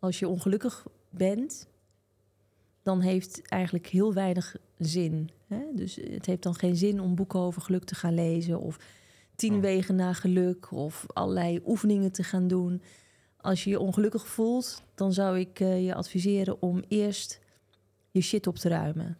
als 0.00 0.18
je 0.18 0.28
ongelukkig 0.28 0.86
bent, 1.10 1.68
dan 2.82 3.00
heeft 3.00 3.48
eigenlijk 3.48 3.86
heel 3.86 4.14
weinig 4.14 4.56
zin. 4.78 5.30
Hè? 5.46 5.64
Dus 5.74 5.94
het 5.94 6.26
heeft 6.26 6.42
dan 6.42 6.54
geen 6.54 6.76
zin 6.76 7.00
om 7.00 7.14
boeken 7.14 7.40
over 7.40 7.62
geluk 7.62 7.84
te 7.84 7.94
gaan 7.94 8.14
lezen 8.14 8.60
of 8.60 8.78
tien 9.36 9.54
Oh. 9.54 9.60
wegen 9.60 9.94
naar 9.94 10.14
geluk 10.14 10.70
of 10.70 11.06
allerlei 11.06 11.60
oefeningen 11.66 12.12
te 12.12 12.22
gaan 12.22 12.48
doen. 12.48 12.82
Als 13.36 13.64
je 13.64 13.70
je 13.70 13.80
ongelukkig 13.80 14.26
voelt, 14.26 14.82
dan 14.94 15.12
zou 15.12 15.38
ik 15.38 15.60
eh, 15.60 15.86
je 15.86 15.94
adviseren 15.94 16.62
om 16.62 16.82
eerst 16.88 17.40
je 18.10 18.20
shit 18.20 18.46
op 18.46 18.56
te 18.56 18.68
ruimen. 18.68 19.18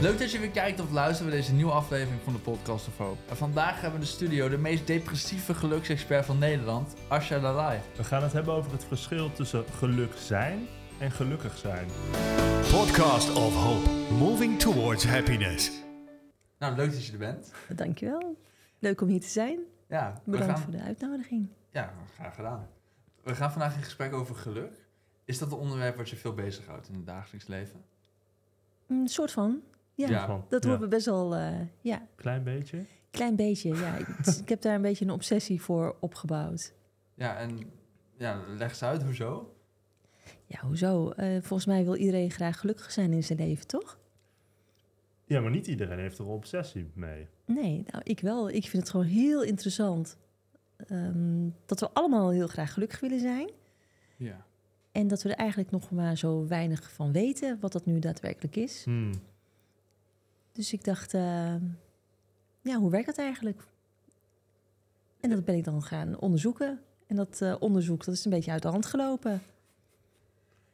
Leuk 0.00 0.18
dat 0.18 0.30
je 0.32 0.38
weer 0.38 0.50
kijkt 0.50 0.80
of 0.80 0.90
luistert 0.92 1.28
bij 1.28 1.38
deze 1.38 1.52
nieuwe 1.54 1.72
aflevering 1.72 2.20
van 2.22 2.32
de 2.32 2.38
Podcast 2.38 2.88
of 2.88 2.96
Hope. 2.98 3.18
En 3.28 3.36
vandaag 3.36 3.72
hebben 3.72 3.90
we 3.90 3.96
in 3.96 4.00
de 4.00 4.06
studio 4.06 4.48
de 4.48 4.58
meest 4.58 4.86
depressieve 4.86 5.54
geluksexpert 5.54 6.24
van 6.24 6.38
Nederland, 6.38 6.94
Asha 7.08 7.40
Lalai. 7.40 7.80
We 7.96 8.04
gaan 8.04 8.22
het 8.22 8.32
hebben 8.32 8.54
over 8.54 8.72
het 8.72 8.84
verschil 8.84 9.32
tussen 9.32 9.64
geluk 9.64 10.12
zijn 10.16 10.66
en 10.98 11.10
gelukkig 11.10 11.56
zijn. 11.58 11.86
Podcast 12.70 13.34
of 13.34 13.54
Hope, 13.54 13.90
moving 14.14 14.58
towards 14.58 15.04
happiness. 15.06 15.70
Nou, 16.58 16.76
leuk 16.76 16.92
dat 16.92 17.06
je 17.06 17.12
er 17.12 17.18
bent. 17.18 17.52
Dankjewel. 17.74 18.36
Leuk 18.78 19.00
om 19.00 19.08
hier 19.08 19.20
te 19.20 19.28
zijn. 19.28 19.58
Ja, 19.88 20.20
Bedankt 20.24 20.46
gaan, 20.46 20.58
voor 20.58 20.72
de 20.72 20.82
uitnodiging. 20.82 21.48
ja, 21.70 21.92
graag 22.14 22.34
gedaan. 22.34 22.68
We 23.22 23.34
gaan 23.34 23.50
vandaag 23.50 23.76
in 23.76 23.82
gesprek 23.82 24.12
over 24.14 24.34
geluk. 24.34 24.86
Is 25.24 25.38
dat 25.38 25.52
een 25.52 25.58
onderwerp 25.58 25.96
wat 25.96 26.10
je 26.10 26.16
veel 26.16 26.34
bezighoudt 26.34 26.88
in 26.88 26.94
het 26.94 27.06
dagelijks 27.06 27.46
leven? 27.46 27.84
Een 28.86 29.08
soort 29.08 29.32
van. 29.32 29.60
Ja, 30.06 30.26
dat 30.48 30.62
ja, 30.62 30.68
wordt 30.68 30.82
me 30.82 30.88
best 30.88 31.06
wel, 31.06 31.34
eh, 31.34 31.60
ja, 31.80 32.06
Klein 32.16 32.44
beetje. 32.44 32.84
klein 33.10 33.36
beetje. 33.36 33.74
Ja, 33.74 33.96
ik, 33.96 34.06
ik 34.42 34.48
heb 34.48 34.60
daar 34.60 34.74
een 34.74 34.82
beetje 34.82 35.04
een 35.04 35.10
obsessie 35.10 35.62
voor 35.62 35.96
opgebouwd. 36.00 36.74
Ja, 37.14 37.36
en 37.36 37.58
ja, 38.16 38.44
leg 38.56 38.68
eens 38.68 38.82
uit, 38.82 39.02
hoezo? 39.02 39.54
Ja, 40.46 40.60
hoezo? 40.60 41.10
Eh, 41.10 41.30
volgens 41.30 41.66
mij 41.66 41.84
wil 41.84 41.96
iedereen 41.96 42.30
graag 42.30 42.60
gelukkig 42.60 42.90
zijn 42.92 43.12
in 43.12 43.24
zijn 43.24 43.38
leven, 43.38 43.66
toch? 43.66 43.98
Ja, 45.24 45.40
maar 45.40 45.50
niet 45.50 45.66
iedereen 45.66 45.98
heeft 45.98 46.18
er 46.18 46.24
een 46.24 46.30
obsessie 46.30 46.90
mee. 46.94 47.28
Nee, 47.46 47.84
nou, 47.90 48.02
ik 48.04 48.20
wel. 48.20 48.50
Ik 48.50 48.68
vind 48.68 48.82
het 48.82 48.90
gewoon 48.90 49.06
heel 49.06 49.42
interessant 49.42 50.18
ehm, 50.76 51.48
dat 51.66 51.80
we 51.80 51.90
allemaal 51.92 52.30
heel 52.30 52.46
graag 52.46 52.72
gelukkig 52.72 53.00
willen 53.00 53.20
zijn. 53.20 53.50
Ja. 54.16 54.46
En 54.92 55.08
dat 55.08 55.22
we 55.22 55.28
er 55.28 55.36
eigenlijk 55.36 55.70
nog 55.70 55.90
maar 55.90 56.16
zo 56.16 56.46
weinig 56.46 56.92
van 56.92 57.12
weten 57.12 57.58
wat 57.60 57.72
dat 57.72 57.86
nu 57.86 57.98
daadwerkelijk 57.98 58.56
is. 58.56 58.84
Hmm. 58.84 59.12
Dus 60.58 60.72
ik 60.72 60.84
dacht, 60.84 61.14
ehm, 61.14 61.60
ja, 62.62 62.76
hoe 62.78 62.90
werkt 62.90 63.06
dat 63.06 63.18
eigenlijk? 63.18 63.62
En 65.20 65.30
dat 65.30 65.44
ben 65.44 65.54
ik 65.54 65.64
dan 65.64 65.82
gaan 65.82 66.18
onderzoeken. 66.18 66.80
En 67.06 67.16
dat 67.16 67.40
eh, 67.40 67.54
onderzoek 67.58 68.04
dat 68.04 68.14
is 68.14 68.24
een 68.24 68.30
beetje 68.30 68.50
uit 68.50 68.62
de 68.62 68.68
hand 68.68 68.86
gelopen. 68.86 69.42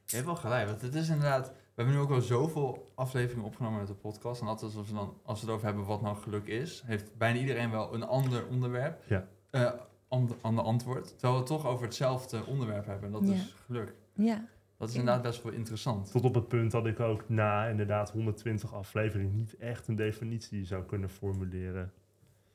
Je 0.07 0.15
hebt 0.15 0.27
wel 0.27 0.37
gelijk, 0.37 0.69
want 0.69 0.81
het 0.81 0.95
is 0.95 1.09
inderdaad... 1.09 1.47
We 1.49 1.83
hebben 1.83 1.95
nu 1.95 2.01
ook 2.01 2.11
al 2.11 2.21
zoveel 2.21 2.93
afleveringen 2.95 3.45
opgenomen 3.47 3.79
met 3.79 3.89
de 3.89 3.95
podcast. 3.95 4.41
En 4.41 4.47
altijd 4.47 4.77
als 4.77 4.89
we, 4.89 4.95
dan, 4.95 5.15
als 5.25 5.41
we 5.41 5.47
het 5.47 5.55
over 5.55 5.67
hebben 5.67 5.85
wat 5.85 6.03
nou 6.03 6.17
geluk 6.17 6.47
is... 6.47 6.83
heeft 6.87 7.17
bijna 7.17 7.39
iedereen 7.39 7.71
wel 7.71 7.95
een 7.95 8.03
ander 8.05 8.47
onderwerp, 8.47 9.03
Ja. 9.09 9.27
eh, 9.51 9.73
ander, 10.09 10.37
ander 10.41 10.65
antwoord. 10.65 11.09
Terwijl 11.09 11.33
we 11.33 11.39
het 11.39 11.47
toch 11.49 11.67
over 11.67 11.85
hetzelfde 11.85 12.47
onderwerp 12.47 12.87
hebben. 12.87 13.07
En 13.07 13.13
dat 13.13 13.29
Ja. 13.29 13.35
is 13.35 13.55
geluk. 13.67 13.95
Ja, 14.13 14.45
Dat 14.79 14.89
is 14.89 14.95
inderdaad 14.95 15.23
best 15.23 15.43
wel 15.43 15.53
interessant. 15.53 16.11
Tot 16.11 16.25
op 16.25 16.35
het 16.35 16.49
punt 16.49 16.71
dat 16.71 16.87
ik 16.87 17.01
ook 17.01 17.29
na 17.29 17.67
inderdaad 17.67 18.11
120 18.11 18.75
afleveringen 18.75 19.37
niet 19.37 19.57
echt 19.57 19.89
een 19.89 19.97
definitie 19.97 20.65
zou 20.65 20.85
kunnen 20.85 21.09
formuleren. 21.11 21.93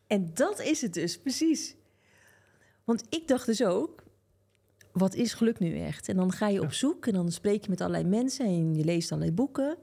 En 0.08 0.32
dat 0.34 0.60
is 0.60 0.82
het 0.82 0.94
dus, 0.94 1.20
precies. 1.20 1.76
Want 2.84 3.06
ik 3.10 3.28
dacht 3.28 3.46
dus 3.46 3.64
ook, 3.64 4.04
wat 4.92 5.14
is 5.16 5.34
geluk 5.34 5.60
nu 5.60 5.80
echt? 5.80 6.10
En 6.10 6.16
dan 6.16 6.32
ga 6.32 6.48
je 6.48 6.62
op 6.62 6.74
zoek 6.74 7.08
en 7.08 7.14
dan 7.14 7.32
spreek 7.32 7.64
je 7.64 7.70
met 7.70 7.82
allerlei 7.82 8.04
mensen 8.04 8.46
en 8.46 8.76
je 8.76 8.84
leest 8.84 9.12
allerlei 9.12 9.36
boeken. 9.36 9.78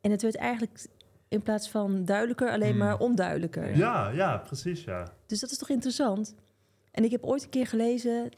En 0.00 0.10
het 0.10 0.22
werd 0.22 0.36
eigenlijk 0.36 0.86
in 1.28 1.42
plaats 1.42 1.70
van 1.70 2.04
duidelijker 2.04 2.50
alleen 2.50 2.70
Hmm. 2.70 2.78
maar 2.78 2.98
onduidelijker. 2.98 3.76
Ja, 3.76 4.08
ja, 4.10 4.38
precies 4.38 4.84
ja. 4.84 5.12
Dus 5.26 5.40
dat 5.40 5.50
is 5.50 5.58
toch 5.58 5.70
interessant? 5.70 6.34
En 6.90 7.04
ik 7.04 7.10
heb 7.10 7.24
ooit 7.24 7.42
een 7.42 7.50
keer 7.50 7.66
gelezen, 7.66 8.30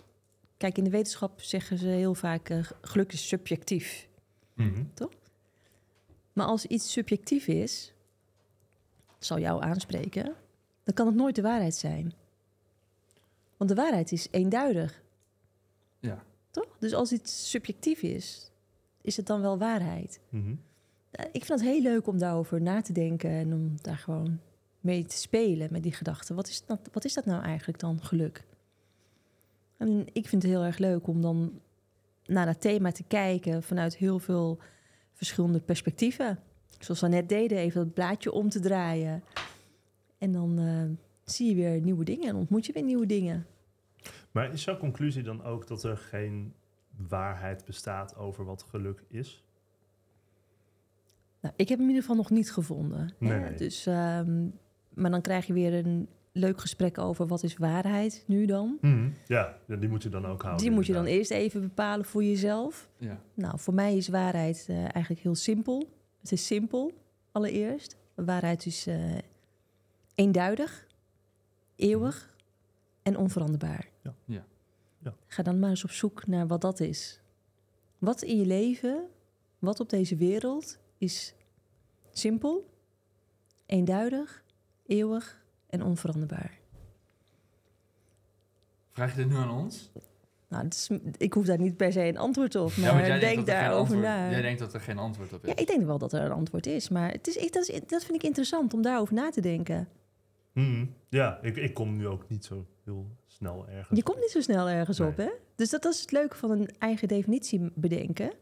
kijk 0.59 0.79
in 0.79 0.85
de 0.85 0.91
wetenschap 0.91 1.41
zeggen 1.41 1.79
ze 1.79 1.87
heel 1.87 2.15
vaak 2.15 2.49
eh, 2.49 2.71
geluk 2.81 3.13
is 3.13 3.29
subjectief. 3.29 4.09
Mhm. 4.55 4.85
Maar 6.33 6.47
als 6.47 6.65
iets 6.67 6.93
subjectief 6.93 7.47
is, 7.47 7.93
zal 9.19 9.39
jou 9.39 9.63
aanspreken, 9.63 10.35
dan 10.85 10.95
kan 10.95 11.07
het 11.07 11.15
nooit 11.15 11.35
de 11.35 11.43
waarheid 11.43 11.75
zijn. 11.75 12.13
Want 13.57 13.71
de 13.71 13.77
waarheid 13.77 14.13
is 14.13 14.29
eenduidig, 14.31 15.03
Ja. 16.01 16.25
toch? 16.51 16.77
Dus 16.79 16.95
als 16.95 17.13
iets 17.13 17.51
subjectief 17.51 18.03
is, 18.03 18.51
is 19.01 19.17
het 19.17 19.27
dan 19.27 19.41
wel 19.41 19.59
waarheid? 19.59 20.21
Mhm. 20.29 20.55
Ik 21.33 21.45
vind 21.45 21.61
het 21.61 21.69
heel 21.69 21.81
leuk 21.83 22.07
om 22.07 22.19
daarover 22.19 22.61
na 22.63 22.81
te 22.81 22.93
denken 22.93 23.31
en 23.31 23.53
om 23.53 23.75
daar 23.83 23.97
gewoon 23.99 24.41
mee 24.81 25.05
te 25.05 25.17
spelen 25.17 25.69
met 25.73 25.83
die 25.83 25.93
gedachten. 25.93 26.35
Wat 26.35 26.49
is 26.49 26.65
dat, 26.67 26.89
wat 26.93 27.05
is 27.05 27.15
dat 27.15 27.25
nou 27.25 27.43
eigenlijk 27.43 27.79
dan, 27.79 28.03
geluk? 28.03 28.45
En 29.79 30.07
ik 30.13 30.29
vind 30.29 30.43
het 30.43 30.51
heel 30.53 30.65
erg 30.65 30.79
leuk 30.79 31.07
om 31.07 31.21
dan 31.21 31.61
naar 32.27 32.47
dat 32.47 32.61
thema 32.61 32.93
te 32.93 33.05
kijken 33.05 33.63
vanuit 33.63 33.97
heel 33.97 34.19
veel 34.19 34.59
verschillende 35.13 35.61
perspectieven. 35.61 36.39
Zoals 36.79 37.01
we 37.01 37.09
net 37.09 37.29
deden, 37.29 37.59
even 37.59 37.81
het 37.81 37.95
blaadje 37.95 38.33
om 38.33 38.49
te 38.49 38.61
draaien. 38.61 39.23
En 40.19 40.33
dan 40.33 40.59
eh, 40.59 41.05
zie 41.25 41.49
je 41.49 41.55
weer 41.55 41.81
nieuwe 41.81 42.05
dingen 42.05 42.29
en 42.29 42.37
ontmoet 42.37 42.67
je 42.67 42.73
weer 42.73 42.83
nieuwe 42.83 43.07
dingen. 43.07 43.47
Maar 44.33 44.53
is 44.53 44.65
jouw 44.65 44.77
conclusie 44.77 45.23
dan 45.23 45.45
ook 45.45 45.67
dat 45.67 45.83
er 45.83 45.97
geen 45.97 46.55
waarheid 47.09 47.65
bestaat 47.65 48.17
over 48.17 48.45
wat 48.45 48.63
geluk 48.63 49.05
is? 49.09 49.45
Nou, 51.41 51.55
ik 51.57 51.69
heb 51.69 51.79
hem 51.79 51.89
in 51.89 51.95
ieder 51.95 52.03
geval 52.03 52.17
nog 52.17 52.31
niet 52.31 52.53
gevonden. 52.53 53.15
hè. 53.19 53.39
Nee. 53.39 53.55
Dus, 53.55 53.87
ehm, 53.87 54.49
maar 54.95 55.11
dan 55.11 55.21
krijg 55.21 55.47
je 55.47 55.53
weer 55.53 55.75
een 55.87 56.09
leuk 56.39 56.61
gesprek 56.61 56.99
over 56.99 57.27
wat 57.27 57.43
is 57.43 57.57
waarheid 57.57 58.25
nu 58.27 58.47
dan. 58.47 58.79
Mhm. 58.81 59.11
Ja, 59.27 59.59
die 59.67 59.89
moet 59.89 60.03
je 60.03 60.09
dan 60.09 60.27
ook 60.27 60.43
houden. 60.43 60.65
Die 60.65 60.75
moet 60.75 60.87
je 60.87 60.93
dan 60.93 61.05
eerst 61.05 61.31
even 61.31 61.61
bepalen 61.61 62.05
voor 62.05 62.25
jezelf. 62.25 62.89
Ja. 62.97 63.21
Nou, 63.35 63.59
voor 63.59 63.75
mij 63.75 63.97
is 63.97 64.09
waarheid 64.09 64.67
eh, 64.69 64.77
eigenlijk 64.79 65.21
heel 65.21 65.35
simpel. 65.35 65.89
Het 66.21 66.33
is 66.33 66.47
simpel, 66.47 66.93
allereerst. 67.33 67.97
Waarheid 68.15 68.67
is 68.67 68.87
eh, 68.87 69.19
eenduidig, 70.15 70.87
eeuwig 71.77 72.37
en 73.03 73.17
onveranderbaar. 73.17 73.89
Ja. 74.03 74.15
Ja. 74.25 74.45
Ja. 74.99 75.15
Ga 75.27 75.43
dan 75.43 75.59
maar 75.59 75.71
eens 75.71 75.85
op 75.85 75.91
zoek 75.91 76.27
naar 76.27 76.47
wat 76.47 76.61
dat 76.61 76.81
is. 76.81 77.21
Wat 77.99 78.23
in 78.23 78.39
je 78.39 78.47
leven, 78.47 79.09
wat 79.59 79.81
op 79.81 79.89
deze 79.89 80.17
wereld 80.17 80.79
is 80.99 81.35
simpel, 82.11 82.71
eenduidig, 83.67 84.45
eeuwig 84.87 85.47
en 85.71 85.83
onveranderbaar. 85.83 86.59
Vraag 88.91 89.11
je 89.11 89.17
dit 89.17 89.29
nu 89.29 89.37
aan 89.37 89.51
ons? 89.51 89.91
Nou, 90.49 90.67
is, 90.69 90.91
ik 91.17 91.33
hoef 91.33 91.47
daar 91.47 91.59
niet 91.59 91.77
per 91.77 91.93
se 91.93 92.05
een 92.05 92.19
antwoord 92.19 92.55
op, 92.55 92.77
maar, 92.77 93.03
denkt 93.03 93.21
denk 93.21 93.39
er 93.39 93.45
daarover 93.45 93.97
na. 93.97 94.31
Jij 94.31 94.43
denkt 94.43 94.61
dat 94.61 94.75
er 94.75 94.81
geen 94.81 94.99
antwoord 94.99 95.33
op 95.33 95.43
is. 95.45 95.49
Ja, 95.49 95.57
ik 95.57 95.67
denk 95.67 95.85
wel 95.85 95.99
dat 95.99 96.13
er 96.13 96.23
een 96.23 96.33
antwoord 96.33 96.67
is, 96.67 96.89
maar 96.89 97.11
het 97.11 97.27
is, 97.27 97.37
ik, 97.37 97.53
dat, 97.53 97.69
is, 97.69 97.81
dat 97.87 98.05
vind 98.05 98.19
ik 98.19 98.23
interessant 98.23 98.75
om 98.75 98.83
daarover 98.83 99.15
na 99.15 99.31
te 99.31 99.41
denken. 99.41 99.89
Mhm. 100.53 100.87
Ja, 101.09 101.39
ik, 101.43 101.57
ik 101.57 101.75
kom 101.75 101.97
nu 101.97 102.07
ook 102.07 102.29
niet 102.29 102.45
zo 102.45 102.67
heel 102.85 103.07
snel 103.27 103.69
ergens. 103.69 103.99
Je 103.99 104.05
komt 104.05 104.21
niet 104.21 104.31
zo 104.31 104.41
snel 104.41 104.69
ergens 104.69 104.99
Nee. 104.99 105.09
op, 105.09 105.17
hè? 105.17 105.31
Dus 105.55 105.71
dat, 105.71 105.83
dat 105.83 105.95
is 105.95 106.01
het 106.01 106.13
leuke 106.13 106.37
van 106.37 106.51
een 106.51 106.71
eigen 106.79 107.09
definitie 107.09 107.71
bedenken 107.75 108.33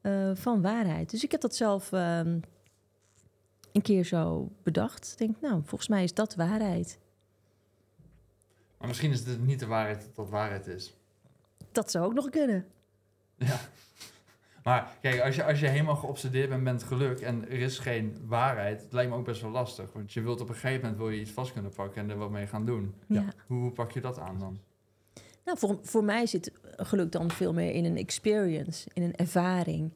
eh, 0.00 0.30
van 0.34 0.62
waarheid. 0.62 1.10
Dus 1.10 1.24
ik 1.24 1.30
heb 1.30 1.40
dat 1.40 1.54
zelf 1.56 1.92
ehm, 1.92 2.38
een 3.72 3.82
keer 3.82 4.04
zo 4.04 4.52
bedacht. 4.62 5.18
Denk, 5.18 5.40
nou, 5.40 5.62
volgens 5.64 5.88
mij 5.88 6.02
is 6.02 6.14
dat 6.14 6.34
waarheid. 6.34 6.98
Maar 8.78 8.88
misschien 8.88 9.10
is 9.10 9.26
het 9.26 9.46
niet 9.46 9.60
de 9.60 9.66
waarheid 9.66 10.10
dat 10.14 10.30
waarheid 10.30 10.66
is. 10.66 10.96
Dat 11.72 11.90
zou 11.90 12.04
ook 12.04 12.14
nog 12.14 12.30
kunnen. 12.30 12.66
Ja. 13.36 13.60
Maar 14.62 14.96
kijk, 15.00 15.20
als 15.20 15.36
je, 15.36 15.44
als 15.44 15.60
je 15.60 15.66
helemaal 15.66 15.96
geobsedeerd 15.96 16.48
bent 16.48 16.62
met 16.62 16.82
geluk 16.82 17.20
en 17.20 17.48
er 17.48 17.60
is 17.60 17.78
geen 17.78 18.16
waarheid, 18.26 18.82
het 18.82 18.92
lijkt 18.92 19.10
me 19.10 19.16
ook 19.16 19.24
best 19.24 19.42
wel 19.42 19.50
lastig. 19.50 19.92
Want 19.92 20.12
je 20.12 20.20
wilt 20.20 20.40
op 20.40 20.48
een 20.48 20.54
gegeven 20.54 20.80
moment 20.80 20.98
wil 20.98 21.10
je 21.10 21.20
iets 21.20 21.30
vast 21.30 21.52
kunnen 21.52 21.72
pakken 21.74 22.02
en 22.02 22.10
er 22.10 22.16
wat 22.16 22.30
mee 22.30 22.46
gaan 22.46 22.66
doen. 22.66 22.94
Ja. 23.06 23.24
Hoe, 23.46 23.60
hoe 23.60 23.70
pak 23.70 23.92
je 23.92 24.00
dat 24.00 24.18
aan 24.18 24.38
dan? 24.38 24.58
Nou, 25.44 25.58
voor, 25.58 25.78
voor 25.82 26.04
mij 26.04 26.26
zit 26.26 26.52
geluk 26.76 27.12
dan 27.12 27.30
veel 27.30 27.52
meer 27.52 27.70
in 27.70 27.84
een 27.84 27.96
experience, 27.96 28.88
in 28.92 29.02
een 29.02 29.16
ervaring. 29.16 29.90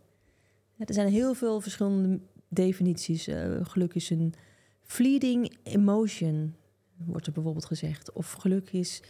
Ja, 0.75 0.85
er 0.85 0.95
zijn 0.95 1.09
heel 1.09 1.35
veel 1.35 1.61
verschillende 1.61 2.21
definities. 2.49 3.27
Eh, 3.27 3.51
geluk 3.63 3.95
is 3.95 4.11
een 4.11 4.35
fleeting 4.83 5.57
emotion, 5.63 6.55
wordt 6.97 7.27
er 7.27 7.33
bijvoorbeeld 7.33 7.65
gezegd. 7.65 8.13
Of 8.13 8.33
geluk 8.33 8.73
is 8.73 9.03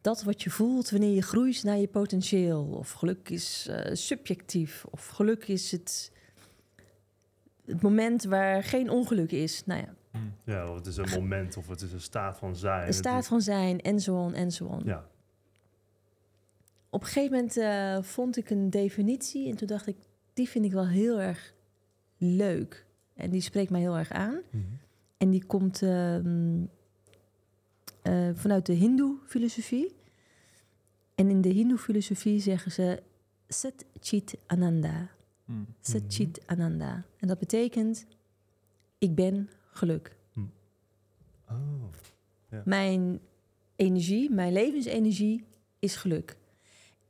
dat 0.00 0.22
wat 0.22 0.42
je 0.42 0.50
voelt 0.50 0.90
wanneer 0.90 1.14
je 1.14 1.22
groeit 1.22 1.62
naar 1.62 1.78
je 1.78 1.88
potentieel. 1.88 2.64
Of 2.64 2.90
geluk 2.90 3.28
is 3.28 3.66
eh, 3.70 3.94
subjectief. 3.94 4.84
Of 4.90 5.06
geluk 5.06 5.48
is 5.48 5.70
het, 5.72 6.12
het 7.64 7.82
moment 7.82 8.24
waar 8.24 8.64
geen 8.64 8.90
ongeluk 8.90 9.32
is. 9.32 9.62
Nou 9.66 9.80
ja, 9.80 9.96
Hm. 10.10 10.50
Ja, 10.50 10.70
of 10.70 10.76
het 10.76 10.86
is 10.86 10.96
een 10.96 11.10
moment 11.10 11.56
of 11.56 11.68
het 11.68 11.80
is 11.80 11.92
een 11.92 12.00
staat 12.00 12.38
van 12.38 12.56
zijn. 12.56 12.86
Een 12.86 12.94
staat 12.94 13.26
van 13.26 13.40
zijn, 13.40 13.80
en 13.80 14.00
zo 14.00 14.16
on, 14.16 14.34
en 14.34 14.50
zo 14.50 14.64
on. 14.64 14.82
Ja. 14.84 15.08
Op 16.90 17.00
een 17.00 17.06
gegeven 17.06 17.36
moment 17.36 17.56
eh, 17.56 18.02
vond 18.02 18.36
ik 18.36 18.50
een 18.50 18.70
definitie 18.70 19.48
en 19.50 19.56
toen 19.56 19.66
dacht 19.66 19.86
ik, 19.86 19.96
die 20.32 20.48
vind 20.48 20.64
ik 20.64 20.72
wel 20.72 20.86
heel 20.86 21.20
erg 21.20 21.54
leuk. 22.18 22.86
En 23.14 23.30
die 23.30 23.40
spreekt 23.40 23.70
mij 23.70 23.80
heel 23.80 23.96
erg 23.96 24.10
aan. 24.10 24.40
Mhm. 24.50 24.62
En 25.16 25.30
die 25.30 25.44
komt 25.44 25.82
ehm, 25.82 26.64
eh, 28.02 28.30
vanuit 28.34 28.66
de 28.66 28.72
Hindoe-filosofie. 28.72 29.96
En 31.14 31.30
in 31.30 31.40
de 31.40 31.48
Hindoe-filosofie 31.48 32.40
zeggen 32.40 32.72
ze 32.72 33.02
Sat 33.48 33.84
Chit 34.00 34.38
Ananda. 34.46 35.10
Hm. 35.44 35.52
Sat 35.80 36.00
Mhm. 36.00 36.10
Chit 36.10 36.46
Ananda. 36.46 37.04
En 37.16 37.28
dat 37.28 37.38
betekent, 37.38 38.06
ik 38.98 39.14
ben 39.14 39.50
geluk. 39.70 40.16
Oh. 41.50 42.64
Mijn 42.64 43.20
energie, 43.76 44.30
mijn 44.30 44.52
levensenergie 44.52 45.44
is 45.78 45.96
geluk. 45.96 46.36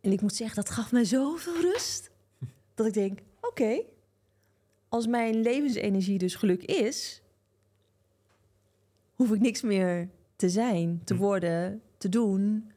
En 0.01 0.13
ik 0.13 0.21
moet 0.21 0.35
zeggen, 0.35 0.57
dat 0.57 0.71
gaf 0.71 0.93
mij 0.93 1.05
zoveel 1.05 1.61
rust. 1.61 2.11
Dat 2.75 2.87
ik 2.87 2.93
denk, 2.93 3.19
oké, 3.41 3.81
als 4.89 5.07
mijn 5.07 5.43
levensenergie 5.43 6.19
dus 6.19 6.35
geluk 6.35 6.63
is, 6.63 7.23
hoef 9.15 9.31
ik 9.33 9.41
niks 9.41 9.63
meer 9.63 10.09
te 10.37 10.49
zijn, 10.51 11.01
te 11.05 11.15
Hm. 11.15 11.21
worden, 11.21 11.83
te 11.99 12.09
doen, 12.09 12.73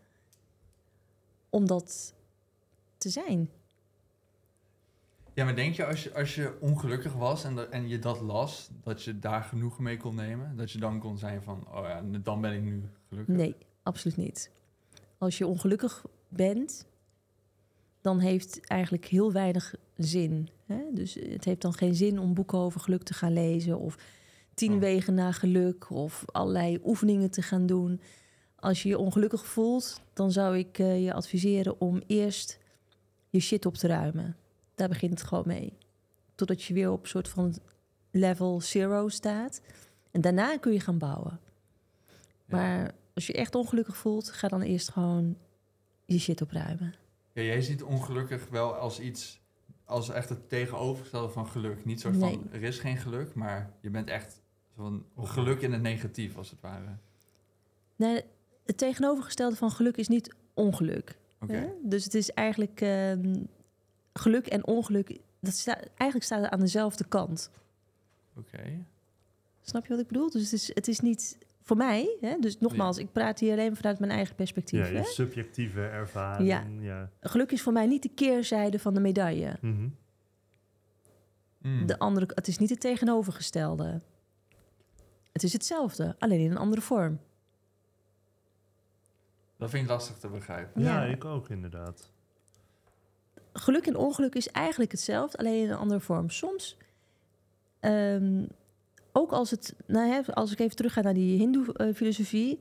om 1.50 1.68
dat 1.68 2.14
te 2.98 3.10
zijn. 3.10 3.50
Ja, 5.34 5.44
maar 5.46 5.56
denk 5.56 5.76
je 5.76 5.86
als 5.86 6.04
je, 6.04 6.14
als 6.14 6.36
je 6.36 6.58
ongelukkig 6.62 7.14
was 7.14 7.44
en, 7.44 7.56
dat- 7.56 7.70
en 7.70 7.88
je 7.88 8.00
dat 8.00 8.22
las, 8.22 8.70
dat 8.84 9.04
je 9.04 9.20
daar 9.20 9.44
genoeg 9.44 9.80
mee 9.80 9.98
kon 9.98 10.16
nemen? 10.16 10.56
Dat 10.58 10.72
je 10.72 10.80
dan 10.80 11.00
kon 11.00 11.18
zijn 11.18 11.44
van, 11.44 11.68
oh 11.74 11.84
ja, 11.84 12.02
dan 12.24 12.42
ben 12.42 12.54
ik 12.54 12.62
nu 12.62 12.84
gelukkig? 13.10 13.36
Nee, 13.36 13.56
absoluut 13.84 14.18
niet. 14.18 14.52
Als 15.18 15.38
je 15.38 15.48
ongelukkig 15.48 16.06
bent, 16.28 16.86
dan 18.02 18.20
heeft 18.20 18.68
eigenlijk 18.68 19.06
heel 19.06 19.32
weinig 19.32 19.76
zin. 19.98 20.50
Hè? 20.66 20.80
Dus 20.94 21.14
het 21.14 21.46
heeft 21.46 21.62
dan 21.62 21.74
geen 21.74 21.96
zin 21.96 22.20
om 22.20 22.34
boeken 22.34 22.58
over 22.58 22.80
geluk 22.80 23.04
te 23.04 23.14
gaan 23.14 23.34
lezen 23.34 23.80
of 23.80 23.98
tien 24.54 24.74
Oh. 24.74 24.80
wegen 24.80 25.14
naar 25.14 25.34
geluk 25.34 25.90
of 25.90 26.24
allerlei 26.26 26.80
oefeningen 26.84 27.32
te 27.32 27.42
gaan 27.42 27.66
doen. 27.66 28.02
Als 28.56 28.84
je 28.84 28.90
je 28.90 28.98
ongelukkig 28.98 29.46
voelt, 29.46 30.02
dan 30.14 30.32
zou 30.32 30.58
ik 30.58 30.80
eh, 30.80 31.04
je 31.04 31.14
adviseren 31.14 31.82
om 31.82 32.02
eerst 32.08 32.60
je 33.30 33.40
shit 33.40 33.66
op 33.66 33.76
te 33.76 33.88
ruimen. 33.88 34.36
Daar 34.76 34.88
begint 34.90 35.12
het 35.20 35.28
gewoon 35.28 35.48
mee. 35.48 35.74
Totdat 36.36 36.64
je 36.64 36.74
weer 36.74 36.92
op 36.92 37.02
een 37.02 37.10
soort 37.10 37.28
van 37.30 37.56
level 38.12 38.62
zero 38.62 39.10
staat. 39.10 39.62
En 40.12 40.22
daarna 40.22 40.58
kun 40.58 40.74
je 40.74 40.80
gaan 40.80 40.98
bouwen. 40.98 41.40
Ja. 42.46 42.58
Maar 42.58 42.92
als 43.14 43.28
je 43.28 43.34
echt 43.34 43.56
ongelukkig 43.56 43.98
voelt, 43.98 44.30
ga 44.30 44.48
dan 44.48 44.62
eerst 44.62 44.90
gewoon 44.90 45.38
je 46.06 46.20
shit 46.20 46.42
opruimen. 46.42 46.94
Ja, 47.34 47.42
jij 47.42 47.62
ziet 47.62 47.84
ongelukkig 47.84 48.50
wel 48.50 48.76
als 48.76 49.00
iets, 49.00 49.42
als 49.86 50.10
echt 50.10 50.30
het 50.30 50.50
tegenovergestelde 50.50 51.30
van 51.30 51.48
geluk. 51.48 51.86
Niet 51.86 52.02
zo 52.02 52.12
van, 52.12 52.48
er 52.52 52.64
is 52.64 52.80
geen 52.80 52.98
geluk, 52.98 53.34
maar 53.34 53.74
je 53.82 53.90
bent 53.90 54.10
echt 54.10 54.42
zo 54.76 55.04
van 55.16 55.28
geluk 55.28 55.62
in 55.62 55.72
het 55.72 55.82
negatief, 55.82 56.38
als 56.38 56.50
het 56.50 56.62
ware. 56.62 56.98
Nee, 57.96 58.24
het 58.66 58.78
tegenovergestelde 58.78 59.56
van 59.56 59.72
geluk 59.72 59.98
is 59.98 60.08
niet 60.08 60.36
ongeluk. 60.54 61.18
Hè? 61.48 61.68
Dus 61.84 62.04
het 62.04 62.14
is 62.14 62.32
eigenlijk 62.32 62.82
ehm, 62.82 63.44
geluk 64.14 64.48
en 64.48 64.68
ongeluk. 64.68 65.20
Dat 65.40 65.54
sta, 65.54 65.78
eigenlijk 65.78 66.24
staat 66.24 66.42
het 66.42 66.52
aan 66.52 66.60
dezelfde 66.60 67.08
kant. 67.08 67.52
Oké. 68.36 68.86
Snap 69.62 69.84
je 69.84 69.90
wat 69.90 70.00
ik 70.00 70.08
bedoel? 70.08 70.30
Dus 70.30 70.44
het 70.44 70.54
is, 70.54 70.76
het 70.76 70.88
is 70.88 71.00
niet 71.00 71.38
voor 71.62 71.78
mij. 71.78 72.18
Hè? 72.22 72.40
Dus 72.40 72.60
nogmaals, 72.60 72.98
ik 72.98 73.12
praat 73.12 73.40
hier 73.40 73.52
alleen 73.52 73.76
vanuit 73.76 74.00
mijn 74.00 74.12
eigen 74.12 74.36
perspectief. 74.36 74.80
Ja, 74.80 74.86
je 74.94 74.98
hè? 74.98 75.04
subjectieve 75.04 75.82
ervaring. 75.82 76.48
Ja. 76.48 76.66
ja. 76.80 77.10
Geluk 77.22 77.52
is 77.52 77.62
voor 77.62 77.74
mij 77.74 77.86
niet 77.86 78.04
de 78.04 78.10
keerzijde 78.10 78.80
van 78.80 78.94
de 78.94 79.00
medaille. 79.00 79.58
Mhm. 79.62 79.90
Mm. 81.58 81.86
De 81.86 82.00
andere, 82.00 82.30
het 82.36 82.48
is 82.48 82.58
niet 82.58 82.70
het 82.70 82.80
tegenovergestelde. 82.80 84.02
Het 85.32 85.44
is 85.44 85.54
hetzelfde, 85.54 86.16
alleen 86.20 86.40
in 86.40 86.52
een 86.52 86.58
andere 86.58 86.82
vorm. 86.82 87.20
Dat 89.58 89.70
vind 89.70 89.84
ik 89.84 89.90
lastig 89.90 90.18
te 90.18 90.28
begrijpen. 90.30 90.82
Ja, 90.82 91.04
Ja. 91.04 91.12
ik 91.12 91.26
ook 91.26 91.50
inderdaad. 91.50 92.12
geluk 93.54 93.88
en 93.88 93.96
ongeluk 93.96 94.36
is 94.36 94.48
eigenlijk 94.48 94.92
hetzelfde, 94.92 95.38
alleen 95.38 95.64
in 95.64 95.70
een 95.70 95.78
andere 95.78 96.00
vorm. 96.00 96.30
Soms, 96.30 96.78
ehm, 97.80 98.46
ook 99.12 99.32
als 99.32 99.52
het, 99.52 99.76
nou 99.86 100.12
hè, 100.12 100.34
als 100.34 100.52
ik 100.52 100.60
even 100.60 100.76
terug 100.76 100.94
ga 100.94 101.02
naar 101.02 101.14
die 101.14 101.38
Hindoe-filosofie, 101.38 102.60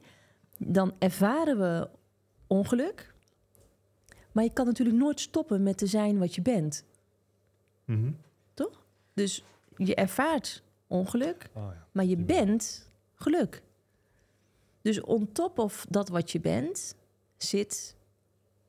dan 0.58 0.94
ervaren 0.98 1.58
we 1.58 1.88
ongeluk. 2.46 3.14
Maar 4.32 4.44
je 4.44 4.52
kan 4.52 4.66
natuurlijk 4.66 4.98
nooit 4.98 5.20
stoppen 5.20 5.62
met 5.62 5.78
te 5.78 5.86
zijn 5.86 6.18
wat 6.18 6.34
je 6.34 6.42
bent. 6.42 6.84
Mhm. 7.84 8.10
Dus 9.14 9.44
je 9.76 9.94
ervaart 9.94 10.62
ongeluk, 10.86 11.50
Oh, 11.54 11.62
ja. 11.62 11.86
maar 11.92 12.04
je 12.04 12.16
bent 12.16 12.88
geluk. 13.14 13.62
Dus 14.82 15.00
on 15.00 15.32
top 15.32 15.58
of 15.58 15.86
dat 15.88 16.08
wat 16.08 16.30
je 16.30 16.40
bent, 16.40 16.94
zit 17.36 17.96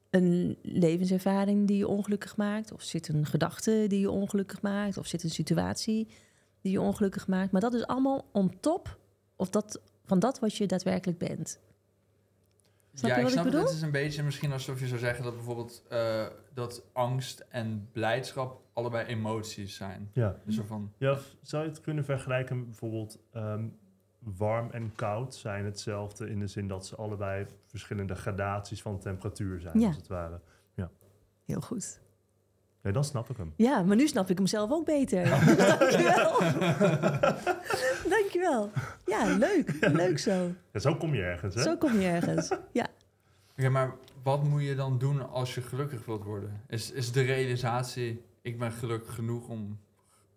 een 0.10 0.58
levenservaring 0.62 1.68
die 1.68 1.78
je 1.78 1.88
ongelukkig 1.88 2.38
maakt, 2.38 2.72
of 2.72 2.82
zit 2.82 3.08
een 3.08 3.26
gedachte 3.26 3.86
die 3.88 4.00
je 4.00 4.12
ongelukkig 4.12 4.62
maakt, 4.62 4.98
of 4.98 5.08
zit 5.08 5.24
een 5.24 5.30
situatie 5.30 6.08
die 6.62 6.72
je 6.72 6.82
ongelukkig 6.82 7.28
maakt. 7.28 7.52
Maar 7.52 7.62
dat 7.62 7.74
is 7.74 7.88
allemaal 7.88 8.26
on 8.32 8.60
top 8.60 8.98
of 9.36 9.50
dat, 9.50 9.82
van 10.06 10.20
dat 10.20 10.40
wat 10.40 10.56
je 10.56 10.66
daadwerkelijk 10.66 11.18
bent. 11.20 11.60
Snap 12.94 13.10
ja, 13.10 13.16
je 13.16 13.22
ik 13.22 13.28
wat 13.28 13.32
snap 13.32 13.46
ik 13.46 13.52
het. 13.52 13.60
bedoel? 13.62 13.68
Het 13.68 13.76
is 13.76 13.82
een 13.82 13.92
beetje 13.92 14.24
misschien 14.24 14.52
alsof 14.52 14.80
je 14.80 14.88
zou 14.88 15.00
zeggen 15.00 15.24
dat 15.24 15.36
bijvoorbeeld 15.36 15.84
eh, 15.90 16.26
dat 16.54 16.84
angst 16.94 17.46
en 17.50 17.90
blijdschap 17.92 18.62
allebei 18.74 19.06
emoties 19.08 19.76
zijn. 19.76 20.10
Ja. 20.14 20.36
Dus 20.46 20.56
zo 20.56 20.64
van, 20.64 20.94
ja, 20.98 21.18
zou 21.42 21.64
je 21.64 21.70
het 21.70 21.82
kunnen 21.82 22.06
vergelijken 22.06 22.58
met 22.58 22.66
bijvoorbeeld 22.66 23.20
ehm, 23.32 23.68
warm 24.20 24.70
en 24.72 24.96
koud 24.96 25.36
zijn 25.36 25.66
hetzelfde 25.66 26.30
in 26.30 26.40
de 26.40 26.48
zin 26.48 26.68
dat 26.68 26.86
ze 26.86 26.96
allebei 26.96 27.46
verschillende 27.66 28.16
gradaties 28.16 28.82
van 28.82 29.00
temperatuur 29.00 29.60
zijn, 29.60 29.80
Ja. 29.80 29.88
als 29.88 29.96
het 29.96 30.08
ware. 30.08 30.40
Heel 31.46 31.62
goed. 31.62 32.02
Ja, 32.84 32.92
dan 32.92 33.04
snap 33.04 33.30
ik 33.30 33.38
hem. 33.38 33.54
Ja, 33.56 33.84
maar 33.84 33.96
nu 33.96 34.08
snap 34.08 34.30
ik 34.30 34.38
hem 34.38 34.48
zelf 34.48 34.72
ook 34.72 34.86
beter. 34.86 35.30
Dankjewel. 35.80 36.40
Dankjewel. 38.16 38.72
Ja, 39.06 39.38
leuk. 39.38 39.78
Leuk 39.92 40.20
zo. 40.20 40.52
Ja, 40.74 40.80
zo 40.80 40.96
kom 40.96 41.16
je 41.16 41.22
ergens, 41.22 41.56
hè? 41.56 41.62
Zo 41.62 41.78
kom 41.78 42.00
je 42.00 42.08
ergens. 42.08 42.52
Ja. 42.72 42.88
Oké, 43.58 43.70
maar 43.70 43.96
wat 44.24 44.44
moet 44.44 44.64
je 44.64 44.76
dan 44.76 44.98
doen 44.98 45.30
als 45.30 45.56
je 45.56 45.62
gelukkig 45.62 46.06
wilt 46.06 46.24
worden? 46.24 46.62
Is, 46.68 46.92
is 46.92 47.12
de 47.12 47.22
realisatie, 47.22 48.22
ik 48.42 48.60
ben 48.60 48.72
gelukkig 48.72 49.16
genoeg 49.16 49.48
om... 49.48 49.80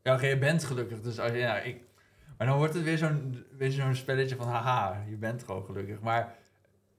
Ja, 0.02 0.14
oké, 0.14 0.26
je 0.26 0.38
bent 0.38 0.64
gelukkig, 0.64 1.00
dus 1.00 1.18
als 1.18 1.30
je, 1.30 1.38
ja, 1.38 1.58
ik... 1.58 1.80
Maar 2.38 2.46
dan 2.46 2.56
wordt 2.56 2.74
het 2.74 2.82
weer 2.82 2.98
zo'n 2.98 3.44
weer 3.56 3.70
zo'n 3.70 3.94
spelletje 3.94 4.36
van, 4.36 4.46
haha, 4.46 5.04
je 5.08 5.16
bent 5.16 5.42
gewoon 5.44 5.64
gelukkig. 5.64 6.00
Maar 6.00 6.34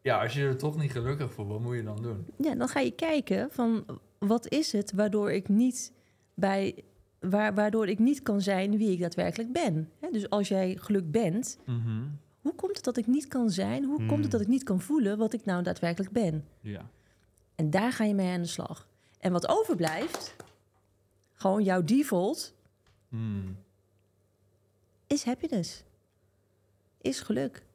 ja, 0.02 0.22
als 0.22 0.34
je 0.34 0.44
er 0.44 0.58
toch 0.58 0.78
niet 0.78 0.92
gelukkig 0.92 1.34
voelt, 1.34 1.48
wat 1.48 1.60
moet 1.60 1.76
je 1.76 1.84
dan 1.84 2.02
doen? 2.02 2.26
ja, 2.38 2.56
dan 2.56 2.68
ga 2.68 2.80
je 2.80 2.92
kijken 2.92 3.48
van 3.52 3.86
wat 4.28 4.48
is 4.48 4.72
het 4.72 4.92
waardoor 4.92 5.32
ik 5.32 5.50
niet 5.50 5.94
bij 6.34 6.84
waar, 7.20 7.54
waardoor 7.54 7.88
ik 7.88 8.00
niet 8.00 8.22
kan 8.22 8.42
zijn 8.42 8.78
wie 8.78 8.92
ik 8.92 9.00
daadwerkelijk 9.00 9.52
ben. 9.52 9.92
Dus 10.12 10.30
als 10.30 10.48
jij 10.48 10.76
geluk 10.80 11.12
bent, 11.12 11.58
hoe 12.42 12.56
komt 12.56 12.76
het 12.76 12.86
dat 12.86 12.98
ik 12.98 13.08
niet 13.08 13.28
kan 13.28 13.50
zijn? 13.50 13.84
Hoe 13.84 13.98
komt 13.98 14.10
Hmm. 14.10 14.22
het 14.22 14.32
dat 14.32 14.42
ik 14.42 14.48
niet 14.48 14.64
kan 14.64 14.82
voelen 14.82 15.18
wat 15.18 15.34
ik 15.34 15.46
nou 15.46 15.64
daadwerkelijk 15.64 16.12
ben? 16.12 16.46
Ja. 16.62 16.90
En 17.56 17.70
daar 17.70 17.92
ga 17.92 18.04
je 18.04 18.14
mee 18.14 18.34
aan 18.34 18.42
de 18.42 18.48
slag. 18.48 18.88
En 19.20 19.32
wat 19.32 19.48
overblijft, 19.48 20.36
gewoon 21.34 21.64
jouw 21.64 21.84
default, 21.84 22.54
Hmm. 23.10 23.58
is 25.08 25.24
happiness. 25.24 25.84
Is 27.02 27.20
geluk. 27.20 27.66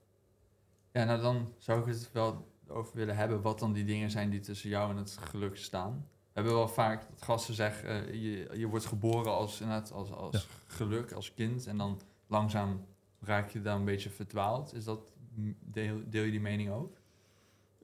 Ja, 0.92 1.04
nou 1.04 1.20
dan 1.20 1.52
zou 1.58 1.80
ik 1.80 1.86
het 1.86 2.10
wel 2.12 2.48
over 2.68 2.96
willen 2.96 3.16
hebben 3.16 3.42
wat 3.42 3.58
dan 3.58 3.72
die 3.72 3.84
dingen 3.84 4.10
zijn 4.10 4.30
die 4.30 4.40
tussen 4.40 4.68
jou 4.68 4.90
en 4.90 4.96
het 4.96 5.16
geluk 5.20 5.56
staan. 5.56 6.06
We 6.40 6.46
hebben 6.46 6.64
wel 6.64 6.74
vaak 6.74 7.08
dat 7.10 7.22
gasten 7.22 7.54
zeggen, 7.54 7.88
eh, 7.88 8.12
je, 8.12 8.58
je 8.58 8.66
wordt 8.66 8.86
geboren 8.86 9.32
als, 9.32 9.60
inderdaad, 9.60 9.92
als, 9.92 10.12
als 10.12 10.48
geluk, 10.66 11.12
als 11.12 11.34
kind. 11.34 11.66
En 11.66 11.76
dan 11.76 12.00
langzaam 12.26 12.84
raak 13.20 13.50
je 13.50 13.62
dan 13.62 13.78
een 13.78 13.84
beetje 13.84 14.10
verdwaald. 14.10 14.74
Is 14.74 14.84
dat, 14.84 15.12
deel, 15.60 16.00
deel 16.06 16.22
je 16.22 16.30
die 16.30 16.40
mening 16.40 16.70
ook? 16.70 16.96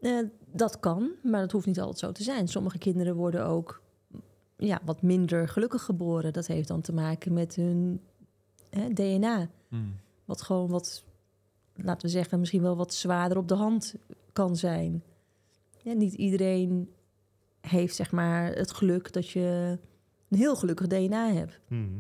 Eh, 0.01 0.19
dat 0.53 0.81
kan, 0.81 1.11
maar 1.23 1.41
dat 1.41 1.53
hoeft 1.53 1.67
niet 1.67 1.81
altijd 1.81 1.99
zo 1.99 2.13
te 2.13 2.23
zijn. 2.23 2.49
Sommige 2.49 2.79
kinderen 2.79 3.15
worden 3.15 3.47
ook 3.47 3.83
ja, 4.57 4.81
wat 4.85 5.03
minder 5.03 5.49
gelukkig 5.49 5.83
geboren. 5.83 6.33
Dat 6.33 6.47
heeft 6.47 6.69
dan 6.69 6.81
te 6.81 6.93
maken 6.93 7.33
met 7.33 7.55
hun 7.55 8.01
hè, 8.71 8.93
DNA. 8.93 9.49
Wat 10.25 10.43
gewoon 10.43 10.69
wat, 10.69 11.05
laten 11.75 12.07
we 12.07 12.13
zeggen, 12.13 12.39
misschien 12.39 12.63
wel 12.63 12.77
wat 12.77 12.95
zwaarder 12.95 13.39
op 13.39 13.49
de 13.49 13.55
hand 13.55 13.95
kan 14.33 14.57
zijn. 14.57 15.03
Ja, 15.83 15.93
niet 15.93 16.15
iedereen 16.15 16.91
heeft 17.69 17.95
zeg 17.95 18.13
maar 18.13 18.53
het 18.53 18.73
geluk 18.73 19.13
dat 19.13 19.29
je 19.29 19.79
een 20.29 20.39
heel 20.39 20.57
gelukkig 20.57 20.87
DNA 20.87 21.33
hebt. 21.33 21.61
Mhm. 21.69 21.99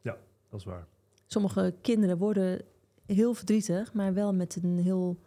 Ja, 0.00 0.18
dat 0.48 0.60
is 0.60 0.66
waar. 0.66 0.86
Sommige 1.26 1.74
kinderen 1.80 2.18
worden 2.18 2.62
heel 3.06 3.34
verdrietig, 3.34 3.92
maar 3.92 4.14
wel 4.14 4.34
met 4.34 4.56
een 4.62 4.78
heel 4.78 5.20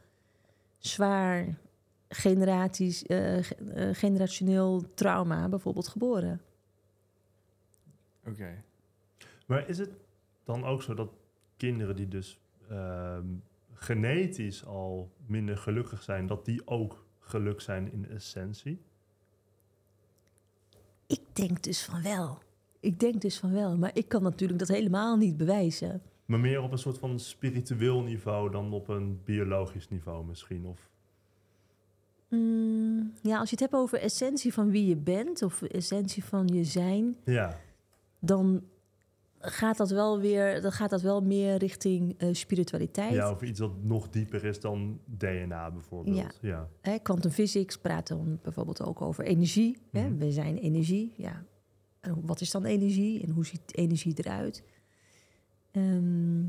zwaar 0.77 1.57
generatisch, 2.09 3.05
eh, 3.05 3.37
eh, 3.37 3.45
generationeel 3.95 4.93
trauma 4.93 5.49
bijvoorbeeld 5.49 5.87
geboren. 5.87 6.41
Oké. 8.25 8.63
Maar 9.45 9.69
is 9.69 9.77
het 9.77 9.91
dan 10.43 10.63
ook 10.63 10.81
zo 10.81 10.93
dat 10.93 11.13
kinderen 11.57 11.95
die 11.95 12.07
dus 12.07 12.41
ehm, 12.69 13.27
genetisch 13.73 14.65
al 14.65 15.13
minder 15.25 15.57
gelukkig 15.57 16.01
zijn, 16.01 16.27
dat 16.27 16.45
die 16.45 16.67
ook 16.67 17.05
geluk 17.19 17.61
zijn 17.61 17.91
in 17.91 18.09
essentie? 18.09 18.81
Ik 21.13 21.35
denk 21.35 21.63
dus 21.63 21.83
van 21.83 22.01
wel. 22.01 22.37
Ik 22.79 22.99
denk 22.99 23.21
dus 23.21 23.39
van 23.39 23.51
wel, 23.53 23.77
maar 23.77 23.91
ik 23.93 24.07
kan 24.07 24.23
natuurlijk 24.23 24.59
dat 24.59 24.67
helemaal 24.67 25.17
niet 25.17 25.37
bewijzen. 25.37 26.01
Maar 26.25 26.39
meer 26.39 26.61
op 26.61 26.71
een 26.71 26.77
soort 26.77 26.97
van 26.97 27.19
spiritueel 27.19 28.01
niveau 28.01 28.51
dan 28.51 28.73
op 28.73 28.87
een 28.87 29.21
biologisch 29.23 29.89
niveau 29.89 30.25
misschien? 30.25 30.65
Of, 30.65 30.91
Mm, 32.33 33.13
ja, 33.21 33.39
als 33.39 33.49
je 33.49 33.55
het 33.55 33.59
hebt 33.59 33.73
over 33.83 33.99
essentie 33.99 34.53
van 34.53 34.69
wie 34.69 34.87
je 34.87 34.95
bent 34.95 35.41
of 35.41 35.61
essentie 35.61 36.23
van 36.23 36.47
je 36.47 36.63
zijn, 36.63 37.15
ja, 37.25 37.57
dan 38.19 38.63
gaat 39.45 39.77
dat 39.77 39.89
wel 39.89 40.19
weer, 40.19 40.61
dan 40.61 40.71
gaat 40.71 40.89
dat 40.89 41.01
wel 41.01 41.21
meer 41.21 41.57
richting 41.57 42.15
eh, 42.17 42.29
spiritualiteit. 42.31 43.13
ja, 43.13 43.31
of 43.31 43.41
iets 43.41 43.59
dat 43.59 43.83
nog 43.83 44.09
dieper 44.09 44.45
is 44.45 44.59
dan 44.59 44.99
DNA 45.05 45.71
bijvoorbeeld. 45.71 46.15
Ja. 46.15 46.31
ja. 46.41 46.69
Hè, 46.81 46.99
quantum 46.99 47.31
physics 47.31 47.77
praat 47.77 48.07
dan 48.07 48.39
bijvoorbeeld 48.43 48.83
ook 48.83 49.01
over 49.01 49.23
energie. 49.23 49.77
Hè? 49.91 50.09
Mhm. 50.09 50.17
We 50.17 50.31
zijn 50.31 50.57
energie. 50.57 51.13
Ja. 51.17 51.43
En 51.99 52.25
wat 52.25 52.41
is 52.41 52.51
dan 52.51 52.65
energie 52.65 53.23
en 53.23 53.29
hoe 53.29 53.45
ziet 53.45 53.77
energie 53.77 54.13
eruit? 54.15 54.63
Ehm, 55.71 56.41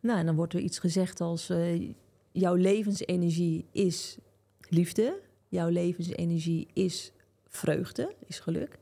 nou, 0.00 0.18
en 0.18 0.26
dan 0.26 0.36
wordt 0.36 0.54
er 0.54 0.60
iets 0.60 0.78
gezegd 0.78 1.20
als 1.20 1.50
eh, 1.50 1.92
jouw 2.32 2.54
levensenergie 2.54 3.66
is 3.72 4.18
liefde, 4.68 5.20
jouw 5.48 5.68
levensenergie 5.68 6.66
is 6.72 7.12
vreugde, 7.46 8.14
is 8.26 8.40
geluk. 8.40 8.78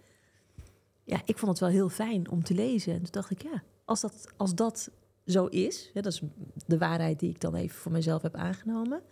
Ja, 1.05 1.23
ik 1.25 1.39
vond 1.39 1.51
het 1.51 1.61
wel 1.61 1.69
heel 1.69 1.89
fijn 1.89 2.31
om 2.31 2.45
te 2.45 2.55
lezen. 2.55 2.93
En 2.93 3.03
toen 3.03 3.13
dacht 3.13 3.31
ik, 3.31 3.43
ja, 3.43 3.63
als 3.85 4.01
dat, 4.01 4.33
als 4.37 4.55
dat 4.55 4.91
zo 5.27 5.47
is, 5.47 5.91
hè, 5.95 6.01
dat 6.01 6.13
is 6.13 6.23
de 6.67 6.79
waarheid 6.79 7.21
die 7.21 7.31
ik 7.31 7.41
dan 7.41 7.55
even 7.55 7.77
voor 7.77 7.93
mezelf 7.93 8.23
heb 8.23 8.35
aangenomen 8.35 9.03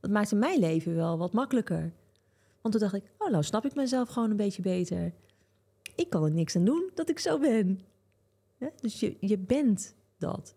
dat 0.00 0.10
maakte 0.10 0.36
mijn 0.36 0.58
leven 0.58 0.94
wel 0.94 1.18
wat 1.18 1.32
makkelijker. 1.32 1.92
Want 2.60 2.74
toen 2.74 2.82
dacht 2.82 2.94
ik, 2.94 3.10
oh, 3.18 3.30
nou 3.30 3.42
snap 3.42 3.64
ik 3.64 3.74
mezelf 3.74 4.08
gewoon 4.08 4.30
een 4.30 4.36
beetje 4.36 4.62
beter. 4.62 5.12
Ik 5.94 6.10
kan 6.10 6.24
er 6.24 6.30
niks 6.30 6.56
aan 6.56 6.64
doen 6.64 6.90
dat 6.94 7.08
ik 7.08 7.18
zo 7.18 7.38
ben. 7.38 7.80
Hè? 8.58 8.68
Dus 8.80 9.00
je, 9.00 9.16
je 9.20 9.38
bent 9.38 9.94
dat. 10.18 10.54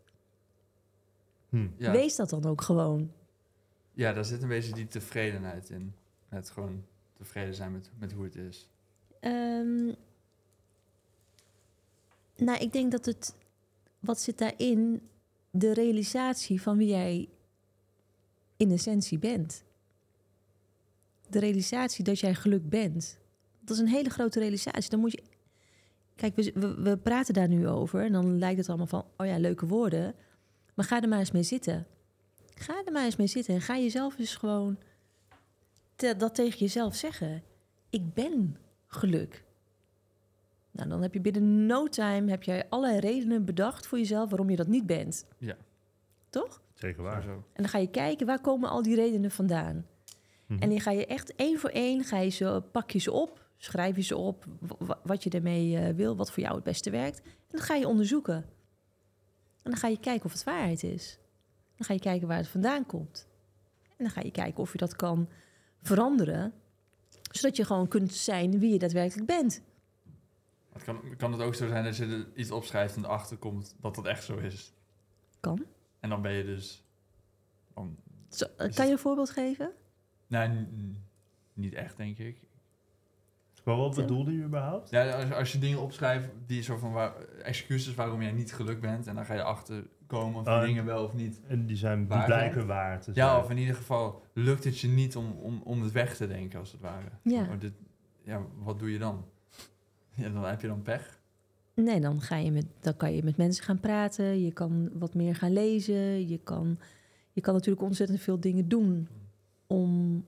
Hm. 1.50 1.68
Ja. 1.78 1.92
Wees 1.92 2.16
dat 2.16 2.30
dan 2.30 2.46
ook 2.46 2.62
gewoon. 2.62 3.12
ja, 3.94 4.14
daar 4.14 4.26
zit 4.26 4.42
een 4.42 4.48
beetje 4.48 4.74
die 4.74 4.88
tevredenheid 4.88 5.70
in. 5.70 5.96
Met 6.30 6.50
gewoon 6.50 6.84
tevreden 7.14 7.56
zijn 7.56 7.72
met, 7.72 7.92
met 8.00 8.12
hoe 8.12 8.24
het 8.24 8.36
is. 8.36 8.70
Ehm, 9.20 9.94
nou, 12.36 12.60
ik 12.60 12.74
denk 12.74 12.92
dat 12.92 13.06
het... 13.06 13.36
Wat 14.00 14.22
zit 14.22 14.38
daarin? 14.38 15.02
De 15.52 15.74
realisatie 15.74 16.62
van 16.62 16.78
wie 16.78 16.88
jij 16.88 17.30
in 18.58 18.72
essentie 18.72 19.20
bent. 19.20 19.64
De 21.30 21.40
realisatie 21.40 22.04
dat 22.04 22.20
jij 22.20 22.36
geluk 22.36 22.70
bent. 22.70 23.18
Dat 23.60 23.76
is 23.76 23.82
een 23.82 23.90
hele 23.90 24.10
grote 24.10 24.40
realisatie. 24.40 24.90
Dan 24.90 25.00
moet 25.00 25.12
je... 25.12 25.24
Kijk, 26.16 26.36
we, 26.36 26.82
we, 26.82 26.98
praten 26.98 27.34
daar 27.34 27.48
nu 27.48 27.68
over. 27.68 28.04
En 28.04 28.12
dan 28.12 28.38
lijkt 28.38 28.58
het 28.58 28.70
allemaal 28.70 28.88
van... 28.88 29.06
Oh 29.18 29.26
ja, 29.26 29.38
leuke 29.38 29.66
woorden. 29.66 30.16
Maar 30.74 30.86
ga 30.86 31.02
er 31.02 31.08
maar 31.08 31.20
eens 31.20 31.32
mee 31.32 31.44
zitten. 31.44 31.88
Ga 32.54 32.82
er 32.86 32.92
maar 32.92 33.06
eens 33.06 33.16
mee 33.16 33.28
zitten. 33.28 33.54
En 33.54 33.62
ga 33.62 33.78
jezelf 33.78 34.20
eens 34.20 34.36
gewoon... 34.36 34.78
dat 35.96 36.36
tegen 36.36 36.60
jezelf 36.60 36.96
zeggen. 36.96 37.44
Ik 37.90 38.14
ben 38.14 38.58
geluk. 38.88 39.44
Nou, 40.74 40.90
dan 40.90 41.02
heb 41.02 41.14
je 41.14 41.22
binnen 41.22 41.66
no 41.66 41.88
time 41.88 42.30
heb 42.30 42.44
jij 42.44 42.66
allerlei 42.70 43.00
redenen 43.00 43.46
bedacht 43.46 43.88
voor 43.88 43.98
jezelf 43.98 44.30
waarom 44.30 44.50
je 44.50 44.56
dat 44.56 44.68
niet 44.68 44.86
bent. 44.86 45.26
Ja. 45.38 45.56
Toch? 46.30 46.62
Zeker 46.74 47.04
waar. 47.04 47.22
Zo. 47.22 47.30
En 47.30 47.44
dan 47.54 47.68
ga 47.68 47.78
je 47.78 47.90
kijken 47.90 48.26
waar 48.26 48.42
komen 48.42 48.70
al 48.70 48.82
die 48.82 48.96
redenen 48.96 49.32
vandaan. 49.32 49.86
Mhm. 50.48 50.62
En 50.62 50.70
dan 50.70 50.80
ga 50.80 50.92
je 50.92 51.06
echt 51.06 51.36
één 51.36 51.60
voor 51.60 51.70
één 51.70 52.04
ga 52.04 52.18
je 52.20 52.30
ze, 52.30 52.64
pak 52.72 52.92
je 52.92 53.00
ze 53.00 53.12
op, 53.12 53.46
schrijf 53.58 53.96
je 53.96 54.02
ze 54.02 54.18
op, 54.18 54.46
wa- 54.60 54.76
wa- 54.86 55.00
wat 55.04 55.24
je 55.24 55.30
ermee 55.30 55.78
eh, 55.78 55.96
wil, 55.96 56.16
wat 56.16 56.32
voor 56.32 56.44
jou 56.44 56.56
het 56.56 56.64
beste 56.64 56.90
werkt. 56.90 57.20
En 57.26 57.32
dan 57.50 57.62
ga 57.62 57.76
je 57.76 57.88
onderzoeken. 57.88 58.36
En 59.62 59.72
dan 59.72 59.76
ga 59.78 59.88
je 59.88 60.00
kijken 60.00 60.26
of 60.26 60.32
het 60.32 60.44
waarheid 60.44 60.84
is. 60.84 61.20
Dan 61.76 61.86
ga 61.86 61.94
je 61.94 62.00
kijken 62.00 62.28
waar 62.28 62.38
het 62.38 62.48
vandaan 62.48 62.86
komt. 62.86 63.28
En 63.84 63.96
dan 64.06 64.10
ga 64.10 64.22
je 64.22 64.32
kijken 64.32 64.60
of 64.64 64.72
je 64.72 64.78
dat 64.78 64.96
kan 64.96 65.30
veranderen, 65.82 66.54
zodat 67.32 67.56
je 67.56 67.66
gewoon 67.66 67.88
kunt 67.88 68.14
zijn 68.14 68.60
wie 68.60 68.72
je 68.72 68.80
daadwerkelijk 68.80 69.28
bent. 69.28 69.62
Het 70.74 70.84
kan, 70.84 71.02
kan 71.18 71.32
het 71.32 71.42
ook 71.42 71.56
zo 71.56 71.68
zijn 71.68 71.84
dat 71.84 71.98
je 71.98 72.06
er 72.06 72.28
iets 72.36 72.52
opschrijft 72.52 72.96
en 72.96 73.04
erachter 73.06 73.38
komt 73.38 73.76
dat 73.82 73.96
dat 73.96 74.06
echt 74.06 74.24
zo 74.24 74.38
is. 74.38 74.74
Kan. 75.40 75.66
En 76.00 76.10
dan 76.10 76.22
ben 76.22 76.32
je 76.32 76.44
dus... 76.46 76.84
Dan, 77.74 77.98
Zo, 78.30 78.46
eh, 78.58 78.74
kan 78.74 78.86
je 78.86 78.92
een 78.92 78.98
voorbeeld 78.98 79.30
geven? 79.30 79.72
nou, 80.28 80.50
n- 80.50 80.54
n- 80.78 81.04
niet 81.54 81.74
echt, 81.74 81.98
denk 81.98 82.18
ik. 82.18 82.38
Maar 83.64 83.76
wat 83.76 83.96
bedoelde 83.96 84.34
je 84.38 84.44
überhaupt? 84.44 84.90
Ja, 84.90 85.12
als, 85.22 85.32
als 85.32 85.52
je 85.52 85.60
dingen 85.60 85.80
opschrijft 85.82 86.30
die 86.46 86.62
zo 86.62 86.78
van 86.78 86.92
waar, 86.92 87.16
excuses 87.44 87.96
waarom 87.96 88.22
jij 88.22 88.32
niet 88.32 88.54
geluk 88.54 88.82
bent, 88.82 89.08
en 89.08 89.16
dan 89.16 89.26
ga 89.26 89.34
je 89.34 89.44
achter 89.44 89.88
komen 90.08 90.40
of 90.40 90.46
die 90.46 90.54
Oh, 90.54 90.62
dingen 90.62 90.86
wel 90.86 91.04
of 91.04 91.14
niet. 91.14 91.42
En 91.48 91.66
die 91.66 91.76
zijn 91.78 92.08
Waar 92.08 92.26
blijken 92.26 92.68
waar 92.68 92.98
te 93.02 93.14
zijn. 93.14 93.28
Ja, 93.28 93.40
of 93.40 93.50
in 93.50 93.58
ieder 93.58 93.76
geval 93.76 94.22
lukt 94.34 94.64
het 94.64 94.80
je 94.80 94.88
niet 94.88 95.16
om, 95.16 95.32
om, 95.32 95.62
om 95.64 95.82
het 95.82 95.92
weg 95.92 96.16
te 96.16 96.28
denken, 96.28 96.60
als 96.60 96.72
het 96.72 96.82
ware. 96.82 97.10
Ja. 97.22 97.46
Maar 97.46 97.60
dit, 97.60 97.74
ja, 98.24 98.42
wat 98.58 98.80
doe 98.80 98.92
je 98.92 99.00
dan? 99.00 99.26
Ja, 100.16 100.30
dan 100.30 100.44
heb 100.44 100.62
je 100.62 100.68
dan 100.68 100.82
pech. 100.82 101.22
Nee, 101.74 102.00
dan, 102.00 102.22
ga 102.22 102.36
je 102.36 102.52
met, 102.52 102.66
dan 102.80 102.98
kan 102.98 103.16
je 103.16 103.24
met 103.24 103.38
mensen 103.38 103.64
gaan 103.64 103.80
praten. 103.80 104.42
Je 104.44 104.52
kan 104.52 104.90
wat 104.94 105.14
meer 105.14 105.36
gaan 105.36 105.54
lezen. 105.54 106.28
Je 106.28 106.38
kan, 106.38 106.80
je 107.32 107.42
kan 107.42 107.54
natuurlijk 107.54 107.86
ontzettend 107.86 108.22
veel 108.22 108.40
dingen 108.40 108.68
doen 108.68 109.08
om 109.68 110.24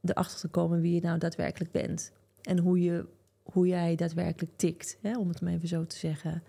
erachter 0.00 0.40
te 0.40 0.48
komen 0.48 0.80
wie 0.80 0.94
je 0.94 1.00
nou 1.00 1.18
daadwerkelijk 1.18 1.72
bent. 1.72 2.12
En 2.42 2.58
hoe, 2.58 2.80
je, 2.80 3.06
hoe 3.42 3.66
jij 3.66 3.94
daadwerkelijk 3.96 4.56
tikt, 4.56 4.98
hè, 5.00 5.18
om 5.18 5.28
het 5.28 5.40
maar 5.40 5.52
even 5.52 5.68
zo 5.68 5.86
te 5.86 5.96
zeggen. 5.96 6.42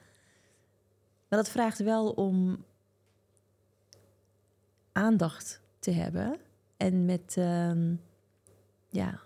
Maar 1.28 1.40
dat 1.40 1.50
vraagt 1.50 1.80
wel 1.80 2.10
om 2.10 2.66
aandacht 4.92 5.62
te 5.80 5.92
hebben. 5.92 6.38
En 6.78 7.06
met 7.06 7.36
ehm, 7.38 7.96
ja, 8.90 9.20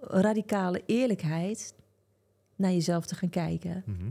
radicale 0.00 0.82
eerlijkheid 0.86 1.74
naar 2.60 2.72
jezelf 2.72 3.06
te 3.06 3.14
gaan 3.14 3.28
kijken. 3.30 3.82
Mhm. 3.86 4.04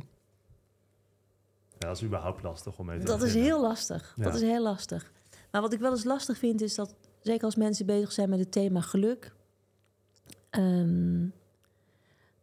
Ja, 1.69 1.87
dat 1.87 1.95
is 1.97 2.03
überhaupt 2.03 2.43
lastig 2.43 2.79
om 2.79 2.85
mee 2.85 2.99
te 2.99 3.05
Dat 3.05 3.21
is 3.21 3.33
heel 3.33 3.61
lastig. 3.61 4.13
Dat 4.17 4.35
is 4.35 4.41
heel 4.41 4.61
lastig. 4.63 5.11
Maar 5.51 5.61
wat 5.61 5.73
ik 5.73 5.79
wel 5.79 5.91
eens 5.91 6.03
lastig 6.03 6.37
vind, 6.37 6.61
is 6.61 6.75
dat 6.75 6.95
zeker 7.21 7.43
als 7.43 7.55
mensen 7.55 7.85
bezig 7.85 8.11
zijn 8.11 8.29
met 8.29 8.39
het 8.39 8.51
thema 8.51 8.81
geluk, 8.81 9.33
ehm, 10.49 11.27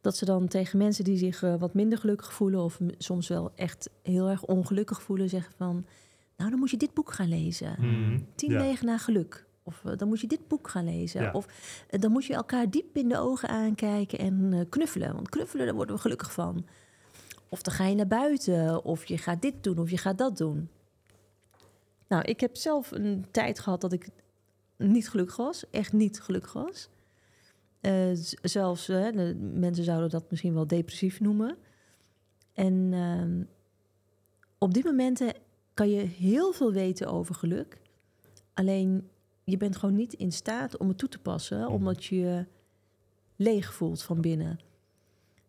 dat 0.01 0.17
ze 0.17 0.25
dan 0.25 0.49
tegen 0.49 0.79
mensen 0.79 1.05
die 1.05 1.17
zich 1.17 1.43
eh, 1.43 1.55
wat 1.59 1.75
minder 1.75 1.99
gelukkig 1.99 2.33
voelen, 2.33 2.61
of 2.61 2.81
soms 2.99 3.29
wel 3.29 3.53
echt 3.55 3.91
heel 4.03 4.29
erg 4.29 4.43
ongelukkig 4.45 5.03
voelen, 5.03 5.29
zeggen 5.29 5.53
van, 5.57 5.87
nou 6.37 6.51
dan 6.51 6.59
moet 6.59 6.71
je 6.71 6.77
dit 6.77 6.95
boek 6.95 7.13
gaan 7.13 7.29
lezen. 7.29 7.77
Mhm. 7.79 8.21
Tien 8.35 8.51
Ja. 8.53 8.59
wegen 8.59 8.87
naar 8.87 8.99
geluk. 8.99 9.46
Of 9.67 9.85
eh, 9.85 9.97
dan 9.97 10.09
moet 10.09 10.21
je 10.21 10.27
dit 10.27 10.49
boek 10.49 10.69
gaan 10.69 10.85
lezen. 10.85 11.23
Ja. 11.23 11.33
Of 11.33 11.47
eh, 11.89 12.01
dan 12.01 12.13
moet 12.13 12.25
je 12.25 12.35
elkaar 12.35 12.71
diep 12.71 12.97
in 12.97 13.09
de 13.09 13.19
ogen 13.19 13.49
aankijken 13.49 14.19
en 14.19 14.53
eh, 14.53 14.61
knuffelen. 14.69 15.15
Want 15.15 15.29
knuffelen, 15.29 15.67
daar 15.67 15.75
worden 15.75 15.95
we 15.95 16.01
gelukkig 16.01 16.33
van. 16.33 16.67
Of 17.49 17.63
dan 17.63 17.75
ga 17.75 17.87
je 17.87 17.95
naar 17.95 18.07
buiten. 18.07 18.85
Of 18.85 19.05
je 19.05 19.19
gaat 19.19 19.43
dit 19.43 19.63
doen. 19.63 19.79
Of 19.79 19.91
je 19.91 19.99
gaat 19.99 20.19
dat 20.19 20.37
doen. 20.37 20.69
Nou, 22.09 22.23
ik 22.23 22.41
heb 22.41 22.57
zelf 22.57 22.91
een 22.91 23.27
tijd 23.31 23.59
gehad 23.59 23.81
dat 23.81 23.93
ik 23.93 24.09
niet 24.77 25.09
gelukkig 25.09 25.37
was. 25.37 25.71
Echt 25.71 25.93
niet 25.93 26.21
gelukkig 26.21 26.53
was. 26.53 26.89
Zelfs, 28.43 28.87
de 28.87 29.51
mensen 29.55 29.85
zouden 29.85 30.11
dat 30.11 30.31
misschien 30.31 30.55
wel 30.55 30.67
depressief 30.67 31.21
noemen. 31.21 31.57
En 32.55 32.89
ehm, 32.93 33.43
op 34.59 34.75
die 34.75 34.85
momenten 34.85 35.33
kan 35.75 35.91
je 35.91 36.01
heel 36.01 36.53
veel 36.53 36.73
weten 36.73 37.07
over 37.07 37.35
geluk. 37.35 37.79
Alleen 38.55 39.09
je 39.47 39.57
bent 39.57 39.77
gewoon 39.77 39.95
niet 39.95 40.13
in 40.13 40.33
staat 40.33 40.77
om 40.77 40.89
het 40.89 40.99
toe 40.99 41.09
te 41.09 41.19
passen, 41.19 41.59
Mhm. 41.61 41.73
omdat 41.73 42.05
je 42.05 42.17
je 42.17 42.47
leeg 43.37 43.75
voelt 43.75 44.03
van 44.03 44.21
binnen. 44.21 44.59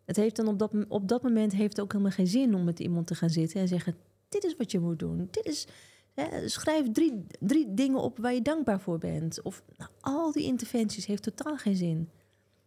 Het 0.04 0.16
heeft 0.16 0.36
dan 0.36 0.48
op 0.48 0.58
dat, 0.58 0.72
op 0.88 1.08
dat 1.08 1.22
moment 1.22 1.52
heeft 1.52 1.76
het 1.76 1.80
ook 1.80 1.92
helemaal 1.92 2.12
geen 2.12 2.26
zin 2.26 2.54
om 2.54 2.64
met 2.64 2.80
iemand 2.80 3.06
te 3.06 3.14
gaan 3.14 3.30
zitten 3.30 3.60
en 3.60 3.68
zeggen: 3.68 3.96
Dit 4.28 4.44
is 4.44 4.56
wat 4.56 4.70
je 4.70 4.78
moet 4.80 4.98
doen. 4.98 5.28
Dit 5.30 5.46
is, 5.46 5.66
hè, 6.14 6.48
schrijf 6.48 6.92
drie, 6.92 7.26
drie 7.40 7.74
dingen 7.74 8.00
op 8.00 8.18
waar 8.18 8.34
je 8.34 8.42
dankbaar 8.42 8.80
voor 8.80 8.98
bent. 8.98 9.42
Of 9.42 9.62
nou, 9.76 9.90
al 10.00 10.32
die 10.32 10.44
interventies 10.44 11.06
heeft 11.06 11.22
totaal 11.22 11.56
geen 11.56 11.76
zin. 11.76 12.10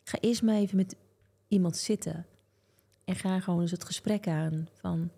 Ga 0.03 0.17
eerst 0.19 0.43
maar 0.43 0.55
even 0.55 0.77
met 0.77 0.95
iemand 1.47 1.77
zitten 1.77 2.25
en 3.05 3.15
ga 3.15 3.39
gewoon 3.39 3.61
eens 3.61 3.71
het 3.71 3.85
gesprek 3.85 4.27
aan 4.27 4.67
van. 4.73 5.09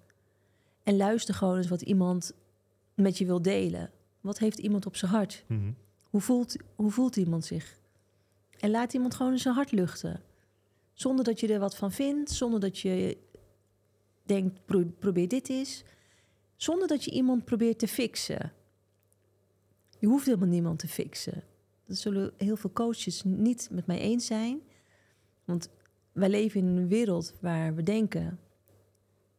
En 0.83 0.97
luister 0.97 1.33
gewoon 1.33 1.57
eens 1.57 1.67
wat 1.67 1.81
iemand 1.81 2.33
met 2.95 3.17
je 3.17 3.25
wil 3.25 3.41
delen. 3.41 3.91
Wat 4.21 4.39
heeft 4.39 4.59
iemand 4.59 4.85
op 4.85 4.95
zijn 4.95 5.11
hart? 5.11 5.43
Mhm. 5.47 5.71
Hoe 6.13 6.21
voelt, 6.21 6.55
hoe 6.75 6.91
voelt 6.91 7.15
iemand 7.15 7.45
zich? 7.45 7.79
En 8.59 8.69
laat 8.69 8.93
iemand 8.93 9.15
gewoon 9.15 9.37
zijn 9.37 9.55
hart 9.55 9.71
luchten. 9.71 10.21
Zonder 10.93 11.25
dat 11.25 11.39
je 11.39 11.53
er 11.53 11.59
wat 11.59 11.75
van 11.75 11.91
vindt, 11.91 12.31
zonder 12.31 12.59
dat 12.59 12.79
je 12.79 13.17
denkt, 14.23 14.65
pro- 14.65 14.91
probeer 14.99 15.27
dit 15.27 15.49
eens. 15.49 15.83
Zonder 16.55 16.87
dat 16.87 17.03
je 17.03 17.11
iemand 17.11 17.45
probeert 17.45 17.79
te 17.79 17.87
fixen. 17.87 18.53
Je 19.99 20.07
hoeft 20.07 20.25
helemaal 20.25 20.47
niemand 20.47 20.79
te 20.79 20.87
fixen. 20.87 21.43
Dat 21.85 21.97
zullen 21.97 22.33
heel 22.37 22.55
veel 22.55 22.71
coaches 22.71 23.23
niet 23.23 23.67
met 23.71 23.85
mij 23.85 23.99
eens 23.99 24.25
zijn. 24.25 24.61
Want 25.45 25.69
wij 26.11 26.29
leven 26.29 26.59
in 26.59 26.65
een 26.65 26.87
wereld 26.87 27.33
waar 27.41 27.75
we 27.75 27.83
denken 27.83 28.39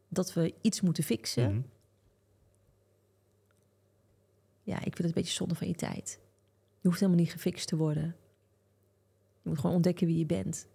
dat 0.09 0.33
we 0.33 0.55
iets 0.61 0.81
moeten 0.81 1.05
fixen. 1.05 1.53
Mhm. 1.55 1.63
Ja, 4.63 4.77
ik 4.77 4.83
vind 4.83 4.97
het 4.99 5.07
een 5.07 5.13
beetje 5.13 5.33
zonde 5.35 5.55
van 5.55 5.69
je 5.69 5.75
tijd. 5.75 6.23
Je 6.85 6.91
hoeft 6.91 7.01
helemaal 7.03 7.23
niet 7.23 7.33
gefixt 7.33 7.69
te 7.69 7.77
worden. 7.77 8.17
Je 9.43 9.49
moet 9.49 9.59
gewoon 9.59 9.75
ontdekken 9.77 10.07
wie 10.07 10.19
je 10.19 10.27
bent. 10.27 10.69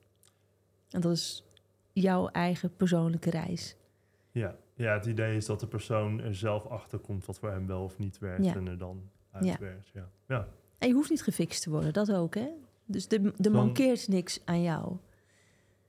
En 0.90 1.02
dat 1.02 1.12
is 1.12 1.46
jouw 1.94 2.28
eigen 2.28 2.76
persoonlijke 2.76 3.30
reis. 3.30 3.76
Ja. 4.32 4.56
ja, 4.74 4.94
het 4.94 5.06
idee 5.06 5.36
is 5.36 5.46
dat 5.46 5.60
de 5.60 5.68
persoon 5.68 6.20
er 6.22 6.36
zelf 6.36 6.66
achter 6.66 7.00
komt 7.00 7.26
wat 7.26 7.40
voor 7.40 7.50
hem 7.52 7.68
wel 7.68 7.84
of 7.84 7.98
niet 7.98 8.20
werkt 8.20 8.46
Ja. 8.46 8.56
en 8.56 8.68
er 8.68 8.78
dan 8.78 9.10
uitwerkt. 9.32 9.90
Ja. 9.94 10.10
Ja. 10.28 10.48
En 10.78 10.88
je 10.88 10.94
hoeft 10.94 11.10
niet 11.10 11.24
gefixt 11.24 11.64
te 11.64 11.70
worden, 11.70 11.94
dat 11.94 12.12
ook, 12.12 12.36
hè? 12.36 12.48
Dus 12.86 13.08
er, 13.08 13.26
er 13.26 13.34
Dan- 13.38 13.52
mankeert 13.52 14.08
niks 14.08 14.42
aan 14.46 14.62
jou. 14.62 14.98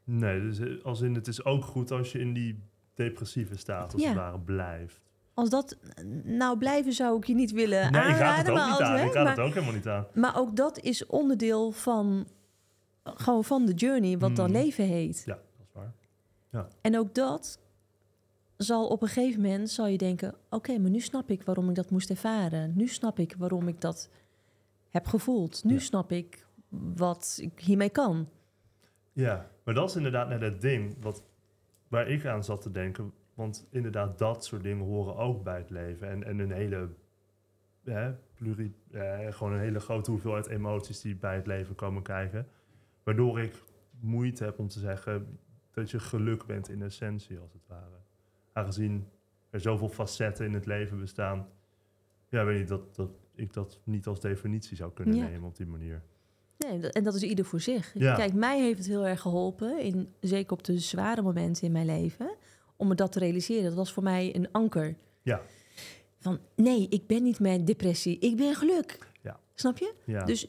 Nee, 0.04 0.40
dus 0.40 0.58
eh, 0.58 0.84
als 0.84 1.00
in 1.00 1.14
het 1.14 1.26
is 1.26 1.44
ook 1.44 1.64
goed 1.64 1.90
als 1.90 2.12
je 2.12 2.18
in 2.18 2.32
die 2.32 2.58
depressieve 2.94 3.56
staat 3.56 3.92
als 3.92 4.02
Ja. 4.02 4.08
het 4.08 4.16
ware 4.18 4.38
blijft. 4.40 5.09
Als 5.34 5.48
dat 5.50 5.76
nou 6.24 6.58
blijven 6.58 6.92
zou 6.92 7.16
ik 7.16 7.24
je 7.26 7.34
niet 7.34 7.50
willen 7.50 7.92
Nee, 7.92 8.02
ik 8.02 8.08
aanraden. 8.08 8.36
het 8.38 8.48
ook 8.50 8.56
maar 8.56 8.66
niet 8.68 8.78
als- 8.78 8.88
aan. 8.88 8.96
hè, 8.96 9.04
Ik 9.06 9.14
maar, 9.14 9.28
het 9.28 9.38
ook 9.38 9.54
helemaal 9.54 9.74
niet 9.74 9.88
aan. 9.88 10.06
maar 10.14 10.38
ook 10.38 10.56
dat 10.56 10.78
is 10.78 11.06
onderdeel 11.06 11.70
van, 11.72 12.26
gewoon 13.04 13.44
van 13.44 13.66
de 13.66 13.72
journey, 13.74 14.18
wat 14.18 14.36
dan 14.36 14.50
Mhm. 14.50 14.60
leven 14.60 14.84
heet. 14.84 15.22
Ja, 15.26 15.34
dat 15.34 15.66
is 15.66 15.72
waar. 16.52 16.68
En 16.80 16.98
ook 16.98 17.14
dat 17.14 17.58
zal 18.56 18.86
op 18.88 19.02
een 19.02 19.08
gegeven 19.08 19.40
moment 19.40 19.70
zal 19.70 19.86
je 19.86 19.98
denken: 19.98 20.34
oké, 20.50 20.78
maar 20.78 20.90
nu 20.90 21.00
snap 21.00 21.30
ik 21.30 21.42
waarom 21.42 21.68
ik 21.68 21.74
dat 21.74 21.90
moest 21.90 22.10
ervaren. 22.10 22.72
Nu 22.76 22.86
snap 22.88 23.18
ik 23.18 23.34
waarom 23.38 23.68
ik 23.68 23.80
dat 23.80 24.08
heb 24.88 25.06
gevoeld. 25.06 25.64
Nu 25.64 25.72
Ja. 25.74 25.80
snap 25.80 26.12
ik 26.12 26.46
wat 26.96 27.38
ik 27.42 27.60
hiermee 27.60 27.90
kan. 27.90 28.28
Ja, 29.12 29.50
maar 29.64 29.74
dat 29.74 29.88
is 29.90 29.96
inderdaad 29.96 30.28
net 30.28 30.40
het 30.40 30.60
ding 30.60 30.96
wat, 31.00 31.22
waar 31.88 32.08
ik 32.08 32.26
aan 32.26 32.44
zat 32.44 32.60
te 32.62 32.70
denken. 32.70 33.12
Want 33.34 33.66
inderdaad, 33.70 34.18
dat 34.18 34.44
soort 34.44 34.62
dingen 34.62 34.84
horen 34.84 35.16
ook 35.16 35.42
bij 35.42 35.58
het 35.58 35.70
leven. 35.70 36.08
En, 36.08 36.24
en 36.24 36.38
een 36.38 36.50
hele, 36.52 36.88
hè, 37.84 38.12
pluri, 38.34 38.74
eh, 38.90 39.18
gewoon 39.32 39.52
een 39.52 39.60
hele 39.60 39.80
grote 39.80 40.10
hoeveelheid 40.10 40.46
emoties 40.46 41.00
die 41.00 41.16
bij 41.16 41.34
het 41.34 41.46
leven 41.46 41.74
komen 41.74 42.02
kijken. 42.02 42.46
Waardoor 43.02 43.40
ik 43.40 43.62
moeite 44.00 44.44
heb 44.44 44.58
om 44.58 44.68
te 44.68 44.78
zeggen 44.78 45.38
dat 45.70 45.90
je 45.90 45.98
geluk 45.98 46.46
bent 46.46 46.68
in 46.68 46.82
essentie, 46.82 47.38
als 47.38 47.52
het 47.52 47.66
ware. 47.66 47.98
Aangezien 48.52 49.06
er 49.50 49.60
zoveel 49.60 49.88
facetten 49.88 50.46
in 50.46 50.54
het 50.54 50.66
leven 50.66 50.98
bestaan. 51.00 51.48
Ja, 52.28 52.44
weet 52.44 52.58
niet, 52.58 52.68
dat, 52.68 52.94
dat 52.96 53.10
ik 53.34 53.52
dat 53.52 53.80
niet 53.84 54.06
als 54.06 54.20
definitie 54.20 54.76
zou 54.76 54.92
kunnen 54.92 55.14
Ja. 55.16 55.26
nemen 55.28 55.48
op 55.48 55.56
die 55.56 55.66
manier. 55.66 56.02
Nee, 56.58 56.90
en 56.90 57.04
dat 57.04 57.14
is 57.14 57.22
ieder 57.22 57.44
voor 57.44 57.60
zich. 57.60 57.94
Ja. 57.94 58.14
Kijk, 58.14 58.34
mij 58.34 58.60
heeft 58.60 58.78
het 58.78 58.86
heel 58.86 59.06
erg 59.06 59.20
geholpen, 59.20 59.78
in, 59.80 60.08
zeker 60.20 60.52
op 60.52 60.64
de 60.64 60.78
zware 60.78 61.22
momenten 61.22 61.62
in 61.62 61.72
mijn 61.72 61.86
leven, 61.86 62.36
om 62.80 62.88
me 62.88 62.94
dat 62.94 63.12
te 63.12 63.18
realiseren. 63.18 63.64
Dat 63.64 63.74
was 63.74 63.92
voor 63.92 64.02
mij 64.02 64.34
een 64.34 64.52
anker. 64.52 64.96
Ja. 65.22 65.42
Van 66.18 66.38
nee, 66.56 66.86
ik 66.88 67.06
ben 67.06 67.22
niet 67.22 67.40
mijn 67.40 67.64
depressie, 67.64 68.18
ik 68.18 68.36
ben 68.36 68.54
geluk. 68.54 68.98
Ja. 69.22 69.40
Snap 69.54 69.78
je? 69.78 69.94
Ja. 70.04 70.24
Dus 70.24 70.46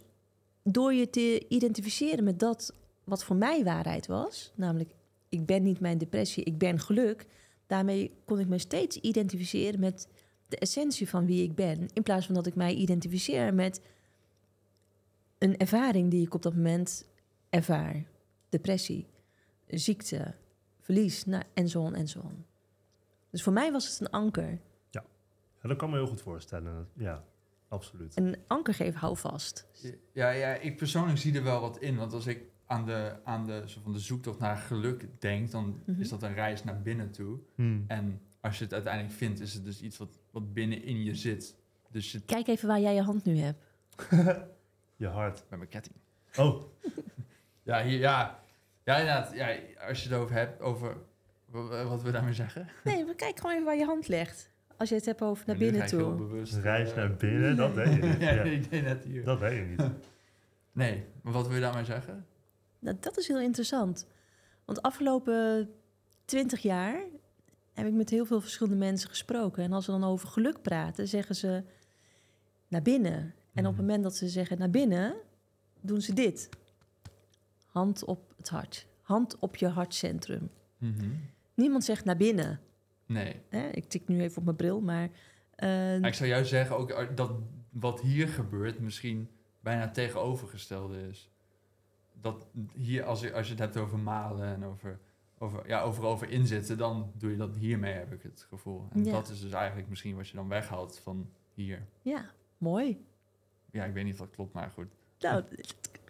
door 0.63 0.93
je 0.93 1.09
te 1.09 1.45
identificeren 1.47 2.23
met 2.23 2.39
dat 2.39 2.73
wat 3.03 3.23
voor 3.23 3.35
mij 3.35 3.63
waarheid 3.63 4.07
was, 4.07 4.51
namelijk 4.55 4.89
ik 5.29 5.45
ben 5.45 5.63
niet 5.63 5.79
mijn 5.79 5.97
depressie, 5.97 6.43
ik 6.43 6.57
ben 6.57 6.79
geluk, 6.79 7.25
daarmee 7.67 8.11
kon 8.25 8.39
ik 8.39 8.47
me 8.47 8.57
steeds 8.57 8.97
identificeren 8.97 9.79
met 9.79 10.07
de 10.47 10.57
essentie 10.57 11.09
van 11.09 11.25
wie 11.25 11.43
ik 11.43 11.55
ben, 11.55 11.89
in 11.93 12.03
plaats 12.03 12.25
van 12.25 12.35
dat 12.35 12.45
ik 12.45 12.55
mij 12.55 12.73
identificeer 12.73 13.53
met 13.53 13.81
een 15.37 15.57
ervaring 15.57 16.11
die 16.11 16.25
ik 16.25 16.33
op 16.33 16.41
dat 16.41 16.55
moment 16.55 17.05
ervaar. 17.49 18.03
Depressie, 18.49 19.07
ziekte, 19.67 20.33
verlies, 20.91 21.25
nou, 21.25 21.43
en 21.53 21.69
zo 21.69 21.81
on 21.81 21.95
en 21.95 22.07
zo 22.07 22.19
on. 22.19 22.45
Dus 23.29 23.43
voor 23.43 23.53
mij 23.53 23.71
was 23.71 23.87
het 23.89 23.99
een 23.99 24.09
anker. 24.09 24.59
Ja, 24.89 25.03
dat 25.61 25.77
kan 25.77 25.89
me 25.89 25.95
heel 25.95 26.07
goed 26.07 26.21
voorstellen. 26.21 26.87
Ja, 26.93 27.23
absoluut. 27.67 28.17
Een 28.17 28.37
anker 28.47 28.73
geven, 28.73 28.99
hou 28.99 29.17
vast. 29.17 29.67
Ja, 30.13 30.29
ja, 30.29 30.53
ik 30.53 30.77
persoonlijk 30.77 31.17
zie 31.17 31.35
er 31.35 31.43
wel 31.43 31.61
wat 31.61 31.77
in. 31.79 31.95
Want 31.97 32.13
als 32.13 32.25
ik 32.27 32.43
aan 32.65 32.85
de, 32.85 33.15
aan 33.23 33.45
de, 33.45 33.63
zo 33.65 33.79
van 33.83 33.93
de 33.93 33.99
zoektocht 33.99 34.39
naar 34.39 34.57
geluk 34.57 35.07
denk, 35.21 35.51
dan 35.51 35.81
Mhm. 35.85 36.01
is 36.01 36.09
dat 36.09 36.23
een 36.23 36.33
reis 36.33 36.63
naar 36.63 36.81
binnen 36.81 37.11
toe. 37.11 37.39
Hmm. 37.55 37.83
En 37.87 38.21
als 38.41 38.57
je 38.57 38.63
het 38.63 38.73
uiteindelijk 38.73 39.13
vindt, 39.13 39.39
is 39.39 39.53
het 39.53 39.63
dus 39.63 39.81
iets 39.81 39.97
wat, 39.97 40.19
wat 40.31 40.53
binnenin 40.53 41.03
je 41.03 41.15
zit. 41.15 41.55
Dus 41.89 42.11
je, 42.11 42.21
Kijk 42.21 42.47
even 42.47 42.67
waar 42.67 42.79
jij 42.79 42.93
je 42.95 43.01
hand 43.01 43.25
nu 43.25 43.37
hebt. 43.37 43.63
Je 44.95 45.07
hart. 45.07 45.43
bij 45.49 45.57
mijn 45.57 45.69
ketting. 45.69 45.95
Oh, 46.37 46.63
Ja, 47.63 47.83
hier, 47.83 47.99
ja. 47.99 48.40
Ja, 48.83 48.97
inderdaad. 48.97 49.33
Ja, 49.33 49.55
als 49.87 50.03
je 50.03 50.09
het 50.09 50.17
over 50.17 50.35
hebt, 50.35 50.61
over 50.61 50.97
wa- 51.45 51.83
wat 51.85 52.01
we 52.01 52.11
daarmee 52.11 52.33
zeggen. 52.33 52.67
Nee, 52.83 53.05
maar 53.05 53.15
kijk 53.15 53.37
gewoon 53.37 53.51
even 53.53 53.65
waar 53.65 53.77
je 53.77 53.85
hand 53.85 54.07
legt. 54.07 54.49
Als 54.77 54.89
je 54.89 54.95
het 54.95 55.05
hebt 55.05 55.21
over 55.21 55.43
naar 55.47 55.57
binnen 55.57 55.81
heel 55.81 55.99
toe. 55.99 56.15
bewust, 56.15 56.53
reis 56.53 56.89
eh, 56.89 56.95
naar 56.95 57.15
binnen, 57.15 57.55
dat 57.55 57.73
weet 57.73 57.93
je 57.93 58.01
niet. 58.07 58.19
ja, 58.21 58.31
Ja, 58.31 58.41
ik 58.41 58.69
deed 58.69 58.83
net 58.83 59.03
hier. 59.03 59.23
dat 59.23 59.39
weet 59.39 59.57
je 59.57 59.65
niet. 59.65 59.89
Nee, 60.73 61.05
maar 61.21 61.33
wat 61.33 61.45
wil 61.47 61.55
je 61.55 61.61
daarmee 61.61 61.85
zeggen? 61.85 62.25
Nou, 62.79 62.97
dat 62.99 63.17
is 63.17 63.27
heel 63.27 63.39
interessant. 63.39 64.07
Want 64.65 64.81
afgelopen 64.81 65.69
twintig 66.25 66.61
jaar 66.61 67.03
heb 67.73 67.87
ik 67.87 67.93
met 67.93 68.09
heel 68.09 68.25
veel 68.25 68.41
verschillende 68.41 68.77
mensen 68.77 69.09
gesproken. 69.09 69.63
En 69.63 69.73
als 69.73 69.85
we 69.85 69.91
dan 69.91 70.03
over 70.03 70.27
geluk 70.27 70.61
praten, 70.61 71.07
zeggen 71.07 71.35
ze 71.35 71.63
naar 72.67 72.81
binnen. 72.81 73.13
En 73.53 73.65
op 73.65 73.71
het 73.71 73.71
Mhm. 73.71 73.81
moment 73.81 74.03
dat 74.03 74.15
ze 74.15 74.27
zeggen 74.29 74.57
naar 74.57 74.69
binnen, 74.69 75.15
doen 75.81 76.01
ze 76.01 76.13
dit. 76.13 76.49
Hand 77.65 78.03
op 78.05 78.30
het 78.41 78.49
hart. 78.49 78.87
Hand 79.01 79.39
op 79.39 79.55
je 79.55 79.67
hartcentrum. 79.67 80.49
Mhm. 80.77 81.09
Niemand 81.53 81.83
zegt 81.83 82.05
naar 82.05 82.17
binnen. 82.17 82.59
Nee. 83.05 83.35
Hè? 83.49 83.67
Ik 83.69 83.89
tik 83.89 84.07
nu 84.07 84.21
even 84.21 84.37
op 84.37 84.43
mijn 84.43 84.55
bril, 84.55 84.81
maar... 84.81 85.09
eh, 85.55 86.01
ik 86.01 86.13
zou 86.13 86.29
juist 86.29 86.49
zeggen 86.49 86.77
ook 86.77 86.89
eh, 86.89 87.07
dat 87.15 87.31
wat 87.69 88.01
hier 88.01 88.27
gebeurt 88.27 88.79
misschien 88.79 89.29
bijna 89.59 89.81
het 89.81 89.93
tegenovergestelde 89.93 91.07
is. 91.09 91.29
Dat 92.21 92.47
hier, 92.73 93.03
als 93.03 93.21
je, 93.21 93.33
als 93.33 93.45
je 93.45 93.51
het 93.51 93.61
hebt 93.61 93.77
over 93.77 93.99
malen 93.99 94.45
en 94.55 94.65
over, 94.65 94.99
over, 95.37 95.67
ja, 95.67 95.81
over, 95.81 96.03
over 96.03 96.29
inzitten, 96.29 96.77
dan 96.77 97.11
doe 97.17 97.31
je 97.31 97.37
dat 97.37 97.55
hiermee, 97.55 97.93
heb 97.93 98.13
ik 98.13 98.23
het 98.23 98.45
gevoel. 98.49 98.87
En 98.91 99.05
Ja. 99.05 99.11
dat 99.11 99.29
is 99.29 99.41
dus 99.41 99.51
eigenlijk 99.51 99.89
misschien 99.89 100.15
wat 100.15 100.27
je 100.27 100.35
dan 100.35 100.47
weghaalt 100.47 100.99
van 100.99 101.29
hier. 101.53 101.85
ja, 102.01 102.25
mooi. 102.57 103.05
Ja, 103.71 103.85
ik 103.85 103.93
weet 103.93 104.03
niet 104.03 104.13
of 104.13 104.19
dat 104.19 104.29
klopt, 104.35 104.53
maar 104.53 104.69
goed. 104.71 104.87
Nou, 105.19 105.43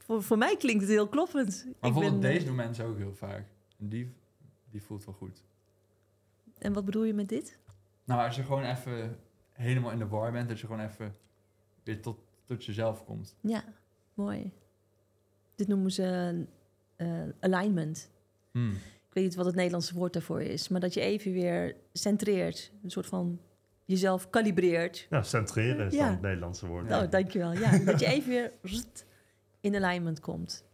voor, 0.04 0.24
voor 0.24 0.38
mij 0.38 0.58
klinkt 0.58 0.82
het 0.82 0.90
heel 0.92 1.08
kloppend. 1.08 1.64
Maar 1.66 1.74
Ik 1.74 1.80
bijvoorbeeld 1.82 2.20
ben, 2.20 2.30
eh, 2.30 2.34
deze 2.36 2.46
doen 2.46 2.56
mensen 2.56 2.86
ook 2.86 2.98
heel 2.98 3.14
vaak. 3.16 3.46
En 3.80 3.90
die, 3.90 4.14
die 4.70 4.82
voelt 4.82 5.06
wel 5.06 5.16
goed. 5.16 5.44
En 6.58 6.74
wat 6.74 6.86
bedoel 6.86 7.04
je 7.04 7.14
met 7.14 7.30
dit? 7.30 7.60
Nou, 8.04 8.26
als 8.26 8.36
je 8.36 8.44
gewoon 8.44 8.64
even 8.64 9.18
helemaal 9.52 9.92
in 9.92 9.98
de 9.98 10.08
war 10.08 10.32
bent, 10.32 10.50
dat 10.50 10.60
je 10.60 10.66
gewoon 10.66 10.86
even 10.86 11.16
weer 11.84 12.02
tot, 12.02 12.20
tot 12.46 12.66
jezelf 12.66 13.06
komt. 13.06 13.36
Ja, 13.42 13.64
mooi. 14.14 14.52
Dit 15.56 15.68
noemen 15.68 15.92
ze 15.92 16.36
eh, 16.96 17.24
alignment. 17.40 18.10
Hmm. 18.52 18.72
Ik 19.08 19.18
weet 19.18 19.24
niet 19.24 19.36
wat 19.36 19.46
het 19.46 19.56
Nederlandse 19.56 19.94
woord 19.94 20.14
daarvoor 20.14 20.42
is, 20.42 20.68
maar 20.68 20.80
dat 20.82 20.94
je 20.94 21.00
even 21.02 21.32
weer 21.32 21.76
centreert, 21.94 22.72
een 22.84 22.92
soort 22.92 23.06
van 23.08 23.40
jezelf 23.86 24.30
kalibreert. 24.30 25.08
Ja, 25.10 25.24
centreren 25.24 25.86
is 25.88 25.94
Ja. 25.94 26.00
dan 26.04 26.12
het 26.12 26.22
Nederlandse 26.22 26.68
woord. 26.68 26.88
Nou, 26.88 27.10
dankjewel. 27.10 27.52
Ja, 27.54 27.78
dat 27.78 28.00
je 28.00 28.06
even 28.06 28.30
weer 28.30 28.52
in 29.62 29.76
alignment 29.76 30.20
komt. 30.20 30.66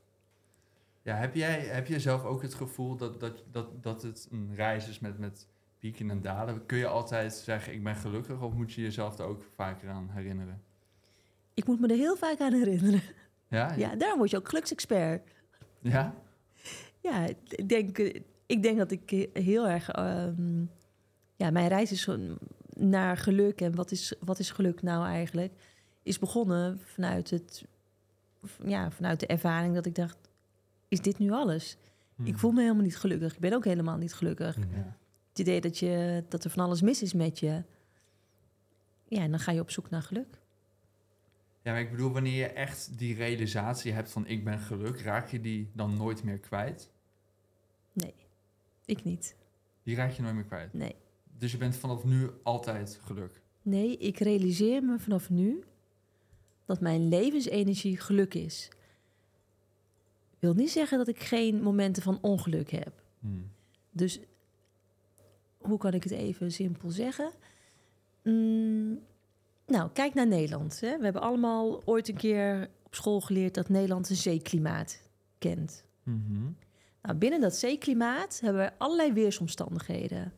Ja, 1.02 1.16
heb 1.16 1.36
jij, 1.36 1.60
heb 1.60 1.88
jij 1.88 2.00
zelf 2.00 2.24
ook 2.24 2.42
het 2.42 2.54
gevoel 2.54 2.96
dat, 2.96 3.20
dat, 3.20 3.44
dat, 3.52 3.84
dat 3.84 4.02
het 4.02 4.28
een 4.32 4.56
reis 4.56 4.88
is 4.88 5.00
met, 5.00 5.20
met 5.20 5.48
pieken 5.80 6.10
en 6.10 6.22
dalen? 6.22 6.66
Kun 6.66 6.78
je 6.78 6.88
altijd 6.88 7.34
zeggen, 7.34 7.74
ik 7.74 7.84
ben 7.84 7.96
gelukkig, 7.96 8.42
of 8.42 8.54
moet 8.54 8.74
je 8.74 8.82
jezelf 8.82 9.20
er 9.20 9.26
ook 9.26 9.44
vaker 9.56 9.90
aan 9.90 10.10
herinneren? 10.10 10.62
Ik 11.54 11.66
moet 11.66 11.80
me 11.80 11.88
er 11.88 11.96
heel 11.96 12.16
vaak 12.16 12.40
aan 12.40 12.54
herinneren. 12.54 13.02
Ja? 13.48 13.74
Ja, 13.78 13.96
daarom 13.96 14.18
word 14.18 14.30
je 14.30 14.38
ook 14.38 14.50
geluksexpert. 14.50 15.32
Ja? 15.82 16.14
Ja, 17.00 17.26
ik 17.50 17.70
denk, 17.70 17.98
ik 18.46 18.64
denk 18.64 18.78
dat 18.78 18.92
ik 18.92 19.30
heel 19.34 19.68
erg... 19.68 19.90
ehm, 19.90 20.64
ja, 21.36 21.50
mijn 21.50 21.68
reis 21.68 21.92
is 21.92 22.02
zo 22.02 22.18
naar 22.70 23.18
geluk. 23.18 23.62
En 23.62 23.76
wat 23.76 23.92
is, 23.92 24.14
wat 24.20 24.40
is 24.40 24.52
geluk 24.52 24.82
nou 24.82 25.06
eigenlijk? 25.06 25.54
Is 26.04 26.20
begonnen 26.20 26.80
vanuit, 26.80 27.30
het, 27.30 27.66
ja, 28.66 28.92
vanuit 28.92 29.20
de 29.20 29.28
ervaring 29.28 29.74
dat 29.74 29.86
ik 29.86 29.96
dacht... 29.96 30.18
Is 30.88 31.02
dit 31.02 31.20
nu 31.20 31.32
alles? 31.32 31.78
Ik 32.18 32.26
Hmm. 32.26 32.38
voel 32.38 32.52
me 32.52 32.62
helemaal 32.62 32.84
niet 32.84 32.98
gelukkig. 32.98 33.34
Ik 33.34 33.40
ben 33.40 33.54
ook 33.54 33.66
helemaal 33.66 33.98
niet 33.98 34.14
gelukkig. 34.14 34.58
Ja. 34.58 34.98
Het 35.30 35.40
idee 35.40 35.62
dat, 35.62 35.78
je, 35.78 36.24
dat 36.30 36.44
er 36.44 36.50
van 36.50 36.64
alles 36.66 36.82
mis 36.82 37.02
is 37.02 37.14
met 37.14 37.40
je. 37.40 37.64
Ja, 39.08 39.22
en 39.22 39.30
dan 39.32 39.40
ga 39.40 39.52
je 39.52 39.60
op 39.62 39.72
zoek 39.72 39.90
naar 39.90 40.02
geluk. 40.02 40.40
Ja, 41.62 41.72
maar 41.72 41.82
ik 41.82 41.92
bedoel, 41.92 42.12
wanneer 42.12 42.38
je 42.38 42.46
echt 42.48 42.98
die 42.98 43.16
realisatie 43.16 43.92
hebt 43.92 44.12
van 44.12 44.28
ik 44.28 44.44
ben 44.44 44.60
geluk, 44.60 45.02
raak 45.02 45.28
je 45.28 45.42
die 45.42 45.70
dan 45.74 45.98
nooit 45.98 46.24
meer 46.24 46.38
kwijt? 46.40 46.92
Nee, 47.94 48.14
ik 48.86 49.04
niet. 49.04 49.36
Die 49.84 49.96
raak 49.96 50.12
je 50.12 50.22
nooit 50.22 50.36
meer 50.36 50.44
kwijt. 50.44 50.74
Nee. 50.74 50.96
Dus 51.38 51.52
je 51.52 51.58
bent 51.58 51.76
vanaf 51.76 52.04
nu 52.04 52.30
altijd 52.44 53.00
geluk. 53.04 53.42
Nee, 53.62 53.98
ik 53.98 54.18
realiseer 54.20 54.84
me 54.84 55.00
vanaf 55.00 55.30
nu 55.30 55.64
dat 56.68 56.80
mijn 56.80 57.08
levensenergie 57.08 57.98
geluk 57.98 58.34
is. 58.34 58.70
Wil 60.40 60.54
niet 60.54 60.72
zeggen 60.72 60.98
dat 60.98 61.08
ik 61.08 61.20
geen 61.20 61.62
momenten 61.62 62.04
van 62.04 62.18
ongeluk 62.22 62.72
heb. 62.72 63.02
Hmm. 63.20 63.52
Dus 63.92 64.20
hoe 65.58 65.78
kan 65.78 65.94
ik 65.94 66.04
het 66.04 66.14
even 66.14 66.52
simpel 66.52 66.90
zeggen? 66.90 67.32
Mm, 68.24 69.00
nou, 69.66 69.90
kijk 69.94 70.14
naar 70.14 70.28
Nederland. 70.28 70.80
Hè. 70.80 70.98
We 70.98 71.04
hebben 71.04 71.22
allemaal 71.22 71.82
ooit 71.86 72.08
een 72.10 72.16
keer 72.16 72.70
op 72.84 72.96
school 72.96 73.22
geleerd 73.22 73.54
dat 73.54 73.70
Nederland 73.70 74.10
een 74.10 74.16
zeeklimaat 74.16 75.02
kent. 75.38 75.84
Mhm. 76.04 76.52
Nou, 77.02 77.16
binnen 77.18 77.42
dat 77.42 77.56
zeeklimaat 77.56 78.40
hebben 78.40 78.62
we 78.62 78.72
allerlei 78.78 79.14
weersomstandigheden. 79.14 80.34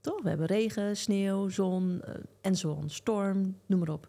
Toch? 0.00 0.22
We 0.22 0.28
hebben 0.28 0.46
regen, 0.46 0.96
sneeuw, 0.96 1.48
zon 1.48 2.02
eh, 2.02 2.14
en 2.40 2.56
zon, 2.56 2.90
storm, 2.90 3.56
noem 3.66 3.78
maar 3.78 3.88
op. 3.88 4.08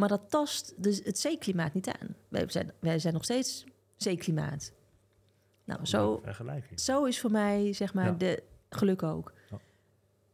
Maar 0.00 0.08
dat 0.08 0.30
tast 0.30 0.74
dus 0.76 1.00
het 1.04 1.18
zeeklimaat 1.18 1.74
niet 1.74 1.88
aan. 1.88 2.14
Wij 2.28 2.44
zijn, 2.48 2.72
wij 2.78 2.98
zijn 2.98 3.14
nog 3.14 3.24
steeds 3.24 3.64
zeeklimaat. 3.96 4.72
Nou, 5.64 5.86
zo, 5.86 6.20
Vergelijking. 6.24 6.80
zo 6.80 7.04
is 7.04 7.20
voor 7.20 7.30
mij, 7.30 7.72
zeg 7.72 7.94
maar, 7.94 8.04
Ja. 8.06 8.12
de 8.12 8.42
geluk 8.70 9.02
ook. 9.02 9.32
Ja. 9.50 9.58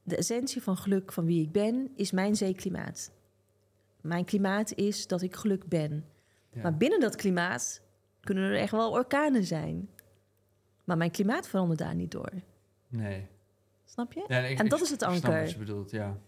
De 0.02 0.16
essentie 0.16 0.62
van 0.62 0.76
geluk 0.76 1.12
van 1.12 1.24
wie 1.24 1.42
ik 1.42 1.52
ben, 1.52 1.90
is 1.96 2.10
mijn 2.10 2.36
zeeklimaat. 2.36 3.12
Mijn 4.00 4.24
klimaat 4.24 4.72
is 4.74 5.06
dat 5.06 5.22
ik 5.22 5.36
geluk 5.36 5.68
ben. 5.68 6.04
Ja. 6.52 6.62
Maar 6.62 6.76
binnen 6.76 7.00
dat 7.00 7.16
klimaat 7.16 7.82
kunnen 8.20 8.44
er 8.50 8.56
echt 8.56 8.70
wel 8.72 8.90
orkanen 8.90 9.44
zijn. 9.44 9.88
Maar 10.84 10.96
mijn 10.96 11.10
klimaat 11.10 11.48
verandert 11.48 11.78
daar 11.78 11.94
niet 11.94 12.10
door. 12.10 12.32
Nee. 12.88 13.26
Snap 13.84 14.12
je? 14.12 14.24
Ja, 14.28 14.38
ik- 14.38 14.58
En 14.58 14.64
ik- 14.64 14.70
dat 14.70 14.80
is 14.80 14.90
het 14.90 15.02
anker. 15.02 15.40
wat 15.40 15.50
je 15.50 15.58
bedoelt, 15.58 15.90
ja. 15.90 16.18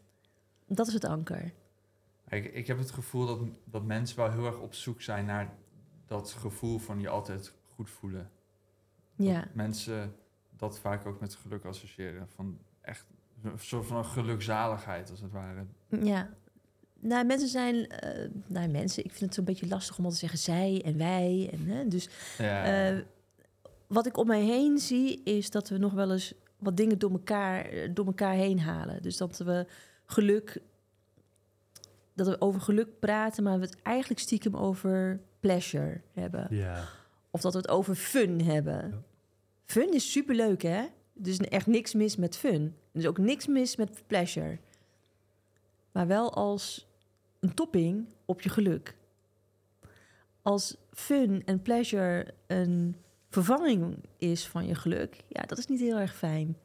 Dat 0.67 0.87
is 0.87 0.93
het 0.95 1.05
anker. 1.05 1.53
Ik, 2.31 2.45
ik 2.55 2.67
heb 2.67 2.79
het 2.79 2.91
gevoel 2.91 3.27
dat, 3.27 3.39
dat 3.65 3.85
mensen 3.85 4.17
wel 4.17 4.31
heel 4.31 4.47
erg 4.47 4.59
op 4.61 4.75
zoek 4.75 5.03
zijn 5.03 5.25
naar 5.25 5.55
dat 6.07 6.31
gevoel 6.33 6.79
van 6.79 7.01
je 7.01 7.09
altijd 7.09 7.53
goed 7.75 7.91
voelen. 7.91 8.31
Ja, 9.17 9.41
Dat 9.41 9.55
mensen 9.55 10.15
dat 10.57 10.79
vaak 10.79 11.07
ook 11.07 11.21
met 11.21 11.35
geluk 11.35 11.65
associëren. 11.65 12.29
Van 12.35 12.59
echt 12.81 13.07
een 13.43 13.59
soort 13.59 13.87
van 13.87 13.97
een 13.97 14.05
gelukzaligheid, 14.05 15.11
als 15.11 15.21
het 15.21 15.33
ware. 15.33 15.65
ja. 16.03 16.37
Nou, 17.01 17.27
mensen 17.27 17.49
zijn... 17.49 17.87
nou, 18.47 18.69
mensen, 18.69 19.05
ik 19.05 19.11
vind 19.11 19.21
het 19.25 19.35
zo'n 19.35 19.45
beetje 19.45 19.69
lastig 19.69 19.99
om 19.99 20.05
al 20.05 20.11
te 20.11 20.17
zeggen 20.17 20.39
zij 20.39 20.83
en 20.85 20.99
wij. 20.99 21.51
En, 21.53 21.67
hè, 21.67 21.89
dus 21.89 22.09
Ja, 22.39 22.89
eh, 22.91 22.99
wat 23.87 24.07
ik 24.07 24.17
om 24.17 24.27
mij 24.27 24.43
heen 24.43 24.79
zie, 24.79 25.23
is 25.25 25.51
dat 25.51 25.69
we 25.69 25.79
nog 25.79 25.93
wel 25.93 26.13
eens 26.13 26.35
wat 26.59 26.77
dingen 26.77 26.99
door 26.99 27.11
elkaar, 27.11 27.71
door 27.95 28.07
elkaar 28.07 28.35
heen 28.35 28.61
halen. 28.61 29.03
Dus 29.03 29.17
dat 29.17 29.39
we 29.39 29.67
geluk... 30.07 30.61
Dat 32.19 32.27
we 32.27 32.41
over 32.41 32.61
geluk 32.61 32.99
praten, 32.99 33.43
maar 33.43 33.59
we 33.59 33.65
het 33.65 33.83
eigenlijk 33.83 34.21
stiekem 34.21 34.57
over 34.57 35.21
pleasure 35.41 36.01
hebben. 36.13 36.47
Ja. 36.51 36.85
Of 37.31 37.41
dat 37.41 37.53
we 37.53 37.59
het 37.59 37.69
over 37.69 37.95
fun 37.95 38.43
hebben. 38.43 38.91
Ja. 38.91 39.03
Fun 39.65 39.95
is 39.95 40.13
superleuk, 40.13 40.63
hè? 40.63 40.81
Er 41.23 41.29
is 41.29 41.39
echt 41.39 41.67
niks 41.67 41.95
mis 41.95 42.17
met 42.17 42.37
fun. 42.37 42.75
Er 42.93 43.01
is 43.01 43.07
ook 43.07 43.19
niks 43.19 43.47
mis 43.47 43.77
met 43.77 44.03
pleasure. 44.07 44.59
Maar 45.93 46.07
wel 46.07 46.35
als 46.35 46.87
een 47.41 47.55
topping 47.55 48.07
op 48.25 48.41
je 48.41 48.49
geluk. 48.49 48.97
Als 50.43 50.77
fun 50.93 51.43
en 51.45 51.63
pleasure 51.63 52.35
een 52.47 52.97
vervanging 53.29 53.97
is 54.17 54.47
van 54.47 54.67
je 54.67 54.75
geluk, 54.75 55.25
ja, 55.29 55.43
dat 55.43 55.59
is 55.59 55.67
niet 55.67 55.81
heel 55.81 55.99
erg 55.99 56.17
fijn. 56.17 56.57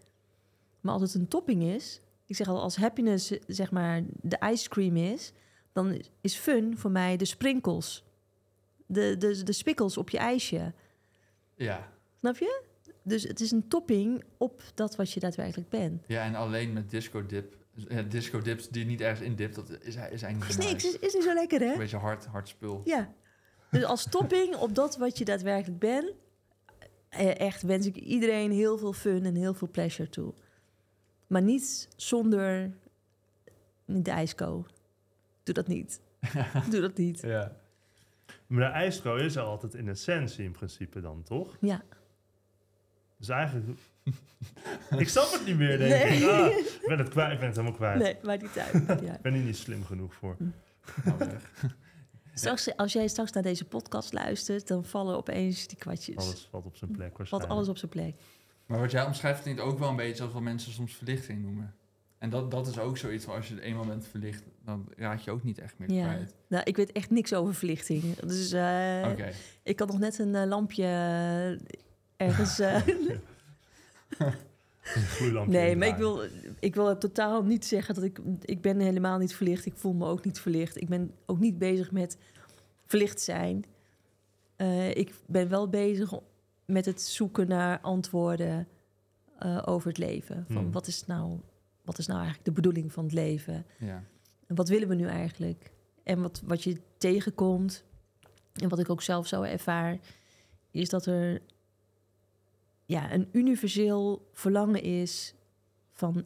Maar 0.82 0.94
als 0.94 1.02
het 1.02 1.14
een 1.14 1.28
topping 1.28 1.64
is, 1.64 2.02
ik 2.26 2.36
zeg 2.36 2.48
al, 2.48 2.62
als 2.62 2.76
happiness 2.76 3.34
zeg 3.48 3.72
maar 3.72 4.04
de 4.22 4.40
ice 4.52 4.70
cream 4.70 4.98
is, 4.98 5.34
dan 5.74 6.02
is 6.22 6.36
fun 6.36 6.78
voor 6.78 6.92
mij 6.92 7.18
de 7.18 7.26
sprinkles. 7.26 8.04
De, 8.86 9.18
de, 9.18 9.44
de 9.44 9.52
spikkels 9.52 9.98
op 9.98 10.10
je 10.10 10.18
ijsje. 10.18 10.74
ja. 11.56 11.92
Snap 12.20 12.38
je? 12.38 12.62
Dus 13.04 13.24
het 13.24 13.40
is 13.40 13.52
een 13.52 13.68
topping 13.68 14.24
op 14.38 14.62
dat 14.74 14.96
wat 14.96 15.12
je 15.12 15.20
daadwerkelijk 15.20 15.70
bent. 15.70 16.04
ja, 16.08 16.24
en 16.24 16.36
alleen 16.36 16.74
met 16.74 16.90
disco 16.90 17.26
dip. 17.26 17.58
Ja, 17.76 18.02
disco 18.02 18.42
dips 18.42 18.70
die 18.70 18.86
niet 18.86 19.02
ergens 19.02 19.28
in 19.28 19.36
dipt, 19.36 19.56
dat 19.56 19.70
is, 19.70 19.78
is 19.88 19.96
eigenlijk 19.96 20.50
Is 20.50 20.58
niet 20.58 20.68
niks, 20.68 20.84
is, 20.84 21.00
is 21.00 21.14
niet 21.14 21.24
zo 21.24 21.34
lekker, 21.34 21.60
hè? 21.60 21.72
Een 21.72 21.78
beetje 21.78 21.98
hard, 21.98 22.26
hard 22.26 22.48
spul. 22.48 22.82
Ja. 22.84 23.14
Dus 23.72 23.84
als 23.84 24.10
topping 24.10 24.56
op 24.56 24.76
dat 24.76 24.98
wat 24.98 25.18
je 25.18 25.26
daadwerkelijk 25.26 25.80
bent, 25.80 26.14
eh, 27.10 27.40
echt 27.40 27.62
wens 27.62 27.86
ik 27.86 27.96
iedereen 27.96 28.52
heel 28.52 28.78
veel 28.78 28.94
fun 28.94 29.26
en 29.26 29.36
heel 29.36 29.54
veel 29.54 29.70
pleasure 29.72 30.10
toe. 30.10 30.34
Maar 31.28 31.42
niet 31.42 31.88
zonder 31.96 32.72
de 33.86 34.12
ijsko. 34.12 34.66
Doe 35.44 35.54
dat 35.54 35.68
niet. 35.68 36.02
Doe 36.72 36.82
dat 36.82 36.98
niet. 36.98 37.22
Ja. 37.22 37.56
Maar 38.48 38.60
de 38.60 38.72
ijskro 38.78 39.16
is 39.16 39.36
er 39.36 39.42
altijd 39.44 39.74
in 39.74 39.88
essentie 39.90 40.44
in 40.46 40.52
principe 40.52 41.02
dan, 41.02 41.24
toch? 41.24 41.58
Ja. 41.62 41.82
Dus 43.18 43.30
eigenlijk... 43.30 43.80
ik 44.98 45.10
snap 45.10 45.32
het 45.32 45.46
niet 45.46 45.58
meer, 45.58 45.78
denk 45.78 45.92
Nee. 46.04 46.18
ik. 46.22 46.30
Ah, 46.30 46.48
ik 46.58 46.84
ben 46.88 46.98
het 46.98 47.10
kwijt, 47.10 47.32
ik 47.34 47.38
ben 47.40 47.48
het 47.48 47.56
helemaal 47.58 47.78
kwijt. 47.78 48.00
Nee, 48.00 48.18
maakt 48.24 48.42
niet 48.42 48.58
uit. 48.58 48.88
uit. 48.90 49.02
Ik 49.02 49.22
ben 49.22 49.34
hier 49.34 49.44
niet 49.44 49.58
slim 49.58 49.84
genoeg 49.86 50.14
voor. 50.14 50.38
Straks, 52.34 52.76
als 52.78 52.94
jij 52.94 53.08
straks 53.08 53.32
naar 53.32 53.44
deze 53.44 53.66
podcast 53.66 54.14
luistert, 54.14 54.68
dan 54.68 54.86
vallen 54.86 55.16
opeens 55.18 55.68
die 55.68 55.78
kwartjes. 55.78 56.16
Alles 56.16 56.48
valt 56.52 56.66
op 56.66 56.76
zijn 56.76 56.92
plek 56.92 57.06
Valt 57.08 57.18
waarschijnlijk. 57.18 57.52
alles 57.54 57.68
op 57.70 57.78
zijn 57.78 57.92
plek. 57.92 58.16
Maar 58.66 58.80
wat 58.80 58.92
jij 58.92 59.06
omschrijft 59.06 59.42
klinkt 59.42 59.62
ook 59.62 59.80
wel 59.80 59.90
een 59.90 59.96
beetje 59.96 60.24
als 60.24 60.34
wat 60.34 60.42
mensen 60.42 60.72
soms 60.72 60.94
verlichting 60.96 61.42
noemen. 61.42 61.76
En 62.24 62.30
dat, 62.30 62.52
dat 62.52 62.68
is 62.68 62.80
ook 62.80 62.98
zoiets 62.98 63.26
van 63.26 63.36
als 63.36 63.48
je 63.48 63.62
eenmaal 63.62 63.86
bent 63.86 64.08
verlicht, 64.08 64.44
dan 64.66 64.88
raak 64.96 65.20
je 65.20 65.32
ook 65.32 65.44
niet 65.44 65.58
echt 65.60 65.74
meer 65.78 65.92
Ja. 65.92 66.04
kwijt. 66.14 66.34
Nou, 66.48 66.64
ik 66.64 66.76
weet 66.76 66.92
echt 66.92 67.10
niks 67.10 67.34
over 67.34 67.54
verlichting. 67.56 68.16
Dus 68.16 68.52
eh, 68.52 69.18
ik 69.64 69.76
kan 69.76 69.88
nog 69.88 70.00
net 70.00 70.20
een 70.20 70.36
eh, 70.36 70.48
lampje 70.48 70.84
eh, 70.84 71.52
ergens. 72.28 72.60
eh, 72.60 72.88
Een 74.96 75.02
gloeilampje 75.02 75.58
nee, 75.58 75.76
maar 75.76 75.88
ik 75.88 75.96
wil, 75.96 76.22
ik 76.60 76.76
wil 76.76 76.98
totaal 76.98 77.44
niet 77.44 77.66
zeggen 77.66 77.96
dat 77.96 78.04
ik. 78.04 78.20
Ik 78.42 78.62
ben 78.62 78.80
helemaal 78.80 79.18
niet 79.18 79.36
verlicht. 79.36 79.66
Ik 79.66 79.74
voel 79.76 79.94
me 79.94 80.06
ook 80.06 80.26
niet 80.26 80.40
verlicht. 80.40 80.82
Ik 80.82 80.90
ben 80.90 81.12
ook 81.26 81.40
niet 81.40 81.58
bezig 81.58 81.92
met 81.92 82.18
verlicht 82.86 83.22
zijn. 83.22 83.66
Eh, 84.56 84.90
ik 84.96 85.14
ben 85.28 85.50
wel 85.50 85.70
bezig 85.70 86.14
met 86.66 86.86
het 86.86 87.02
zoeken 87.02 87.48
naar 87.48 87.80
antwoorden 87.82 88.68
eh, 89.40 89.62
over 89.66 89.88
het 89.88 89.98
leven. 89.98 90.46
Van 90.50 90.62
Hmm. 90.64 90.72
wat, 90.72 90.88
is 90.88 91.06
nou, 91.06 91.40
wat 91.84 91.98
is 91.98 92.08
nou 92.08 92.20
eigenlijk 92.20 92.48
de 92.48 92.62
bedoeling 92.62 92.92
van 92.92 93.04
het 93.04 93.14
leven? 93.14 93.66
Ja. 93.80 94.04
En 94.48 94.56
wat 94.56 94.70
willen 94.70 94.88
we 94.88 94.96
nu 94.96 95.08
eigenlijk? 95.08 95.72
En 96.04 96.22
wat, 96.22 96.42
wat 96.46 96.64
je 96.64 96.82
tegenkomt, 96.98 97.84
en 98.54 98.70
wat 98.70 98.80
ik 98.80 98.90
ook 98.90 99.02
zelf 99.02 99.28
zo 99.28 99.42
ervaar, 99.42 100.00
is 100.72 100.90
dat 100.90 101.06
er 101.06 101.42
ja, 102.86 103.14
een 103.14 103.30
universeel 103.32 104.30
verlangen 104.32 104.82
is 104.84 105.34
van 105.92 106.26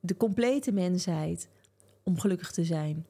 de 0.00 0.16
complete 0.16 0.72
mensheid 0.72 1.48
om 2.02 2.18
gelukkig 2.18 2.50
te 2.52 2.64
zijn. 2.64 3.06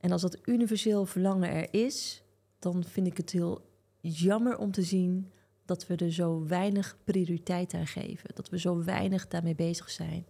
En 0.00 0.12
als 0.12 0.22
dat 0.22 0.38
universeel 0.44 1.06
verlangen 1.06 1.50
er 1.50 1.74
is, 1.74 2.22
dan 2.58 2.84
vind 2.84 3.06
ik 3.06 3.16
het 3.16 3.30
heel 3.30 3.70
jammer 4.00 4.58
om 4.58 4.70
te 4.70 4.82
zien 4.82 5.30
dat 5.66 5.86
we 5.86 5.96
er 5.96 6.12
zo 6.12 6.46
weinig 6.46 6.96
prioriteit 7.04 7.74
aan 7.74 7.86
geven. 7.86 8.30
Dat 8.34 8.48
we 8.48 8.58
zo 8.58 8.84
weinig 8.84 9.28
daarmee 9.28 9.54
bezig 9.54 9.90
zijn. 9.90 10.26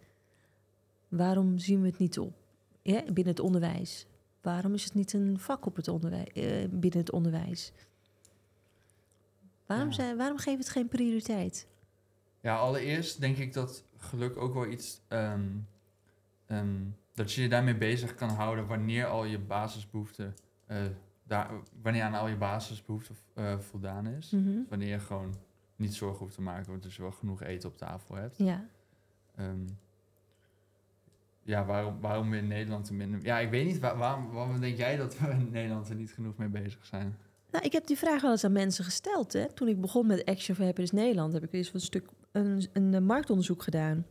Waarom 1.08 1.58
zien 1.58 1.80
we 1.80 1.86
het 1.86 1.98
niet 1.98 2.18
op 2.18 2.34
ja, 2.82 3.02
binnen 3.02 3.26
het 3.34 3.40
onderwijs? 3.40 4.06
Waarom 4.40 4.74
is 4.74 4.84
het 4.84 4.94
niet 4.94 5.12
een 5.12 5.38
vak 5.38 5.66
op 5.66 5.76
het 5.76 5.88
onderwijs, 5.88 6.28
eh, 6.32 6.68
binnen 6.70 7.00
het 7.00 7.10
onderwijs? 7.12 7.72
Waarom, 9.66 9.88
Ja. 9.88 9.94
zijn, 9.94 10.16
waarom 10.16 10.36
geven 10.38 10.52
we 10.52 10.58
het 10.64 10.68
geen 10.72 10.88
prioriteit? 10.88 11.66
ja, 12.40 12.56
allereerst 12.56 13.20
denk 13.20 13.36
ik 13.36 13.52
dat 13.52 13.84
geluk 13.96 14.36
ook 14.36 14.54
wel 14.54 14.66
iets... 14.66 15.00
ehm, 15.08 15.48
dat 17.14 17.32
je 17.32 17.42
je 17.42 17.48
daarmee 17.48 17.76
bezig 17.76 18.14
kan 18.14 18.28
houden 18.30 18.66
wanneer 18.66 19.06
al 19.06 19.24
je 19.24 19.38
basisbehoeften... 19.38 20.34
eh, 20.66 20.84
daar, 21.26 21.50
wanneer 21.82 22.02
aan 22.02 22.14
al 22.14 22.28
je 22.28 22.36
basisbehoeften 22.36 23.16
eh, 23.34 23.58
voldaan 23.58 24.06
is. 24.06 24.30
Mhm. 24.30 24.58
Wanneer 24.68 24.88
je 24.88 25.00
gewoon 25.00 25.34
niet 25.76 25.94
zorgen 25.94 26.18
hoeft 26.18 26.34
te 26.34 26.42
maken, 26.42 26.70
want 26.70 26.82
dus 26.82 26.96
wel 26.96 27.12
genoeg 27.12 27.42
eten 27.42 27.68
op 27.68 27.76
tafel 27.76 28.14
hebt. 28.14 28.38
Ja, 28.38 28.64
Ehm, 29.36 29.66
ja, 31.42 31.64
waarom, 31.64 32.00
waarom 32.00 32.30
we 32.30 32.36
in 32.36 32.46
Nederland 32.46 32.88
er 32.88 32.94
minder... 32.94 33.24
Ja, 33.24 33.38
ik 33.38 33.50
weet 33.50 33.66
niet, 33.66 33.78
waar, 33.78 33.96
waarom, 33.96 34.30
waarom 34.30 34.60
denk 34.60 34.76
jij 34.76 34.96
dat 34.96 35.18
we 35.18 35.28
in 35.28 35.50
Nederland 35.50 35.88
er 35.88 35.94
niet 35.94 36.12
genoeg 36.12 36.36
mee 36.36 36.48
bezig 36.48 36.86
zijn? 36.86 37.16
nou, 37.50 37.64
ik 37.64 37.72
heb 37.72 37.86
die 37.86 37.96
vraag 37.96 38.22
wel 38.22 38.30
eens 38.30 38.44
aan 38.44 38.52
mensen 38.52 38.84
gesteld. 38.84 39.32
Hè? 39.32 39.52
Toen 39.52 39.68
ik 39.68 39.80
begon 39.80 40.06
met 40.06 40.24
Action 40.24 40.56
for 40.56 40.64
Happiness 40.64 40.92
Nederland, 40.92 41.32
heb 41.32 41.42
ik 41.42 41.52
eens 41.52 41.74
een 41.74 41.80
stuk 41.80 42.08
een, 42.32 42.68
een, 42.72 43.04
marktonderzoek 43.04 43.62
gedaan. 43.62 44.06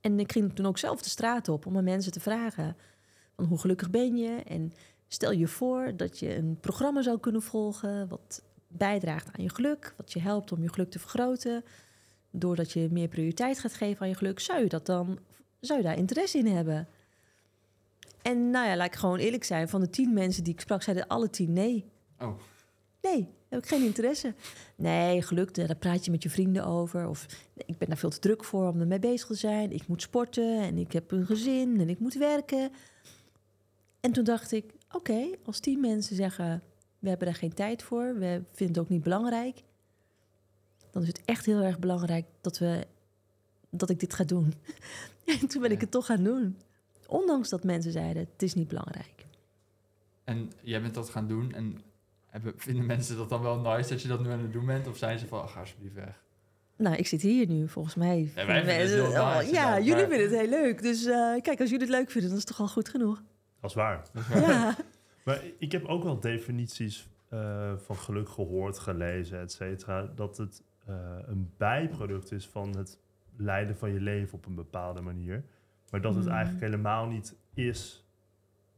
En 0.00 0.20
ik 0.20 0.32
ging 0.32 0.54
toen 0.54 0.66
ook 0.66 0.78
zelf 0.78 1.02
de 1.02 1.08
straat 1.08 1.48
op 1.48 1.66
om 1.66 1.76
aan 1.76 1.84
mensen 1.84 2.12
te 2.12 2.20
vragen: 2.20 2.76
Van 3.36 3.44
hoe 3.44 3.58
gelukkig 3.58 3.90
ben 3.90 4.16
je? 4.16 4.42
En 4.44 4.72
stel 5.14 5.32
je 5.32 5.48
voor 5.48 5.92
dat 5.96 6.18
je 6.18 6.36
een 6.36 6.58
programma 6.60 7.02
zou 7.02 7.18
kunnen 7.18 7.42
volgen... 7.42 8.08
wat 8.08 8.42
bijdraagt 8.68 9.28
aan 9.36 9.42
je 9.42 9.50
geluk, 9.50 9.94
wat 9.96 10.12
je 10.12 10.20
helpt 10.20 10.52
om 10.52 10.62
je 10.62 10.72
geluk 10.72 10.90
te 10.90 10.98
vergroten... 10.98 11.64
doordat 12.30 12.72
je 12.72 12.88
meer 12.90 13.08
prioriteit 13.08 13.58
gaat 13.58 13.74
geven 13.74 14.02
aan 14.02 14.08
je 14.08 14.14
geluk... 14.14 14.40
zou 14.40 14.60
je, 14.60 14.68
dat 14.68 14.86
dan, 14.86 15.18
zou 15.60 15.78
je 15.78 15.84
daar 15.84 15.96
interesse 15.96 16.38
in 16.38 16.46
hebben? 16.46 16.88
En 18.22 18.50
nou 18.50 18.66
ja, 18.66 18.76
laat 18.76 18.86
ik 18.86 18.94
gewoon 18.94 19.18
eerlijk 19.18 19.44
zijn... 19.44 19.68
van 19.68 19.80
de 19.80 19.90
tien 19.90 20.12
mensen 20.12 20.44
die 20.44 20.52
ik 20.52 20.60
sprak, 20.60 20.82
zeiden 20.82 21.06
alle 21.06 21.30
tien 21.30 21.52
nee. 21.52 21.84
Oh, 22.18 22.38
Nee, 23.04 23.28
heb 23.48 23.58
ik 23.58 23.68
geen 23.68 23.84
interesse. 23.84 24.34
Nee, 24.76 25.22
geluk, 25.22 25.54
daar 25.54 25.76
praat 25.76 26.04
je 26.04 26.10
met 26.10 26.22
je 26.22 26.30
vrienden 26.30 26.64
over. 26.64 27.08
Of 27.08 27.26
nee, 27.54 27.64
ik 27.66 27.78
ben 27.78 27.88
daar 27.88 27.96
veel 27.96 28.10
te 28.10 28.18
druk 28.18 28.44
voor 28.44 28.68
om 28.68 28.80
ermee 28.80 28.98
bezig 28.98 29.26
te 29.26 29.34
zijn. 29.34 29.72
Ik 29.72 29.86
moet 29.86 30.02
sporten 30.02 30.58
en 30.58 30.78
ik 30.78 30.92
heb 30.92 31.10
een 31.10 31.26
gezin 31.26 31.80
en 31.80 31.88
ik 31.88 31.98
moet 31.98 32.14
werken. 32.14 32.70
En 34.00 34.12
toen 34.12 34.24
dacht 34.24 34.52
ik, 34.52 34.73
oké, 34.94 35.28
als 35.44 35.60
tien 35.60 35.80
mensen 35.80 36.16
zeggen... 36.16 36.62
we 36.98 37.08
hebben 37.08 37.26
daar 37.26 37.36
geen 37.36 37.54
tijd 37.54 37.82
voor, 37.82 38.18
we 38.18 38.42
vinden 38.52 38.76
het 38.76 38.84
ook 38.84 38.88
niet 38.88 39.02
belangrijk... 39.02 39.62
dan 40.90 41.02
is 41.02 41.08
het 41.08 41.22
echt 41.24 41.46
heel 41.46 41.60
erg 41.60 41.78
belangrijk 41.78 42.26
dat, 42.40 42.58
we, 42.58 42.86
dat 43.70 43.90
ik 43.90 44.00
dit 44.00 44.14
ga 44.14 44.24
doen. 44.24 44.54
En 45.40 45.48
toen 45.48 45.62
ben 45.62 45.70
ik 45.70 45.80
het 45.80 45.90
toch 45.90 46.06
gaan 46.06 46.24
doen. 46.24 46.56
Ondanks 47.06 47.48
dat 47.48 47.64
mensen 47.64 47.92
zeiden, 47.92 48.28
het 48.32 48.42
is 48.42 48.54
niet 48.54 48.68
belangrijk. 48.68 49.26
en 50.24 50.52
jij 50.60 50.82
bent 50.82 50.94
dat 50.94 51.10
gaan 51.10 51.28
doen 51.28 51.52
en 51.52 51.80
hebben, 52.26 52.52
vinden 52.56 52.86
mensen 52.86 53.16
dat 53.16 53.28
dan 53.28 53.42
wel 53.42 53.58
nice 53.60 53.88
dat 53.88 54.02
je 54.02 54.08
dat 54.08 54.22
nu 54.22 54.30
aan 54.30 54.40
het 54.40 54.52
doen 54.52 54.66
bent? 54.66 54.86
Of 54.86 54.96
zijn 54.96 55.18
ze 55.18 55.26
van, 55.26 55.42
ach, 55.42 55.52
ga 55.52 55.60
alsjeblieft 55.60 55.94
weg? 55.94 56.22
Nou, 56.76 56.96
ik 56.96 57.06
zit 57.06 57.22
hier 57.22 57.46
nu, 57.46 57.68
volgens 57.68 57.94
mij. 57.94 58.30
Ja, 58.34 58.46
wij 58.46 58.64
vinden 58.64 58.80
het 58.80 58.90
heel 58.90 59.22
Oh, 59.22 59.40
ja, 59.52 59.80
jullie 59.80 60.06
vinden 60.06 60.22
het 60.22 60.38
heel 60.40 60.48
leuk. 60.48 60.82
Dus 60.82 61.04
eh, 61.04 61.40
kijk, 61.40 61.60
als 61.60 61.70
jullie 61.70 61.86
het 61.86 61.96
leuk 61.96 62.10
vinden, 62.10 62.30
dan 62.30 62.38
is 62.38 62.44
het 62.44 62.56
toch 62.56 62.60
al 62.66 62.72
goed 62.72 62.88
genoeg. 62.88 63.22
Dat 63.64 63.70
is 63.70 63.76
waar. 63.76 64.06
Ja, 64.48 64.76
Maar 65.24 65.40
ik 65.58 65.72
heb 65.72 65.84
ook 65.84 66.02
wel 66.02 66.20
definities 66.20 67.08
eh, 67.28 67.72
van 67.76 67.96
geluk 67.96 68.28
gehoord, 68.28 68.78
gelezen, 68.78 69.40
et 69.40 69.52
cetera. 69.52 70.02
Dat 70.14 70.36
het 70.36 70.62
eh, 70.86 70.94
een 71.26 71.52
bijproduct 71.56 72.32
is 72.32 72.48
van 72.48 72.76
het 72.76 72.98
leiden 73.36 73.76
van 73.76 73.92
je 73.92 74.00
leven 74.00 74.34
op 74.38 74.46
een 74.46 74.54
bepaalde 74.54 75.00
manier. 75.00 75.44
Maar 75.90 76.00
dat 76.00 76.14
het 76.14 76.24
Mm. 76.24 76.30
eigenlijk 76.30 76.64
helemaal 76.64 77.06
niet 77.06 77.36
is 77.54 78.04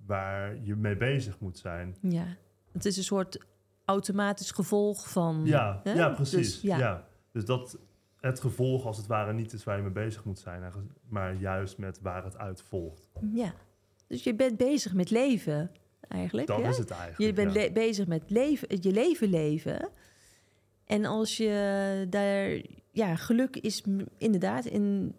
waar 0.07 0.57
je 0.63 0.77
mee 0.77 0.97
bezig 0.97 1.39
moet 1.41 1.59
zijn. 1.59 1.97
ja. 2.01 2.25
Het 2.73 2.85
is 2.85 2.97
een 2.97 3.03
soort 3.05 3.47
automatisch 3.85 4.51
gevolg 4.51 5.11
van... 5.11 5.43
Ja, 5.45 5.81
hè? 5.85 5.93
ja 5.93 6.09
precies. 6.09 6.53
Dus, 6.53 6.61
ja. 6.61 6.79
ja. 6.79 7.05
Dus 7.33 7.45
dat 7.45 7.79
het 8.21 8.41
gevolg 8.41 8.85
als 8.87 8.97
het 8.97 9.07
ware 9.07 9.33
niet 9.33 9.53
is 9.53 9.65
waar 9.65 9.77
je 9.77 9.83
mee 9.83 9.93
bezig 9.93 10.25
moet 10.25 10.39
zijn, 10.39 10.73
maar 11.09 11.35
juist 11.35 11.79
met 11.79 12.01
waar 12.01 12.25
het 12.25 12.37
uit 12.39 12.63
volgt. 12.63 13.09
ja. 13.33 13.53
Dus 14.07 14.25
je 14.25 14.35
bent 14.35 14.57
bezig 14.57 14.95
met 14.95 15.11
leven, 15.11 15.71
eigenlijk. 16.09 16.47
Dat 16.49 16.63
hè? 16.63 16.69
is 16.69 16.79
het 16.79 16.91
eigenlijk. 16.91 17.21
Je 17.21 17.33
bent 17.33 17.55
ja. 17.55 17.71
bezig 17.73 18.07
met 18.07 18.23
leven, 18.27 18.69
je 18.81 18.93
leven 18.93 19.29
leven. 19.29 19.89
En 20.85 21.05
als 21.05 21.37
je 21.37 22.07
daar... 22.11 22.61
Ja, 22.91 23.17
geluk 23.17 23.57
is 23.57 23.83
inderdaad 24.19 24.65
in, 24.65 25.15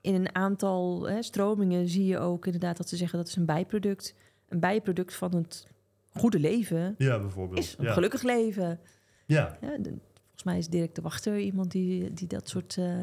in 0.00 0.14
een 0.14 0.34
aantal 0.34 1.08
hè, 1.08 1.22
stromingen 1.22 1.88
zie 1.88 2.04
je 2.04 2.18
ook 2.18 2.44
inderdaad 2.44 2.76
dat 2.76 2.88
ze 2.88 2.96
zeggen 2.96 3.18
dat 3.18 3.28
is 3.28 3.36
een 3.36 3.44
bijproduct. 3.46 4.14
Een 4.48 4.60
bijproduct 4.60 5.14
van 5.14 5.34
het 5.34 5.66
goede 6.12 6.38
leven 6.38 6.94
Ja, 6.98 7.18
bijvoorbeeld. 7.18 7.58
is 7.58 7.74
een 7.78 7.84
ja. 7.84 7.92
gelukkig 7.92 8.22
leven. 8.22 8.80
Ja, 9.26 9.58
Ja, 9.60 9.76
de- 9.78 9.94
volgens 10.14 10.44
mij 10.44 10.58
is 10.58 10.68
Dirk 10.68 10.94
de 10.94 11.02
Wachter 11.02 11.38
iemand 11.38 11.70
die, 11.70 12.12
die 12.12 12.28
dat 12.28 12.48
soort 12.48 12.76
eh, 12.76 13.02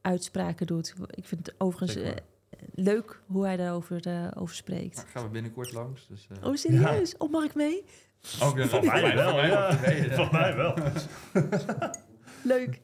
uitspraken 0.00 0.66
doet. 0.66 0.94
Ik 1.10 1.24
vind 1.24 1.46
het 1.46 1.54
overigens 1.58 2.02
eh. 2.02 2.16
Leuk 2.74 3.22
hoe 3.26 3.44
hij 3.44 3.56
daarover 3.56 4.06
eh, 4.06 4.28
over 4.34 4.54
spreekt. 4.54 4.96
Nou, 4.96 5.08
gaan 5.08 5.22
we 5.22 5.28
binnenkort 5.28 5.72
langs. 5.72 6.06
Dus, 6.06 6.28
eh, 6.30 6.46
Oh, 6.48 6.54
serieus? 6.54 7.16
Oh, 7.16 7.30
mag 7.30 7.44
ik 7.44 7.54
mee? 7.54 7.84
ook 8.42 8.56
dan 8.56 8.68
van 8.68 8.84
mij 8.84 9.14
wel. 9.14 9.44
ja. 9.44 9.72
Van 10.14 10.28
mij 10.32 10.56
wel. 10.56 10.74
Leuk. 12.42 12.80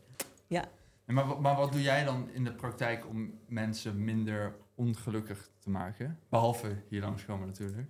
Ja, 0.47 0.65
maar, 1.07 1.41
maar 1.41 1.57
wat 1.57 1.73
doe 1.73 1.83
jij 1.83 2.05
dan 2.05 2.31
in 2.31 2.45
de 2.45 2.53
praktijk 2.53 3.09
om 3.09 3.39
mensen 3.49 4.05
minder 4.05 4.57
ongelukkig 4.75 5.51
te 5.59 5.71
maken? 5.71 6.19
Behalve 6.29 6.77
hier 6.89 7.01
langskomen 7.01 7.47
natuurlijk. 7.47 7.89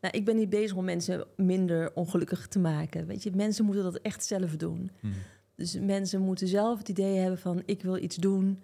Nou, 0.00 0.16
ik 0.16 0.24
ben 0.24 0.36
niet 0.36 0.50
bezig 0.50 0.76
om 0.76 0.84
mensen 0.84 1.26
minder 1.36 1.94
ongelukkig 1.94 2.48
te 2.48 2.58
maken. 2.58 3.06
Weet 3.06 3.22
je, 3.22 3.30
mensen 3.34 3.64
moeten 3.64 3.84
dat 3.84 3.96
echt 3.96 4.24
zelf 4.24 4.56
doen. 4.56 4.90
Hm. 5.00 5.06
Dus 5.54 5.78
mensen 5.78 6.20
moeten 6.20 6.48
zelf 6.48 6.78
het 6.78 6.88
idee 6.88 7.18
hebben 7.18 7.38
van... 7.38 7.62
ik 7.66 7.82
wil 7.82 7.96
iets 7.96 8.16
doen 8.16 8.62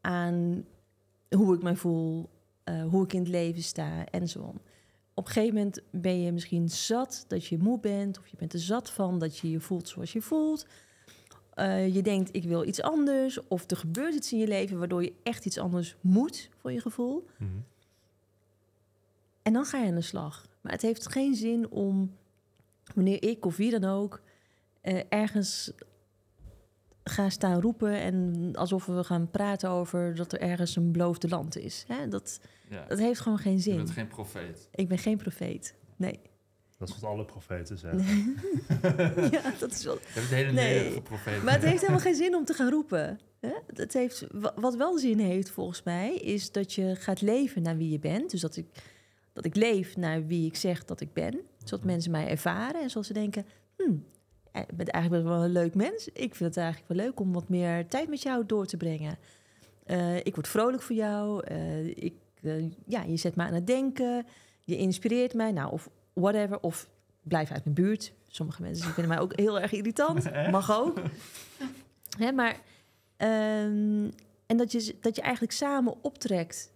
aan 0.00 0.64
hoe 1.36 1.54
ik 1.54 1.62
mij 1.62 1.76
voel, 1.76 2.30
eh, 2.64 2.84
hoe 2.84 3.04
ik 3.04 3.12
in 3.12 3.20
het 3.20 3.28
leven 3.28 3.62
sta 3.62 4.04
en 4.04 4.28
zo 4.28 4.38
on. 4.38 4.60
Op 5.14 5.26
een 5.26 5.32
gegeven 5.32 5.54
moment 5.54 5.80
ben 5.90 6.20
je 6.20 6.32
misschien 6.32 6.68
zat 6.68 7.24
dat 7.28 7.46
je 7.46 7.58
moe 7.58 7.80
bent... 7.80 8.18
of 8.18 8.26
je 8.26 8.36
bent 8.36 8.52
er 8.52 8.58
zat 8.58 8.90
van 8.90 9.18
dat 9.18 9.38
je 9.38 9.50
je 9.50 9.60
voelt 9.60 9.88
zoals 9.88 10.12
je 10.12 10.22
voelt. 10.22 10.66
Eh, 11.54 11.94
je 11.94 12.02
denkt, 12.02 12.34
ik 12.36 12.44
wil 12.44 12.66
iets 12.66 12.82
anders. 12.82 13.48
Of 13.48 13.70
er 13.70 13.76
gebeurt 13.76 14.14
iets 14.14 14.32
in 14.32 14.38
je 14.38 14.46
leven 14.46 14.78
waardoor 14.78 15.02
je 15.02 15.14
echt 15.22 15.46
iets 15.46 15.58
anders 15.58 15.96
moet 16.00 16.50
voor 16.56 16.72
je 16.72 16.80
gevoel. 16.80 17.26
Mhm. 17.38 17.50
En 19.42 19.52
dan 19.52 19.64
ga 19.64 19.78
je 19.78 19.88
aan 19.88 19.94
de 19.94 20.00
slag. 20.00 20.46
Maar 20.60 20.72
het 20.72 20.82
heeft 20.82 21.08
geen 21.08 21.34
zin 21.34 21.70
om, 21.70 22.16
wanneer 22.94 23.22
ik 23.22 23.46
of 23.46 23.56
wie 23.56 23.70
dan 23.70 23.84
ook, 23.84 24.22
eh, 24.80 25.00
ergens 25.08 25.72
ga 27.04 27.28
staan 27.30 27.60
roepen 27.60 27.92
en 28.00 28.48
alsof 28.52 28.86
we 28.86 29.04
gaan 29.04 29.30
praten 29.30 29.70
over 29.70 30.14
dat 30.14 30.32
er 30.32 30.40
ergens 30.40 30.76
een 30.76 30.92
beloofde 30.92 31.28
land 31.28 31.56
is. 31.56 31.84
Hè? 31.88 32.08
Dat, 32.08 32.40
Ja. 32.70 32.84
dat 32.88 32.98
heeft 32.98 33.20
gewoon 33.20 33.38
geen 33.38 33.52
Je 33.52 33.60
zin. 33.60 33.76
bent 33.76 33.90
geen 33.90 34.06
profeet. 34.08 34.68
Ik 34.74 34.88
ben 34.88 34.98
geen 34.98 35.16
profeet. 35.16 35.74
Nee. 35.96 36.20
Dat 36.78 36.88
is 36.88 37.00
wat 37.00 37.10
alle 37.10 37.24
profeten 37.24 37.78
zeggen. 37.78 38.36
ja, 39.30 39.52
dat 39.58 39.70
is 39.72 39.84
wel. 39.84 39.94
Je 39.94 40.12
bent 40.14 40.30
een 40.30 40.36
hele 40.36 40.52
Nee. 40.90 41.00
profeet. 41.02 41.42
Maar 41.42 41.54
het 41.54 41.62
heeft 41.62 41.80
helemaal 41.80 42.00
geen 42.00 42.14
zin 42.14 42.34
om 42.34 42.44
te 42.44 42.54
gaan 42.54 42.70
roepen. 42.70 43.18
Hè? 43.40 43.52
Het 43.74 43.92
heeft, 43.92 44.26
wa- 44.32 44.52
wat 44.56 44.76
wel 44.76 44.98
zin 44.98 45.18
heeft 45.18 45.50
volgens 45.50 45.82
mij, 45.82 46.14
is 46.14 46.52
dat 46.52 46.72
je 46.72 46.96
gaat 46.96 47.20
leven 47.20 47.62
naar 47.62 47.76
wie 47.76 47.90
je 47.90 47.98
bent. 47.98 48.30
Dus 48.30 48.40
dat 48.40 48.56
ik, 48.56 48.66
dat 49.32 49.44
ik 49.44 49.56
leef 49.56 49.96
naar 49.96 50.26
wie 50.26 50.46
ik 50.46 50.56
zeg 50.56 50.84
dat 50.84 51.00
ik 51.00 51.12
ben. 51.12 51.40
Zodat 51.64 51.84
mensen 51.84 52.10
mij 52.10 52.28
ervaren 52.28 52.82
en 52.82 52.90
zoals 52.90 53.06
ze 53.06 53.12
denken... 53.12 53.46
Hmm, 53.76 54.04
je 54.52 54.74
bent 54.74 54.88
eigenlijk 54.88 55.24
wel 55.24 55.44
een 55.44 55.52
leuk 55.52 55.74
mens. 55.74 56.08
Ik 56.08 56.34
vind 56.34 56.54
het 56.54 56.56
eigenlijk 56.56 56.88
wel 56.88 57.06
leuk 57.06 57.20
om 57.20 57.32
wat 57.32 57.48
meer 57.48 57.88
tijd 57.88 58.08
met 58.08 58.22
jou 58.22 58.46
door 58.46 58.66
te 58.66 58.76
brengen. 58.76 59.18
Eh, 59.84 60.16
ik 60.16 60.34
word 60.34 60.48
vrolijk 60.48 60.82
voor 60.82 60.96
jou. 60.96 61.46
Eh, 61.46 61.86
ik, 61.86 62.14
eh, 62.42 62.70
ja, 62.86 63.02
je 63.02 63.16
zet 63.16 63.36
me 63.36 63.42
aan 63.42 63.54
het 63.54 63.66
denken. 63.66 64.26
Je 64.64 64.76
inspireert 64.76 65.34
mij. 65.34 65.52
Nou, 65.52 65.72
of 65.72 65.90
whatever. 66.12 66.60
Of 66.60 66.88
blijf 67.22 67.50
uit 67.50 67.64
mijn 67.64 67.76
buurt. 67.76 68.12
Sommige 68.28 68.62
mensen 68.62 68.92
vinden 68.92 69.08
mij 69.08 69.20
ook 69.20 69.36
heel 69.36 69.60
erg 69.60 69.72
irritant. 69.72 70.30
Mag 70.50 70.78
ook. 70.78 71.00
Hè, 72.18 72.32
maar, 72.32 72.60
ehm, 73.16 74.10
en 74.46 74.56
dat 74.56 74.72
je, 74.72 74.96
dat 75.00 75.16
je 75.16 75.22
eigenlijk 75.22 75.52
samen 75.52 75.94
optrekt. 76.02 76.72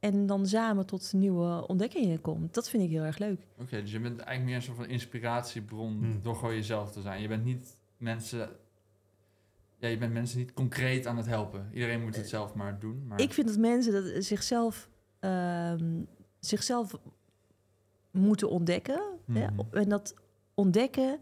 En 0.00 0.26
dan 0.26 0.46
samen 0.46 0.86
tot 0.86 1.12
nieuwe 1.12 1.66
ontdekkingen 1.66 2.20
komt. 2.20 2.54
Dat 2.54 2.68
vind 2.70 2.82
ik 2.82 2.90
heel 2.90 3.02
erg 3.02 3.18
leuk. 3.18 3.46
Oké, 3.58 3.80
dus 3.82 3.92
je 3.92 4.00
bent 4.00 4.16
eigenlijk 4.18 4.44
meer 4.46 4.54
een 4.56 4.62
soort 4.62 4.76
van 4.76 4.86
inspiratiebron 4.86 5.98
Hmm. 5.98 6.22
door 6.22 6.36
gewoon 6.36 6.54
jezelf 6.54 6.92
te 6.92 7.00
zijn. 7.00 7.22
Je 7.22 7.28
bent 7.28 7.44
niet 7.44 7.78
mensen... 7.96 8.50
Ja, 9.78 9.88
je 9.88 9.98
bent 9.98 10.12
mensen 10.12 10.38
niet 10.38 10.52
concreet 10.52 11.06
aan 11.06 11.16
het 11.16 11.26
helpen. 11.26 11.68
Iedereen 11.72 12.02
moet 12.02 12.16
het 12.16 12.28
zelf 12.28 12.54
maar 12.54 12.78
doen. 12.78 13.06
Maar... 13.06 13.20
Ik 13.20 13.32
vind 13.32 13.46
dat 13.46 13.56
mensen 13.58 13.92
dat 13.92 14.24
zichzelf, 14.24 14.88
ehm, 15.18 16.00
zichzelf 16.38 16.98
moeten 18.10 18.50
ontdekken. 18.50 19.02
hè. 19.32 19.50
Mhm. 19.50 19.60
En 19.70 19.88
dat 19.88 20.14
ontdekken, 20.54 21.18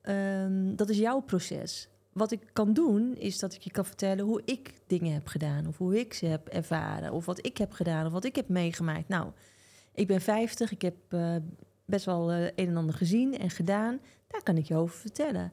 ehm, 0.00 0.74
dat 0.76 0.88
is 0.88 0.98
jouw 0.98 1.20
proces. 1.20 1.88
Wat 2.12 2.30
ik 2.32 2.40
kan 2.52 2.72
doen, 2.72 3.14
is 3.16 3.38
dat 3.38 3.54
ik 3.54 3.60
je 3.62 3.70
kan 3.70 3.84
vertellen 3.84 4.24
hoe 4.24 4.42
ik 4.44 4.74
dingen 4.86 5.12
heb 5.12 5.26
gedaan. 5.26 5.66
Of 5.66 5.78
hoe 5.78 5.98
ik 6.00 6.14
ze 6.14 6.26
heb 6.26 6.48
ervaren. 6.48 7.12
Of 7.12 7.26
wat 7.26 7.46
ik 7.46 7.56
heb 7.58 7.72
gedaan. 7.72 8.06
Of 8.06 8.12
wat 8.12 8.24
ik 8.24 8.36
heb 8.36 8.48
meegemaakt. 8.48 9.08
Nou, 9.08 9.30
ik 9.94 10.06
ben 10.06 10.20
50. 10.20 10.72
Ik 10.72 10.82
heb 10.82 10.94
eh, 11.08 11.36
best 11.84 12.04
wel 12.04 12.30
eh, 12.30 12.44
een 12.44 12.68
en 12.68 12.76
ander 12.76 12.94
gezien 12.94 13.38
en 13.38 13.50
gedaan. 13.50 14.00
Daar 14.28 14.42
kan 14.42 14.56
ik 14.56 14.64
je 14.64 14.76
over 14.76 14.96
vertellen. 14.98 15.52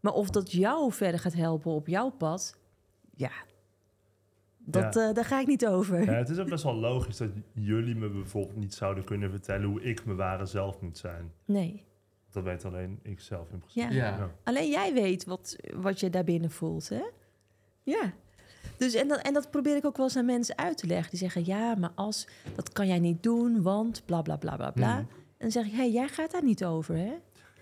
Maar 0.00 0.12
of 0.12 0.30
dat 0.30 0.52
jou 0.52 0.92
verder 0.92 1.20
gaat 1.20 1.32
helpen 1.34 1.70
op 1.72 1.86
jouw 1.86 2.10
pad, 2.10 2.56
ja, 3.14 3.30
dat, 4.58 4.94
Ja. 4.94 5.08
eh, 5.08 5.14
daar 5.14 5.24
ga 5.24 5.40
ik 5.40 5.46
niet 5.46 5.66
over. 5.66 6.04
Ja, 6.04 6.12
het 6.12 6.28
is 6.28 6.38
ook 6.38 6.48
best 6.48 6.64
wel 6.64 6.74
logisch 6.74 7.16
dat 7.16 7.30
jullie 7.52 7.94
me 7.94 8.08
bijvoorbeeld 8.08 8.56
niet 8.56 8.74
zouden 8.74 9.04
kunnen 9.04 9.30
vertellen 9.30 9.68
hoe 9.68 9.82
ik 9.82 10.04
mijn 10.04 10.16
ware 10.16 10.46
zelf 10.46 10.80
moet 10.80 10.98
zijn. 10.98 11.32
Nee. 11.44 11.84
Dat 12.34 12.42
weet 12.44 12.64
alleen 12.64 12.98
ik 13.02 13.20
zelf 13.20 13.50
in 13.50 13.58
principe. 13.58 13.94
Ja. 13.94 14.08
Ja. 14.16 14.30
Alleen 14.44 14.70
jij 14.70 14.92
weet 14.92 15.24
wat, 15.24 15.56
wat 15.74 16.00
je 16.00 16.10
daarbinnen 16.10 16.50
voelt, 16.50 16.88
hè? 16.88 17.02
Ja. 17.82 18.12
Dus 18.76 18.94
en 18.94 19.08
dat, 19.08 19.20
en 19.20 19.32
dat 19.34 19.50
probeer 19.50 19.76
ik 19.76 19.84
ook 19.84 19.96
wel 19.96 20.06
eens 20.06 20.16
aan 20.16 20.24
mensen 20.24 20.58
uit 20.58 20.78
te 20.78 20.86
leggen. 20.86 21.10
Die 21.10 21.18
zeggen, 21.18 21.44
ja, 21.46 21.74
maar 21.74 21.92
als, 21.94 22.26
dat 22.54 22.72
kan 22.72 22.86
jij 22.86 22.98
niet 22.98 23.22
doen, 23.22 23.62
want 23.62 24.02
bla 24.04 24.22
bla 24.22 24.36
bla 24.36 24.56
bla 24.56 24.70
bla. 24.70 24.92
Mhm. 24.92 24.98
En 25.00 25.06
dan 25.38 25.50
zeg 25.50 25.64
ik, 25.64 25.70
hé, 25.70 25.76
hey, 25.76 25.90
jij 25.90 26.08
gaat 26.08 26.30
daar 26.30 26.44
niet 26.44 26.64
over, 26.64 26.96
hè? 26.96 27.12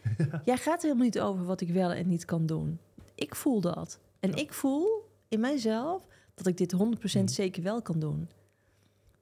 Jij 0.45 0.57
gaat 0.57 0.83
helemaal 0.83 1.05
niet 1.05 1.21
over 1.21 1.45
wat 1.45 1.61
ik 1.61 1.71
wel 1.71 1.91
en 1.93 2.09
niet 2.09 2.25
kan 2.25 2.47
doen. 2.47 2.79
Ik 3.15 3.35
voel 3.35 3.61
dat. 3.61 3.99
En 4.21 4.31
Ja. 4.31 4.37
ik 4.37 4.53
voel 4.53 5.09
in 5.29 5.41
mijzelf 5.41 6.07
dat 6.35 6.47
ik 6.47 6.57
dit 6.57 6.73
100% 6.73 6.79
Mhm. 7.25 7.27
zeker 7.35 7.63
wel 7.63 7.83
kan 7.83 7.99
doen. 7.99 8.29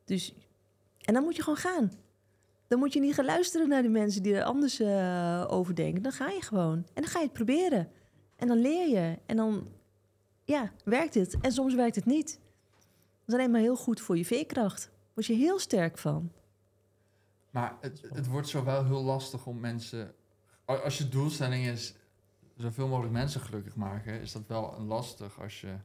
Dus 0.05 0.35
En 1.01 1.15
dan 1.15 1.23
moet 1.23 1.37
je 1.37 1.43
gewoon 1.43 1.59
gaan. 1.59 1.93
Dan 2.71 2.79
moet 2.79 2.93
je 2.93 3.01
niet 3.01 3.15
gaan 3.15 3.25
luisteren 3.25 3.69
naar 3.69 3.83
de 3.83 3.89
mensen 3.89 4.23
die 4.23 4.35
er 4.35 4.45
anders 4.45 4.81
eh, 4.81 5.47
over 5.49 5.75
denken. 5.75 6.03
Dan 6.03 6.13
ga 6.13 6.29
je 6.29 6.43
gewoon. 6.43 6.75
En 6.75 7.03
dan 7.03 7.05
ga 7.05 7.19
je 7.19 7.25
het 7.25 7.33
proberen. 7.33 7.91
En 8.37 8.49
dan 8.49 8.59
leer 8.59 8.89
je. 8.89 9.19
En 9.27 9.37
dan, 9.37 9.69
ja, 10.45 10.73
werkt 10.85 11.15
het. 11.15 11.41
En 11.41 11.53
soms 11.53 11.75
werkt 11.75 11.97
het 11.97 12.05
niet. 12.05 12.41
Dat 13.19 13.29
is 13.29 13.35
alleen 13.35 13.51
maar 13.51 13.61
heel 13.61 13.77
goed 13.77 14.01
voor 14.01 14.17
je 14.17 14.25
veerkracht. 14.25 14.91
Word 15.15 15.27
je 15.27 15.33
heel 15.33 15.59
sterk 15.59 15.99
van. 15.99 16.33
Maar 17.51 17.77
het, 17.81 18.01
het 18.13 18.27
wordt 18.27 18.49
zo 18.49 18.65
wel 18.65 18.85
heel 18.85 19.03
lastig 19.03 19.47
om 19.47 19.61
mensen... 19.61 20.15
Als 20.65 20.99
je 20.99 21.09
doelstelling 21.09 21.67
is 21.67 21.95
zoveel 22.57 22.89
mogelijk 22.89 23.13
mensen 23.13 23.41
gelukkig 23.41 23.77
maken... 23.77 24.21
is 24.21 24.33
dat 24.33 24.47
wel 24.47 24.81
lastig 24.81 25.41
als, 25.41 25.61
je, 25.61 25.77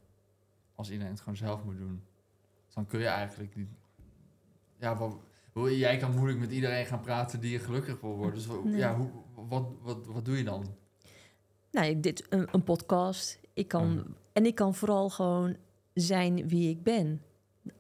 als 0.76 0.90
iedereen 0.90 1.12
het 1.12 1.22
gewoon 1.22 1.38
zelf 1.38 1.64
moet 1.64 1.78
doen. 1.78 2.04
Dan 2.74 2.86
kun 2.86 3.00
je 3.00 3.08
eigenlijk 3.08 3.56
niet... 3.56 3.70
Ja, 4.78 4.98
jij 5.64 5.98
kan 5.98 6.16
moeilijk 6.16 6.40
met 6.40 6.52
iedereen 6.52 6.86
gaan 6.86 7.00
praten 7.02 7.40
die 7.40 7.52
je 7.52 7.60
gelukkig 7.60 8.02
wil 8.02 8.16
worden. 8.16 8.34
Dus 8.36 8.48
Nee. 8.64 8.78
ja, 8.78 8.96
hoe, 8.96 9.10
wat, 9.48 9.68
wat, 9.82 10.06
wat 10.06 10.26
doe 10.26 10.38
je 10.38 10.44
dan? 10.44 10.66
Nou, 11.72 11.88
ik- 11.88 12.04
dit, 12.04 12.26
een, 12.30 12.48
een 12.52 12.64
podcast. 12.64 13.40
Ik 13.54 13.68
kan, 13.68 13.88
Mhm. 13.94 14.08
En 14.34 14.46
ik 14.46 14.56
kan 14.56 14.76
vooral 14.76 15.10
gewoon 15.10 15.56
zijn 15.94 16.48
wie 16.48 16.70
ik 16.70 16.84
ben. 16.84 17.22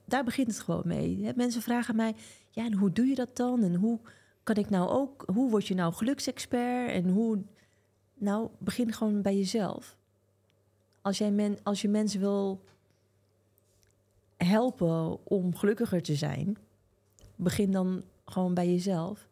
Daar 0.05 0.23
begint 0.23 0.47
het 0.47 0.59
gewoon 0.59 0.81
mee. 0.85 1.31
Mensen 1.35 1.61
vragen 1.61 1.95
mij, 1.95 2.15
ja, 2.51 2.65
en 2.65 2.73
hoe 2.73 2.91
doe 2.91 3.05
je 3.05 3.15
dat 3.15 3.35
dan? 3.35 3.63
En 3.63 3.75
hoe 3.75 3.99
kan 4.43 4.55
ik 4.55 4.69
nou 4.69 4.89
ook, 4.89 5.23
hoe 5.33 5.49
word 5.49 5.67
je 5.67 5.73
nou 5.75 5.93
geluksexpert? 5.93 6.91
En 6.91 7.09
hoe, 7.09 7.41
nou, 8.13 8.49
begin 8.57 8.93
gewoon 8.93 9.21
bij 9.21 9.37
jezelf. 9.37 9.97
Als, 11.01 11.17
jij 11.17 11.31
men, 11.31 11.57
als 11.63 11.81
je 11.81 11.87
mensen 11.89 12.19
wil 12.19 12.61
helpen 14.37 15.25
om 15.25 15.55
gelukkiger 15.55 16.01
te 16.01 16.15
zijn, 16.15 16.57
begin 17.35 17.71
dan 17.71 18.03
gewoon 18.25 18.53
bij 18.53 18.69
jezelf. 18.69 19.27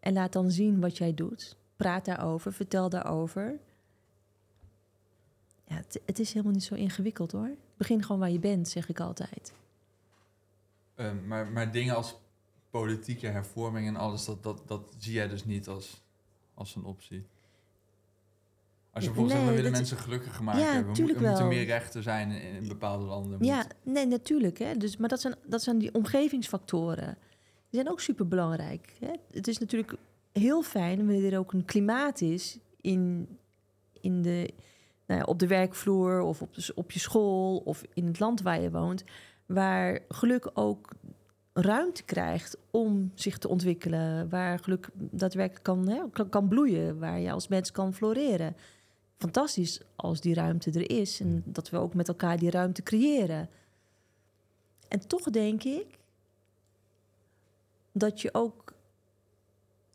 En 0.00 0.12
laat 0.12 0.32
dan 0.32 0.50
zien 0.50 0.80
wat 0.80 0.98
jij 0.98 1.14
doet. 1.14 1.56
Praat 1.76 2.04
daarover, 2.04 2.52
vertel 2.52 2.88
daarover. 2.88 3.58
Ja, 5.66 5.82
het, 6.04 6.18
is 6.18 6.32
helemaal 6.32 6.52
niet 6.52 6.64
zo 6.64 6.74
ingewikkeld 6.74 7.32
hoor. 7.32 7.50
Begin 7.76 8.02
gewoon 8.02 8.20
waar 8.20 8.30
je 8.30 8.38
bent, 8.38 8.68
zeg 8.68 8.88
ik 8.88 9.00
altijd. 9.00 9.52
Ehm, 10.94 11.26
maar, 11.26 11.46
maar 11.46 11.72
dingen 11.72 11.94
als 11.94 12.16
politieke 12.70 13.26
hervorming 13.26 13.86
en 13.86 13.96
alles... 13.96 14.24
dat, 14.24 14.42
dat, 14.42 14.68
dat 14.68 14.94
zie 14.98 15.12
jij 15.12 15.28
dus 15.28 15.44
niet 15.44 15.68
als, 15.68 16.02
als 16.54 16.74
een 16.74 16.84
optie? 16.84 17.26
Als 18.94 19.04
je 19.04 19.10
bijvoorbeeld 19.10 19.30
zegt, 19.30 19.42
we 19.42 19.46
Nee, 19.46 19.56
willen 19.56 19.72
mensen 19.78 19.96
gelukkiger 19.96 20.44
maken. 20.44 20.60
Ja, 20.60 20.72
we, 20.84 21.02
mo- 21.02 21.08
er 21.14 21.20
moeten 21.20 21.48
meer 21.48 21.64
rechten 21.64 22.02
zijn 22.02 22.30
in, 22.30 22.54
in 22.62 22.68
bepaalde 22.68 23.04
landen. 23.04 23.44
Ja, 23.44 23.66
nee, 23.82 24.06
natuurlijk. 24.06 24.58
Hè. 24.58 24.76
Dus, 24.76 24.96
maar 24.96 25.08
dat 25.08 25.20
zijn, 25.20 25.34
dat 25.46 25.62
zijn 25.62 25.78
die 25.78 25.94
omgevingsfactoren. 25.94 27.16
Die 27.70 27.80
zijn 27.82 27.90
ook 27.90 28.00
super 28.00 28.28
belangrijk. 28.28 28.92
Hè. 29.00 29.10
Het 29.30 29.48
is 29.48 29.58
natuurlijk 29.58 29.94
heel 30.32 30.62
fijn 30.62 30.96
wanneer 30.96 31.32
er 31.32 31.38
ook 31.38 31.52
een 31.52 31.64
klimaat 31.64 32.20
is 32.20 32.58
in, 32.80 33.28
in 34.00 34.22
de, 34.22 34.50
nou 35.06 35.20
ja, 35.20 35.26
op 35.26 35.38
de 35.38 35.46
werkvloer 35.46 36.20
of 36.20 36.42
op, 36.42 36.54
de, 36.54 36.72
op 36.74 36.90
je 36.90 36.98
school 37.00 37.56
of 37.56 37.82
in 37.94 38.06
het 38.06 38.18
land 38.20 38.42
waar 38.42 38.60
je 38.60 38.70
woont, 38.70 39.04
waar 39.46 39.98
geluk 40.08 40.50
ook 40.54 40.88
ruimte 41.52 42.02
krijgt 42.02 42.56
om 42.70 43.10
zich 43.14 43.38
te 43.38 43.48
ontwikkelen, 43.48 44.28
waar 44.28 44.58
geluk 44.58 44.88
daadwerkelijk 44.94 45.64
kan, 45.64 45.88
hè, 45.88 46.00
kan, 46.12 46.28
kan 46.28 46.48
bloeien, 46.48 46.98
waar 46.98 47.20
je 47.20 47.32
als 47.32 47.48
mens 47.48 47.72
kan 47.72 47.94
floreren. 47.94 48.56
Fantastisch 49.24 49.80
als 49.96 50.20
die 50.20 50.34
ruimte 50.34 50.70
er 50.70 50.90
is 50.90 51.20
en 51.20 51.42
dat 51.46 51.70
we 51.70 51.76
ook 51.76 51.94
met 51.94 52.08
elkaar 52.08 52.38
die 52.38 52.50
ruimte 52.50 52.82
creëren. 52.82 53.48
En 54.88 55.06
toch 55.08 55.30
denk 55.30 55.62
ik 55.62 55.98
dat 57.92 58.20
je 58.20 58.34
ook 58.34 58.74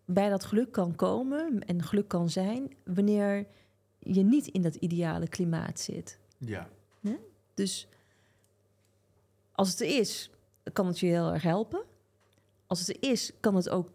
bij 0.06 0.30
dat 0.30 0.46
geluk 0.46 0.72
kan 0.72 0.96
komen 0.96 1.66
en 1.66 1.84
geluk 1.84 2.08
kan 2.08 2.30
zijn 2.30 2.76
wanneer 2.84 3.48
je 4.00 4.22
niet 4.22 4.48
in 4.48 4.62
dat 4.62 4.76
ideale 4.76 5.28
klimaat 5.28 5.80
zit. 5.80 6.20
ja. 7.02 7.18
Dus 7.54 7.88
als 9.52 9.70
het 9.70 9.80
er 9.82 10.00
is, 10.00 10.30
kan 10.74 10.88
het 10.88 11.00
je 11.00 11.06
heel 11.06 11.34
erg 11.34 11.44
helpen. 11.44 11.84
Als 12.68 12.80
het 12.80 12.90
er 12.90 13.10
is, 13.10 13.32
kan 13.40 13.56
het 13.56 13.70
ook 13.70 13.92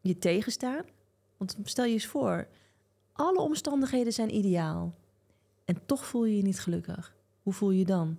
je 0.00 0.18
tegenstaan. 0.18 0.84
Want 1.36 1.56
stel 1.64 1.84
je 1.84 1.92
eens 1.92 2.06
voor, 2.06 2.46
alle 3.14 3.40
omstandigheden 3.40 4.12
zijn 4.12 4.34
ideaal. 4.34 4.94
En 5.64 5.86
toch 5.86 6.06
voel 6.06 6.24
je 6.24 6.36
je 6.36 6.42
niet 6.42 6.60
gelukkig. 6.60 7.14
Hoe 7.42 7.52
voel 7.52 7.70
je 7.70 7.78
je 7.78 7.84
dan? 7.84 8.18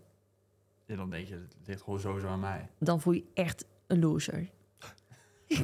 Ja, 0.86 0.95
dan 0.95 1.10
denk 1.10 1.27
je, 1.27 1.34
het 1.34 1.55
ligt 1.67 1.81
gewoon 1.81 1.99
sowieso 1.99 2.27
aan 2.27 2.39
mij. 2.39 2.69
Dan 2.79 3.01
voel 3.01 3.13
je 3.13 3.25
echt 3.34 3.65
een 3.88 3.99
loser. 3.99 4.49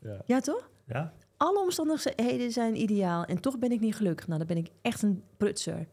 Ja. 0.00 0.22
Ja, 0.26 0.40
toch? 0.40 0.70
Ja? 0.86 1.12
Alle 1.36 1.60
omstandigheden 1.60 2.50
zijn 2.52 2.80
ideaal 2.80 3.24
en 3.24 3.40
toch 3.40 3.58
ben 3.58 3.72
ik 3.72 3.80
niet 3.80 3.94
gelukkig. 3.94 4.26
Nou, 4.26 4.38
dan 4.38 4.48
ben 4.48 4.56
ik 4.56 4.70
echt 4.82 5.02
een 5.02 5.22
prutser. 5.36 5.88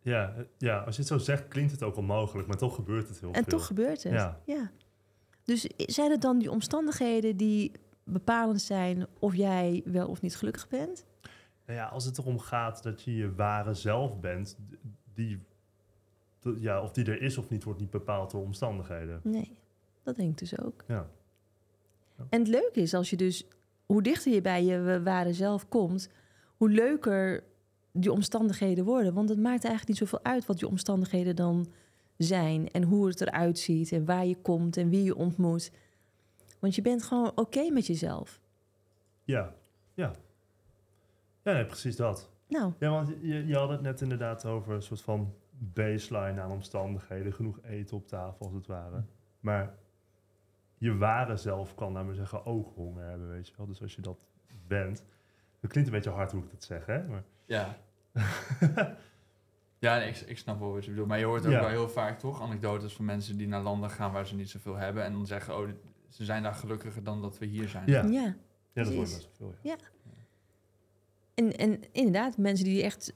Ja, 0.00 0.34
eh, 0.36 0.42
ja, 0.58 0.78
als 0.78 0.94
je 0.94 1.00
het 1.00 1.10
zo 1.10 1.18
zegt, 1.18 1.48
klinkt 1.48 1.72
het 1.72 1.82
ook 1.82 1.96
onmogelijk, 1.96 2.48
maar 2.48 2.56
toch 2.56 2.74
gebeurt 2.74 3.08
het 3.08 3.20
heel 3.20 3.32
En 3.32 3.44
veel. 3.44 3.58
toch 3.58 3.66
gebeurt 3.66 4.02
het. 4.02 4.12
Ja. 4.12 4.40
ja. 4.44 4.70
Dus 5.44 5.62
zijn 5.76 6.10
het 6.10 6.20
dan 6.20 6.38
die 6.38 6.50
omstandigheden 6.50 7.36
die 7.36 7.72
bepalend 8.04 8.60
zijn 8.60 9.06
of 9.18 9.34
jij 9.34 9.82
wel 9.84 10.08
of 10.08 10.20
niet 10.20 10.36
gelukkig 10.36 10.68
bent? 10.68 11.04
Nou 11.66 11.78
ja, 11.78 11.86
als 11.86 12.04
het 12.04 12.18
erom 12.18 12.38
gaat 12.38 12.82
dat 12.82 13.02
je 13.02 13.14
je 13.14 13.34
ware 13.34 13.74
zelf 13.74 14.20
bent, 14.20 14.58
die, 15.14 15.42
ja, 16.58 16.82
of 16.82 16.92
die 16.92 17.04
er 17.04 17.22
is 17.22 17.38
of 17.38 17.48
niet, 17.48 17.64
wordt 17.64 17.80
niet 17.80 17.90
bepaald 17.90 18.30
door 18.30 18.42
omstandigheden. 18.42 19.20
Nee, 19.22 19.58
dat 20.02 20.16
denk 20.16 20.30
ik 20.30 20.38
dus 20.38 20.58
ook. 20.58 20.84
Ja. 20.86 21.08
En 22.28 22.38
het 22.38 22.48
leuke 22.48 22.80
is 22.80 22.94
als 22.94 23.10
je 23.10 23.16
dus, 23.16 23.46
hoe 23.86 24.02
dichter 24.02 24.32
je 24.32 24.40
bij 24.40 24.64
je 24.64 25.02
ware 25.02 25.32
zelf 25.32 25.68
komt, 25.68 26.10
hoe 26.56 26.70
leuker 26.70 27.44
die 27.92 28.12
omstandigheden 28.12 28.84
worden. 28.84 29.14
Want 29.14 29.28
het 29.28 29.38
maakt 29.38 29.64
eigenlijk 29.64 29.88
niet 29.88 30.08
zoveel 30.08 30.24
uit 30.24 30.46
wat 30.46 30.58
die 30.58 30.68
omstandigheden 30.68 31.36
dan 31.36 31.66
zijn 32.16 32.70
en 32.70 32.82
hoe 32.82 33.06
het 33.06 33.20
eruit 33.20 33.58
ziet 33.58 33.92
en 33.92 34.04
waar 34.04 34.26
je 34.26 34.36
komt 34.36 34.76
en 34.76 34.88
wie 34.88 35.02
je 35.02 35.16
ontmoet. 35.16 35.70
Want 36.58 36.74
je 36.74 36.82
bent 36.82 37.02
gewoon 37.02 37.32
oké 37.34 37.70
met 37.70 37.86
jezelf. 37.86 38.40
Ja, 39.24 39.54
ja. 39.94 40.12
Ja, 41.42 41.52
nee, 41.52 41.66
precies 41.66 41.96
dat. 41.96 42.30
Nou, 42.48 42.72
Ja, 42.78 42.90
want 42.90 43.08
je, 43.20 43.46
je 43.46 43.56
had 43.56 43.68
het 43.68 43.80
net 43.80 44.00
inderdaad 44.00 44.44
over 44.44 44.74
een 44.74 44.82
soort 44.82 45.00
van 45.02 45.34
baseline 45.58 46.40
aan 46.40 46.50
omstandigheden. 46.50 47.32
Genoeg 47.32 47.58
eten 47.62 47.96
op 47.96 48.08
tafel, 48.08 48.46
als 48.46 48.54
het 48.54 48.66
ware. 48.66 49.04
Maar 49.40 49.74
je 50.78 50.96
ware 50.96 51.36
zelf 51.36 51.74
kan, 51.74 51.92
laten 51.92 52.08
we 52.08 52.14
zeggen, 52.14 52.46
ook 52.46 52.74
honger 52.74 53.04
hebben, 53.04 53.28
weet 53.28 53.48
je 53.48 53.54
wel. 53.56 53.66
Dus 53.66 53.82
als 53.82 53.94
je 53.94 54.02
dat 54.02 54.26
bent... 54.66 55.04
Dat 55.60 55.70
klinkt 55.70 55.88
een 55.90 55.94
beetje 55.96 56.10
hard 56.10 56.32
hoe 56.32 56.42
ik 56.42 56.50
dat 56.50 56.64
zeg, 56.64 56.86
hè? 56.86 57.04
Maar, 57.06 57.22
Ja. 57.44 57.76
ja, 59.78 59.96
nee, 59.98 60.08
ik, 60.08 60.16
ik 60.16 60.38
snap 60.38 60.58
wel 60.58 60.72
wat 60.72 60.84
je 60.84 60.90
bedoelt. 60.90 61.08
Maar 61.08 61.18
je 61.18 61.24
hoort 61.24 61.46
ook 61.46 61.52
Ja. 61.52 61.60
wel 61.60 61.68
heel 61.68 61.88
vaak 61.88 62.18
toch 62.18 62.42
anekdotes 62.42 62.94
van 62.94 63.04
mensen 63.04 63.36
die 63.36 63.48
naar 63.48 63.62
landen 63.62 63.90
gaan 63.90 64.12
waar 64.12 64.26
ze 64.26 64.34
niet 64.34 64.50
zoveel 64.50 64.76
hebben. 64.76 65.04
En 65.04 65.12
dan 65.12 65.26
zeggen, 65.26 65.56
oh, 65.58 65.68
ze 66.08 66.24
zijn 66.24 66.42
daar 66.42 66.54
gelukkiger 66.54 67.02
dan 67.02 67.22
dat 67.22 67.38
we 67.38 67.46
hier 67.46 67.68
zijn. 67.68 67.86
ja, 67.86 68.02
ja. 68.04 68.34
ja, 68.72 68.82
dat 68.84 68.94
best 68.96 69.28
wel 69.38 69.50
veel, 69.50 69.54
ja. 69.62 69.76
En, 71.42 71.56
en 71.56 71.80
inderdaad, 71.92 72.38
mensen 72.38 72.64
die 72.64 72.82
echt. 72.82 73.12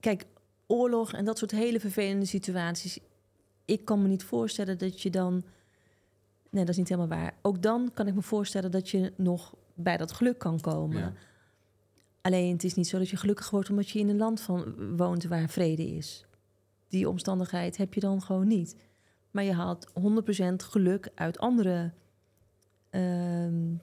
Kijk, 0.00 0.24
oorlog 0.66 1.12
en 1.12 1.24
dat 1.24 1.38
soort 1.38 1.50
hele 1.50 1.80
vervelende 1.80 2.26
situaties. 2.26 2.98
Ik 3.64 3.84
kan 3.84 4.02
me 4.02 4.08
niet 4.08 4.24
voorstellen 4.24 4.78
dat 4.78 5.02
je 5.02 5.10
dan. 5.10 5.44
Nee, 6.50 6.64
dat 6.64 6.68
is 6.68 6.76
niet 6.76 6.88
helemaal 6.88 7.18
waar. 7.18 7.34
Ook 7.42 7.62
dan 7.62 7.90
kan 7.94 8.06
ik 8.06 8.14
me 8.14 8.22
voorstellen 8.22 8.70
dat 8.70 8.88
je 8.88 9.12
nog 9.16 9.54
bij 9.74 9.96
dat 9.96 10.12
geluk 10.12 10.38
kan 10.38 10.60
komen. 10.60 10.98
Ja. 10.98 11.12
Alleen 12.20 12.52
het 12.52 12.64
is 12.64 12.74
niet 12.74 12.88
zo 12.88 12.98
dat 12.98 13.08
je 13.08 13.16
gelukkig 13.16 13.50
wordt 13.50 13.70
omdat 13.70 13.90
je 13.90 13.98
in 13.98 14.08
een 14.08 14.16
land 14.16 14.40
van 14.40 14.96
woont 14.96 15.24
waar 15.24 15.48
vrede 15.48 15.86
is. 15.86 16.24
Die 16.88 17.08
omstandigheid 17.08 17.76
heb 17.76 17.94
je 17.94 18.00
dan 18.00 18.22
gewoon 18.22 18.46
niet. 18.46 18.76
Maar 19.30 19.44
je 19.44 19.52
haalt 19.52 19.86
100% 19.88 19.92
geluk 20.56 21.08
uit 21.14 21.38
andere 21.38 21.92
ehm, 22.90 23.74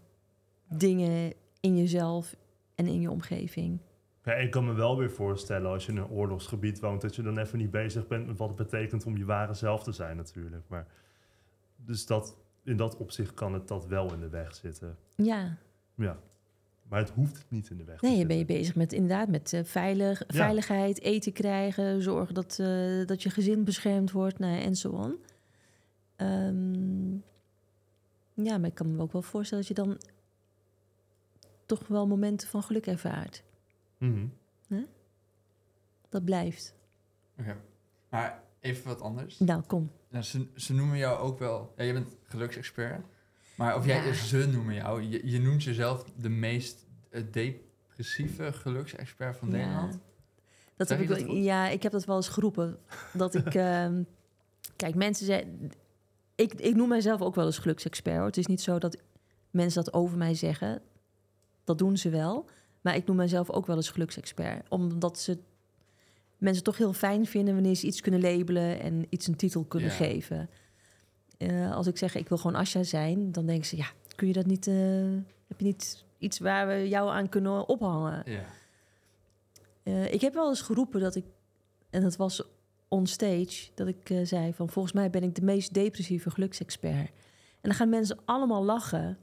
dingen 0.69 1.33
in 1.59 1.77
jezelf 1.77 2.35
en 2.77 2.87
in 2.87 3.01
je 3.01 3.11
omgeving. 3.11 3.79
Ja, 4.23 4.33
ik 4.33 4.51
kan 4.51 4.65
me 4.65 4.73
wel 4.73 4.97
weer 4.97 5.11
voorstellen 5.11 5.71
als 5.71 5.85
je 5.85 5.91
in 5.91 5.97
een 5.97 6.07
oorlogsgebied 6.09 6.79
woont, 6.79 7.01
dat 7.01 7.15
je 7.15 7.21
dan 7.21 7.37
even 7.37 7.57
niet 7.57 7.71
bezig 7.71 8.07
bent 8.07 8.27
met 8.27 8.37
wat 8.37 8.47
het 8.47 8.57
betekent 8.57 9.05
om 9.05 9.17
je 9.17 9.25
ware 9.25 9.53
zelf 9.53 9.83
te 9.83 9.91
zijn 9.91 10.17
natuurlijk. 10.17 10.63
Maar, 10.67 10.87
dus 11.75 12.05
dat, 12.05 12.37
in 12.63 12.77
dat 12.77 12.97
opzicht 12.97 13.33
kan 13.33 13.53
het 13.53 13.67
dat 13.67 13.85
wel 13.85 14.13
in 14.13 14.19
de 14.19 14.29
weg 14.29 14.55
zitten. 14.55 14.97
Ja, 15.15 15.57
Ja. 15.95 16.17
Maar 16.87 16.99
het 16.99 17.09
hoeft 17.09 17.45
niet 17.47 17.69
in 17.69 17.77
de 17.77 17.83
weg 17.83 17.99
te 17.99 18.05
nee, 18.05 18.17
je 18.17 18.25
ben 18.25 18.37
je 18.37 18.45
bezig 18.45 18.75
met 18.75 18.93
inderdaad 18.93 19.27
met 19.27 19.53
eh, 19.53 19.63
veilig, 19.63 20.19
Ja. 20.19 20.25
veiligheid, 20.27 21.01
eten 21.01 21.33
krijgen, 21.33 22.01
zorgen 22.01 22.33
dat, 22.33 22.57
eh, 22.59 23.05
dat 23.05 23.23
je 23.23 23.29
gezin 23.29 23.63
beschermd 23.63 24.11
wordt 24.11 24.39
nou, 24.39 24.61
en 24.61 24.75
zo 24.75 24.89
on. 24.89 25.17
Ehm, 26.15 27.13
ja, 28.33 28.57
maar 28.57 28.69
ik 28.69 28.73
kan 28.73 28.95
me 28.95 29.01
ook 29.01 29.11
wel 29.11 29.21
voorstellen 29.21 29.65
dat 29.67 29.77
je 29.77 29.83
dan 29.83 29.97
toch 31.67 31.87
wel 31.87 32.07
momenten 32.07 32.47
van 32.47 32.63
geluk 32.63 32.87
ervaart. 32.87 33.43
Mhm. 33.97 34.25
Dat 36.09 36.25
blijft. 36.25 36.75
Oké. 37.39 37.57
Maar 38.09 38.43
even 38.59 38.87
wat 38.87 39.01
anders. 39.01 39.39
Nou, 39.39 39.61
kom. 39.61 39.91
Nou, 40.09 40.23
ze, 40.23 40.47
ze 40.55 40.73
noemen 40.73 40.97
jou 40.97 41.19
ook 41.19 41.39
wel... 41.39 41.73
Ja, 41.77 41.83
je 41.83 41.93
bent 41.93 42.15
geluksexpert. 42.23 43.05
Maar 43.55 43.75
of 43.75 43.85
jij 43.85 44.05
Ja. 44.05 44.13
ze 44.13 44.47
noemen 44.51 44.73
jou, 44.73 45.01
je, 45.01 45.29
je 45.29 45.39
noemt 45.39 45.63
jezelf 45.63 46.03
de 46.15 46.29
meest 46.29 46.85
eh, 47.09 47.23
depressieve 47.31 48.53
geluksexpert 48.53 49.37
van. 49.37 49.49
Nederland. 49.49 49.99
Dat 50.75 50.87
Zeg 50.87 50.97
heb 50.97 51.09
ik, 51.09 51.27
dat 51.27 51.35
ja, 51.35 51.67
ik 51.67 51.83
heb 51.83 51.91
dat 51.91 52.05
wel 52.05 52.15
eens 52.15 52.27
geroepen. 52.27 52.77
Dat 53.13 53.35
ik. 53.35 53.55
ehm, 53.65 54.03
kijk, 54.75 54.95
mensen 54.95 55.25
zeggen. 55.25 55.71
Ik, 56.35 56.53
ik 56.53 56.75
noem 56.75 56.89
mijzelf 56.89 57.21
ook 57.21 57.35
wel 57.35 57.45
eens 57.45 57.57
geluksexpert. 57.57 58.17
Hoor. 58.17 58.25
Het 58.25 58.37
is 58.37 58.45
niet 58.45 58.61
zo 58.61 58.77
dat 58.79 59.01
mensen 59.51 59.83
dat 59.83 59.93
over 59.93 60.17
mij 60.17 60.33
zeggen. 60.33 60.81
Dat 61.67 61.77
doen 61.77 61.97
ze 61.97 62.09
wel. 62.09 62.45
Maar 62.81 62.95
ik 62.95 63.05
noem 63.05 63.15
mijzelf 63.15 63.49
ook 63.49 63.65
wel 63.65 63.75
eens 63.75 63.89
geluksexpert. 63.89 64.69
Omdat 64.69 65.19
ze 65.19 65.37
mensen 66.37 66.63
toch 66.63 66.77
heel 66.77 66.93
fijn 66.93 67.25
vinden 67.25 67.53
wanneer 67.53 67.75
ze 67.75 67.85
iets 67.87 68.01
kunnen 68.01 68.21
labelen 68.21 68.79
en 68.79 69.05
iets 69.09 69.27
een 69.27 69.35
titel 69.35 69.63
kunnen 69.63 69.89
Ja. 69.89 69.95
geven. 69.95 70.49
Eh, 71.37 71.75
als 71.75 71.87
ik 71.87 71.97
zeg 71.97 72.15
ik 72.15 72.29
wil 72.29 72.37
gewoon 72.37 72.55
Asja 72.59 72.83
zijn, 72.83 73.31
dan 73.31 73.45
denken 73.45 73.65
ze 73.65 73.77
ja, 73.77 73.87
kun 74.15 74.27
je 74.27 74.33
dat 74.33 74.45
niet? 74.45 74.67
eh, 74.67 74.75
heb 75.47 75.59
je 75.59 75.65
niet 75.65 76.05
iets 76.17 76.39
waar 76.39 76.67
we 76.67 76.87
jou 76.87 77.09
aan 77.09 77.29
kunnen 77.29 77.67
ophangen? 77.67 78.21
Ja. 78.31 78.43
Eh, 79.83 80.13
ik 80.13 80.21
heb 80.21 80.33
wel 80.33 80.49
eens 80.49 80.61
geroepen 80.61 80.99
dat 80.99 81.15
ik, 81.15 81.25
en 81.89 82.01
dat 82.01 82.15
was 82.15 82.43
onstage, 82.87 83.69
dat 83.75 83.87
ik 83.87 84.19
zei 84.23 84.53
van 84.53 84.69
volgens 84.69 84.93
mij 84.93 85.09
ben 85.09 85.23
ik 85.23 85.35
de 85.35 85.41
meest 85.41 85.73
depressieve 85.73 86.29
geluksexpert. 86.29 87.09
En 87.61 87.69
dan 87.69 87.73
gaan 87.73 87.89
mensen 87.89 88.17
allemaal 88.25 88.63
lachen. 88.63 89.17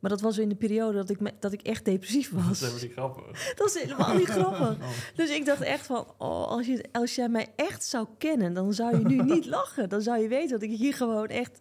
Maar 0.00 0.10
dat 0.10 0.20
was 0.20 0.38
in 0.38 0.48
de 0.48 0.54
periode 0.54 0.96
dat 0.96 1.10
ik, 1.10 1.20
me- 1.20 1.32
dat 1.40 1.52
ik 1.52 1.62
echt 1.62 1.84
depressief 1.84 2.30
Dat 2.34 2.42
was. 2.44 2.62
is 2.62 2.68
helemaal 2.68 2.82
niet 2.82 2.92
grappig. 2.92 3.54
Dat 3.58 3.66
is 3.74 3.82
helemaal 3.82 4.14
niet 4.16 4.28
grappig. 4.28 4.70
Oh. 4.70 4.88
Dus 5.14 5.30
ik 5.30 5.44
dacht 5.44 5.60
echt 5.60 5.86
van, 5.86 6.06
oh, 6.18 6.46
als, 6.46 6.66
je, 6.66 6.84
als 6.92 7.14
jij 7.14 7.28
mij 7.28 7.46
echt 7.56 7.84
zou 7.84 8.06
kennen, 8.18 8.52
dan 8.54 8.74
zou 8.74 8.98
je 8.98 9.04
nu 9.04 9.22
niet 9.34 9.46
lachen. 9.46 9.88
Dan 9.88 10.02
zou 10.02 10.22
je 10.22 10.28
weten 10.28 10.50
dat 10.50 10.62
ik 10.62 10.78
hier 10.78 10.94
gewoon 10.94 11.26
echt 11.26 11.60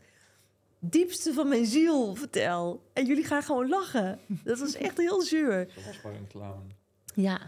diepste 0.80 1.34
van 1.34 1.48
mijn 1.48 1.66
ziel 1.66 2.16
vertel. 2.16 2.84
En 2.94 3.06
jullie 3.06 3.24
gaan 3.26 3.44
gewoon 3.44 3.70
lachen. 3.70 4.20
Dat 4.44 4.60
was 4.60 4.74
echt 4.76 4.98
heel 4.98 5.22
zuur. 5.22 5.66
Dat 5.76 5.86
was 5.86 6.02
maar 6.04 6.14
een 6.14 6.28
clown. 6.28 6.72
Ja. 7.14 7.40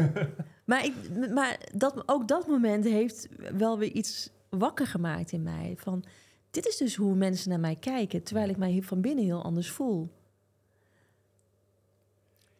maar 0.64 0.84
ik, 0.84 0.92
maar 1.34 1.58
dat, 1.74 2.02
ook 2.08 2.28
dat 2.28 2.46
moment 2.46 2.84
heeft 2.84 3.28
wel 3.56 3.78
weer 3.78 3.90
iets 3.92 4.30
wakker 4.48 4.86
gemaakt 4.86 5.32
in 5.32 5.42
mij. 5.42 5.74
Van, 5.78 6.04
dit 6.50 6.66
is 6.66 6.76
dus 6.76 6.96
hoe 6.96 7.14
mensen 7.14 7.50
naar 7.50 7.60
mij 7.60 7.76
kijken, 7.76 8.22
terwijl 8.22 8.48
ik 8.48 8.56
mij 8.56 8.70
hier 8.70 8.84
van 8.84 9.00
binnen 9.00 9.24
heel 9.24 9.42
anders 9.42 9.70
voel. 9.70 10.10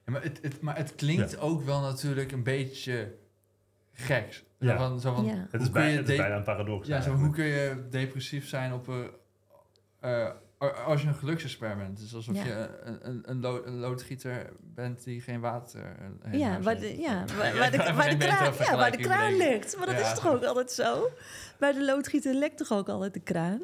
Ja, 0.06 0.12
maar, 0.12 0.22
het, 0.22 0.38
het, 0.42 0.60
maar 0.60 0.76
het 0.76 0.94
klinkt 0.94 1.38
ook 1.38 1.62
wel 1.62 1.80
natuurlijk 1.80 2.32
een 2.32 2.42
beetje 2.42 3.14
gek. 3.92 4.44
Ja. 4.58 4.70
Zo 4.70 4.76
van, 4.76 5.00
zo 5.00 5.14
van, 5.14 5.24
Ja. 5.24 5.46
Het 5.50 5.50
hoe 5.50 5.60
is, 5.60 5.70
kun 5.70 5.82
je 5.82 5.86
bijna, 5.86 5.96
het 5.96 6.08
is 6.08 6.16
de- 6.16 6.22
bijna 6.22 6.36
een 6.36 6.42
paradox. 6.42 6.86
Ja, 6.86 7.00
zo, 7.00 7.14
hoe 7.14 7.30
kun 7.30 7.44
je 7.44 7.86
depressief 7.90 8.48
zijn 8.48 8.72
op 8.72 8.86
een, 8.88 9.10
eh, 10.00 10.28
als 10.86 11.02
je 11.02 11.08
een 11.08 11.14
geluksexpert 11.14 11.76
bent? 11.78 11.98
Het 11.98 12.06
is 12.06 12.14
alsof 12.14 12.34
Ja. 12.36 12.44
je 12.44 12.68
een, 12.82 12.98
een, 13.08 13.22
een, 13.26 13.40
lo- 13.40 13.62
een 13.64 13.78
loodgieter 13.78 14.52
bent 14.60 15.04
die 15.04 15.20
geen 15.20 15.40
water 15.40 15.96
eh, 16.22 16.32
Ja, 16.40 16.60
waar 16.60 16.76
heeft. 16.76 16.96
de, 16.96 17.00
ja, 17.02 17.24
Ja, 17.26 17.36
waar, 17.36 17.70
de, 17.70 17.76
waar 17.76 18.16
kraan, 18.16 18.52
ja, 18.58 18.76
waar 18.76 18.90
de 18.90 18.96
kraan 18.96 19.36
ligt. 19.36 19.76
Maar 19.76 19.86
dat 19.86 19.98
Ja. 19.98 20.06
is 20.12 20.14
toch 20.14 20.28
ook 20.32 20.44
altijd 20.44 20.70
zo? 20.70 21.10
Bij 21.58 21.72
de 21.72 21.84
loodgieter 21.84 22.34
lekt 22.34 22.56
toch 22.58 22.72
ook 22.72 22.88
altijd 22.88 23.14
de 23.14 23.20
kraan? 23.20 23.60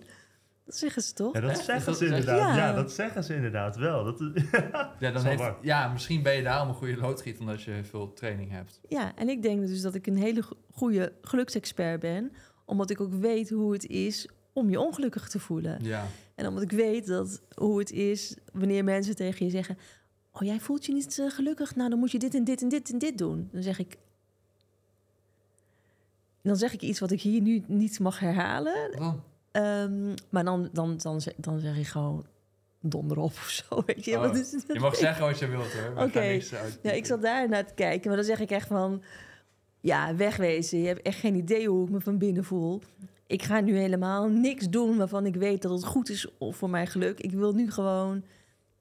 Dat 0.68 0.76
zeggen 0.76 1.02
ze 1.02 1.12
toch? 1.12 1.34
Ja, 1.34 1.40
dat 1.40 1.50
Echt? 1.50 1.64
zeggen 1.64 1.94
ze 1.94 2.04
inderdaad. 2.04 2.38
Ja. 2.38 2.56
Ja. 2.56 2.72
dat 2.72 2.92
zeggen 2.92 3.24
ze 3.24 3.34
inderdaad 3.34 3.76
wel. 3.76 4.04
Dat 4.04 4.20
is, 4.20 4.42
Ja, 4.98 5.10
dan 5.12 5.24
heeft, 5.24 5.42
ja, 5.62 5.88
misschien 5.88 6.22
ben 6.22 6.34
je 6.36 6.42
daarom 6.42 6.68
een 6.68 6.74
goede 6.74 6.96
loodgieter, 6.96 7.40
omdat 7.40 7.62
je 7.62 7.80
veel 7.84 8.12
training 8.12 8.50
hebt. 8.50 8.80
Ja, 8.88 9.14
en 9.16 9.28
ik 9.28 9.42
denk 9.42 9.66
dus 9.66 9.80
dat 9.82 9.94
ik 9.94 10.06
een 10.06 10.16
hele 10.16 10.42
go- 10.42 10.56
goede 10.70 11.12
geluksexpert 11.22 12.00
ben, 12.00 12.32
omdat 12.64 12.90
ik 12.90 13.00
ook 13.00 13.12
weet 13.14 13.50
hoe 13.50 13.72
het 13.72 13.86
is 13.86 14.28
om 14.52 14.70
je 14.70 14.80
ongelukkig 14.80 15.28
te 15.28 15.38
voelen. 15.38 15.84
Ja. 15.84 16.06
En 16.34 16.46
omdat 16.46 16.62
ik 16.62 16.70
weet 16.72 17.06
dat 17.06 17.42
hoe 17.54 17.78
het 17.78 17.90
is 17.92 18.36
wanneer 18.52 18.84
mensen 18.84 19.16
tegen 19.16 19.44
je 19.44 19.50
zeggen: 19.50 19.78
Oh, 20.32 20.42
jij 20.42 20.60
voelt 20.60 20.86
je 20.86 20.92
niet 20.92 21.18
eh, 21.18 21.30
gelukkig, 21.30 21.76
nou 21.76 21.90
dan 21.90 21.98
moet 21.98 22.10
je 22.10 22.18
dit 22.18 22.34
en 22.34 22.44
dit 22.44 22.62
en 22.62 22.68
dit 22.68 22.90
en 22.92 22.98
dit 22.98 23.18
doen. 23.18 23.48
Dan 23.52 23.62
zeg 23.62 23.78
ik. 23.78 23.96
Dan 26.42 26.56
zeg 26.56 26.72
ik 26.72 26.82
iets 26.82 27.00
wat 27.00 27.10
ik 27.10 27.20
hier 27.20 27.40
nu 27.40 27.62
niet 27.66 27.98
mag 28.00 28.18
herhalen. 28.18 28.90
Ehm, 29.58 30.14
maar 30.30 30.44
dan, 30.44 30.68
dan, 30.72 30.96
dan, 30.96 31.20
zeg, 31.20 31.34
dan 31.36 31.58
zeg 31.58 31.76
ik 31.76 31.86
gewoon 31.86 32.26
donder 32.80 33.18
op 33.18 33.30
of 33.30 33.48
zo. 33.48 33.82
Weet 33.86 34.04
je? 34.04 34.14
Oh, 34.14 34.20
Wat 34.20 34.36
is? 34.36 34.50
Je 34.72 34.80
mag 34.80 34.96
zeggen 35.06 35.26
wat 35.26 35.38
je 35.38 35.46
wilt 35.48 35.72
hoor. 35.72 36.04
Oké. 36.04 36.40
Ja, 36.82 36.90
ik 36.92 37.06
zat 37.06 37.22
daar 37.22 37.48
naar 37.48 37.66
te 37.66 37.74
kijken, 37.74 38.08
maar 38.08 38.16
dan 38.16 38.26
zeg 38.26 38.40
ik 38.40 38.50
echt 38.50 38.66
van... 38.66 39.02
Ja, 39.80 40.14
wegwezen. 40.14 40.78
Je 40.78 40.86
hebt 40.86 41.02
echt 41.02 41.18
geen 41.18 41.34
idee 41.34 41.68
hoe 41.68 41.84
ik 41.84 41.90
me 41.90 42.00
van 42.00 42.18
binnen 42.18 42.44
voel. 42.44 42.82
Ik 43.26 43.42
ga 43.42 43.60
nu 43.60 43.76
helemaal 43.76 44.28
niks 44.28 44.68
doen 44.68 44.96
waarvan 44.96 45.26
ik 45.26 45.36
weet 45.36 45.62
dat 45.62 45.70
het 45.70 45.84
goed 45.84 46.08
is 46.08 46.26
voor 46.40 46.70
mijn 46.70 46.86
geluk. 46.86 47.20
Ik 47.20 47.30
wil 47.30 47.52
nu 47.52 47.70
gewoon 47.70 48.24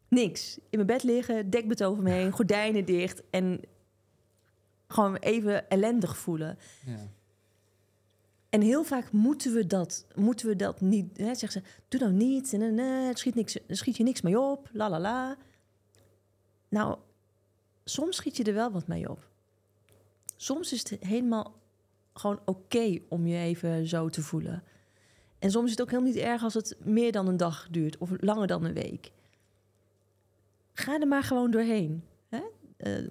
niks. 0.08 0.58
In 0.58 0.64
mijn 0.70 0.86
bed 0.86 1.04
liggen, 1.04 1.50
dekbed 1.50 1.84
over 1.84 2.04
me 2.04 2.12
heen, 2.12 2.32
gordijnen 2.40 2.86
dicht... 2.86 3.24
en 3.30 3.60
gewoon 4.88 5.16
even 5.16 5.70
ellendig 5.70 6.18
voelen. 6.18 6.58
Ja. 6.86 6.98
En 8.50 8.62
heel 8.62 8.84
vaak 8.84 9.12
moeten 9.12 9.54
we 9.54 9.68
dat, 9.68 10.06
moeten 10.16 10.48
we 10.48 10.56
dat 10.56 10.82
niet. 10.82 11.18
Hè, 11.18 11.36
zeggen 11.36 11.52
ze, 11.52 11.62
doe 11.88 12.00
nou 12.00 12.14
niet, 12.14 12.54
en, 12.54 13.18
schiet, 13.18 13.36
niks, 13.36 13.58
schiet 13.68 13.98
je 13.98 14.04
niks 14.04 14.22
mee 14.22 14.40
op, 14.40 14.70
la 14.72 14.90
la 14.90 15.00
la. 15.00 15.38
Nou, 16.70 16.98
soms 17.84 18.16
schiet 18.16 18.38
je 18.38 18.44
er 18.44 18.54
wel 18.54 18.72
wat 18.72 18.88
mee 18.88 19.10
op. 19.10 19.30
Soms 20.36 20.74
is 20.74 20.90
het 20.90 21.00
helemaal 21.00 21.56
gewoon 22.14 22.40
oké 22.46 23.00
om 23.10 23.28
je 23.28 23.38
even 23.38 23.88
zo 23.88 24.10
te 24.10 24.22
voelen. 24.22 24.64
En 25.40 25.52
soms 25.52 25.66
is 25.66 25.72
het 25.72 25.82
ook 25.82 25.90
helemaal 25.92 26.12
niet 26.12 26.22
erg 26.22 26.44
als 26.44 26.54
het 26.54 26.78
meer 26.84 27.12
dan 27.12 27.28
een 27.28 27.38
dag 27.38 27.68
duurt 27.72 27.98
of 27.98 28.10
langer 28.20 28.48
dan 28.48 28.66
een 28.66 28.74
week. 28.74 29.12
Ga 30.74 31.00
er 31.00 31.08
maar 31.08 31.24
gewoon 31.24 31.52
doorheen. 31.52 32.04
Hè? 32.30 32.42
Eh, 32.78 33.08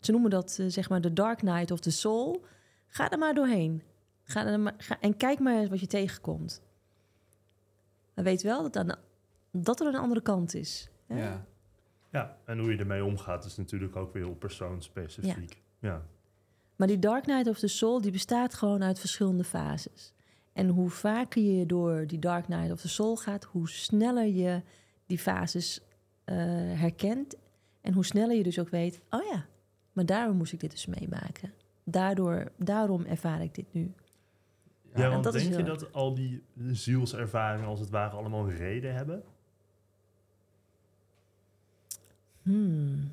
ze 0.00 0.12
noemen 0.12 0.30
dat 0.30 0.56
eh, 0.60 0.66
zeg 0.68 0.88
maar 0.88 1.00
de 1.00 1.12
dark 1.12 1.42
night 1.42 1.70
of 1.70 1.80
the 1.80 1.90
soul. 1.90 2.44
Ga 2.86 3.10
er 3.10 3.18
maar 3.18 3.34
doorheen. 3.34 3.82
Ga 4.24 4.56
maar, 4.56 4.74
ga, 4.78 5.00
en 5.00 5.16
kijk 5.16 5.38
maar 5.38 5.58
eens 5.58 5.68
wat 5.68 5.80
je 5.80 5.86
tegenkomt. 5.86 6.62
Maar 8.14 8.24
weet 8.24 8.42
wel 8.42 8.62
dat, 8.62 8.76
aan 8.76 8.98
dat 9.50 9.80
er 9.80 9.86
een 9.86 9.96
andere 9.96 10.20
kant 10.22 10.54
is. 10.54 10.90
hè? 11.06 11.22
Ja. 11.22 11.46
ja, 12.12 12.36
en 12.44 12.58
hoe 12.58 12.70
je 12.70 12.78
ermee 12.78 13.04
omgaat 13.04 13.44
is 13.44 13.56
natuurlijk 13.56 13.96
ook 13.96 14.12
weer 14.12 14.24
heel 14.24 14.34
persoonsspecifiek. 14.34 15.62
Ja. 15.78 16.02
Maar 16.76 16.88
die 16.88 16.98
Dark 16.98 17.26
Night 17.26 17.48
of 17.48 17.58
the 17.58 17.68
Soul 17.68 18.00
die 18.00 18.12
bestaat 18.12 18.54
gewoon 18.54 18.82
uit 18.82 18.98
verschillende 18.98 19.44
fases. 19.44 20.12
En 20.52 20.68
hoe 20.68 20.90
vaker 20.90 21.42
je 21.42 21.66
door 21.66 22.06
die 22.06 22.18
Dark 22.18 22.48
Night 22.48 22.72
of 22.72 22.80
the 22.80 22.88
Soul 22.88 23.16
gaat, 23.16 23.44
hoe 23.44 23.68
sneller 23.68 24.26
je 24.26 24.62
die 25.06 25.18
fases 25.18 25.80
eh, 26.24 26.36
herkent. 26.80 27.36
En 27.80 27.92
hoe 27.92 28.04
sneller 28.04 28.36
je 28.36 28.42
dus 28.42 28.58
ook 28.58 28.68
weet, 28.68 29.00
oh 29.10 29.24
ja, 29.32 29.46
maar 29.92 30.06
daarom 30.06 30.36
moest 30.36 30.52
ik 30.52 30.60
dit 30.60 30.70
dus 30.70 30.86
meemaken. 30.86 31.52
Daardoor, 31.84 32.52
daarom 32.56 33.04
ervaar 33.04 33.42
ik 33.42 33.54
dit 33.54 33.72
nu. 33.72 33.92
Ja, 34.94 35.02
Ja, 35.04 35.10
want 35.10 35.24
dat 35.24 35.32
denk 35.32 35.48
je 35.48 35.54
heel- 35.54 35.64
dat 35.64 35.92
al 35.92 36.14
die 36.14 36.42
zielservaringen 36.72 37.68
als 37.68 37.80
het 37.80 37.90
ware 37.90 38.16
allemaal 38.16 38.44
een 38.48 38.56
reden 38.56 38.94
hebben? 38.94 39.22
Hmm. 42.42 43.12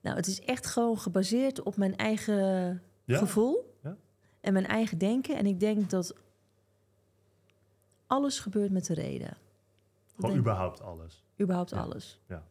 Nou, 0.00 0.16
het 0.16 0.26
is 0.26 0.40
echt 0.40 0.66
gewoon 0.66 0.98
gebaseerd 0.98 1.62
op 1.62 1.76
mijn 1.76 1.96
eigen 1.96 2.82
Ja? 3.04 3.18
gevoel 3.18 3.74
Ja. 3.82 3.96
en 4.40 4.52
mijn 4.52 4.66
eigen 4.66 4.98
denken. 4.98 5.36
En 5.36 5.46
ik 5.46 5.60
denk 5.60 5.90
dat 5.90 6.14
alles 8.06 8.38
gebeurt 8.40 8.70
met 8.70 8.86
de 8.86 8.94
reden. 8.94 9.28
Dat 9.28 9.36
Gewoon 10.24 10.36
überhaupt 10.36 10.80
alles. 10.80 11.24
überhaupt 11.40 11.72
alles. 11.72 12.20
Ja, 12.26 12.42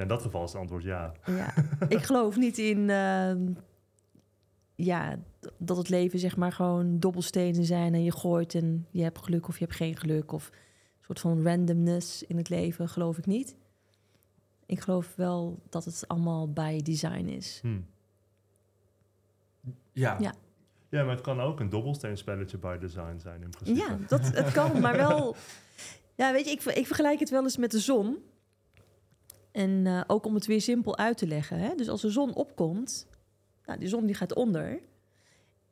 in 0.00 0.08
dat 0.08 0.22
geval 0.22 0.44
is 0.44 0.52
het 0.52 0.60
antwoord 0.60 0.82
ja. 0.82 1.12
Ja, 1.26 1.54
ik 1.88 2.02
geloof 2.02 2.36
niet 2.36 2.58
in 2.58 2.90
ehm, 2.90 3.52
ja, 4.74 5.18
dat 5.58 5.76
het 5.76 5.88
leven 5.88 6.18
zeg 6.18 6.36
maar 6.36 6.52
gewoon 6.52 6.98
dobbelstenen 6.98 7.64
zijn 7.64 7.94
en 7.94 8.02
je 8.02 8.12
gooit 8.12 8.54
en 8.54 8.86
je 8.90 9.02
hebt 9.02 9.18
geluk 9.18 9.48
of 9.48 9.58
je 9.58 9.64
hebt 9.64 9.76
geen 9.76 9.96
geluk 9.96 10.32
of 10.32 10.48
een 10.48 11.04
soort 11.04 11.20
van 11.20 11.42
randomness 11.42 12.22
in 12.22 12.36
het 12.36 12.48
leven 12.48 12.88
geloof 12.88 13.18
ik 13.18 13.26
niet. 13.26 13.56
Ik 14.66 14.80
geloof 14.80 15.16
wel 15.16 15.62
dat 15.68 15.84
het 15.84 16.04
allemaal 16.06 16.52
bij 16.52 16.80
design 16.82 17.26
is. 17.26 17.58
Hm. 17.62 17.80
Ja. 19.92 20.16
Ja. 20.20 20.34
Ja, 20.88 21.02
maar 21.02 21.14
het 21.14 21.20
kan 21.20 21.40
ook 21.40 21.60
een 21.60 21.68
dobbelsteenspelletje 21.68 22.58
by 22.58 22.76
design 22.78 23.18
zijn 23.18 23.42
in 23.42 23.50
principe. 23.50 23.78
Ja, 23.78 23.98
dat, 24.08 24.26
het 24.34 24.52
kan, 24.52 24.80
maar 24.80 24.96
wel. 24.96 25.36
Ja, 26.14 26.32
weet 26.32 26.44
je, 26.44 26.50
ik, 26.50 26.62
ik 26.62 26.86
vergelijk 26.86 27.20
het 27.20 27.30
wel 27.30 27.42
eens 27.42 27.56
met 27.56 27.70
de 27.70 27.78
zon. 27.78 28.18
En 29.52 29.86
eh, 29.86 30.00
ook 30.06 30.24
om 30.26 30.34
het 30.34 30.46
weer 30.46 30.60
simpel 30.60 30.96
uit 30.98 31.16
te 31.18 31.26
leggen. 31.26 31.58
Hè? 31.58 31.74
Dus 31.74 31.88
als 31.88 32.00
de 32.00 32.10
zon 32.10 32.34
opkomt, 32.34 33.06
nou, 33.64 33.78
die 33.78 33.88
zon 33.88 34.06
die 34.06 34.14
gaat 34.14 34.34
onder. 34.34 34.80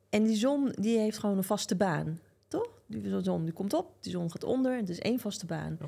En 0.09 0.25
die 0.25 0.37
zon 0.37 0.69
die 0.75 0.99
heeft 0.99 1.19
gewoon 1.19 1.37
een 1.37 1.45
vaste 1.45 1.77
baan, 1.77 2.19
toch? 2.49 2.69
Die 2.87 3.21
zon 3.23 3.45
die 3.45 3.53
komt 3.53 3.73
op, 3.75 3.93
die 4.01 4.13
zon 4.13 4.31
gaat 4.31 4.45
onder. 4.45 4.77
Het 4.77 4.89
is 4.89 4.99
één 4.99 5.19
vaste 5.19 5.47
baan. 5.47 5.77
Ja. 5.81 5.87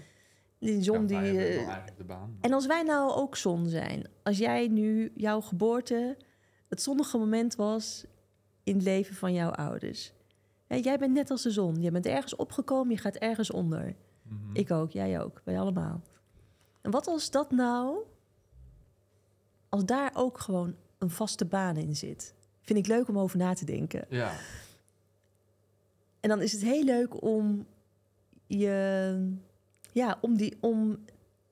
Die 0.59 0.83
zon 0.83 1.09
Ja, 1.09 1.21
die. 1.21 1.39
eh, 1.45 1.77
de 1.97 2.05
baan. 2.05 2.37
en 2.41 2.53
als 2.53 2.67
wij 2.67 2.83
nou 2.83 3.13
ook 3.13 3.37
zon 3.37 3.69
zijn, 3.69 4.09
als 4.23 4.39
jij 4.39 4.69
nu 4.69 5.13
jouw 5.15 5.41
geboorte 5.41 6.17
het 6.69 6.83
zonnige 6.83 7.19
moment 7.19 7.55
was 7.57 8.05
in 8.65 8.75
het 8.75 8.83
leven 8.85 9.15
van 9.15 9.33
jouw 9.33 9.51
ouders, 9.51 10.13
Ja, 10.69 10.77
jij 10.77 10.99
bent 10.99 11.13
net 11.13 11.31
als 11.31 11.43
de 11.43 11.51
zon. 11.51 11.83
Je 11.83 11.91
bent 11.91 12.07
ergens 12.07 12.37
opgekomen, 12.37 12.93
je 12.95 13.01
gaat 13.01 13.17
ergens 13.17 13.51
onder. 13.51 13.95
Mhm. 14.23 14.39
Ik 14.53 14.71
ook, 14.71 14.91
jij 14.91 15.21
ook, 15.23 15.41
wij 15.45 15.61
allemaal. 15.61 16.03
En 16.81 16.91
wat 16.91 17.07
als 17.07 17.31
dat 17.31 17.51
nou, 17.51 17.99
als 19.69 19.85
daar 19.85 20.11
ook 20.15 20.39
gewoon 20.39 20.77
een 20.99 21.11
vaste 21.11 21.45
baan 21.45 21.77
in 21.77 21.97
zit? 21.97 22.35
Vind 22.63 22.79
ik 22.79 22.87
leuk 22.87 23.09
om 23.09 23.19
over 23.19 23.39
na 23.39 23.55
te 23.55 23.65
denken. 23.65 24.07
Ja, 24.09 24.33
En 26.21 26.29
dan 26.29 26.43
is 26.43 26.53
het 26.53 26.63
heel 26.63 26.85
leuk 26.85 27.23
om 27.23 27.67
je, 28.47 29.37
ja, 29.93 30.19
om 30.21 30.37
die, 30.37 30.57
om 30.61 31.05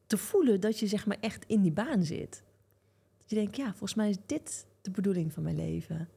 te 0.06 0.16
voelen 0.18 0.60
dat 0.60 0.78
je 0.78 0.86
zeg 0.86 1.06
maar 1.06 1.16
echt 1.20 1.44
in 1.46 1.62
die 1.62 1.72
baan 1.72 2.02
zit. 2.04 2.42
Dat 3.18 3.30
je 3.30 3.36
denkt, 3.36 3.56
ja, 3.56 3.68
volgens 3.68 3.94
mij 3.94 4.08
is 4.10 4.16
dit 4.26 4.66
de 4.80 4.90
bedoeling 4.90 5.32
van 5.32 5.42
mijn 5.42 5.56
leven. 5.56 6.08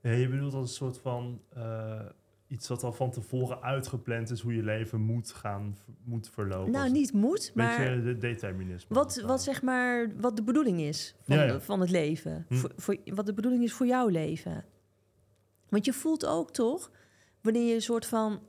Ja, 0.00 0.10
je 0.10 0.28
bedoelt 0.28 0.54
als 0.54 0.68
een 0.68 0.74
soort 0.76 0.98
van 0.98 1.40
eh, 1.48 2.06
iets 2.48 2.68
wat 2.68 2.82
al 2.82 2.92
van 2.92 3.10
tevoren 3.10 3.62
uitgepland 3.62 4.30
is 4.30 4.40
hoe 4.40 4.54
je 4.54 4.62
leven 4.62 5.00
moet 5.00 5.32
gaan, 5.32 5.76
moet 6.04 6.28
verlopen. 6.30 6.72
nou, 6.72 6.90
niet 6.90 7.12
moet, 7.12 7.46
een 7.46 7.52
maar 7.54 7.78
beetje 7.78 8.02
de 8.02 8.16
determinisme. 8.18 8.94
wat, 8.94 9.16
of 9.18 9.22
wat 9.26 9.42
zeg 9.42 9.62
maar, 9.62 10.10
wat 10.20 10.36
de 10.36 10.42
bedoeling 10.42 10.80
is 10.80 11.14
van, 11.22 11.36
Ja, 11.36 11.42
ja. 11.42 11.60
van 11.60 11.80
het 11.80 11.90
leven. 11.90 12.44
Hm. 12.48 12.54
Voor, 12.54 12.72
voor, 12.76 12.96
wat 13.04 13.26
de 13.26 13.34
bedoeling 13.34 13.62
is 13.62 13.72
voor 13.72 13.86
jouw 13.86 14.08
leven. 14.08 14.64
Want 15.68 15.84
je 15.84 15.92
voelt 15.92 16.26
ook 16.26 16.52
toch, 16.52 16.90
wanneer 17.40 17.68
je 17.68 17.74
een 17.74 17.82
soort 17.82 18.06
van 18.06 18.40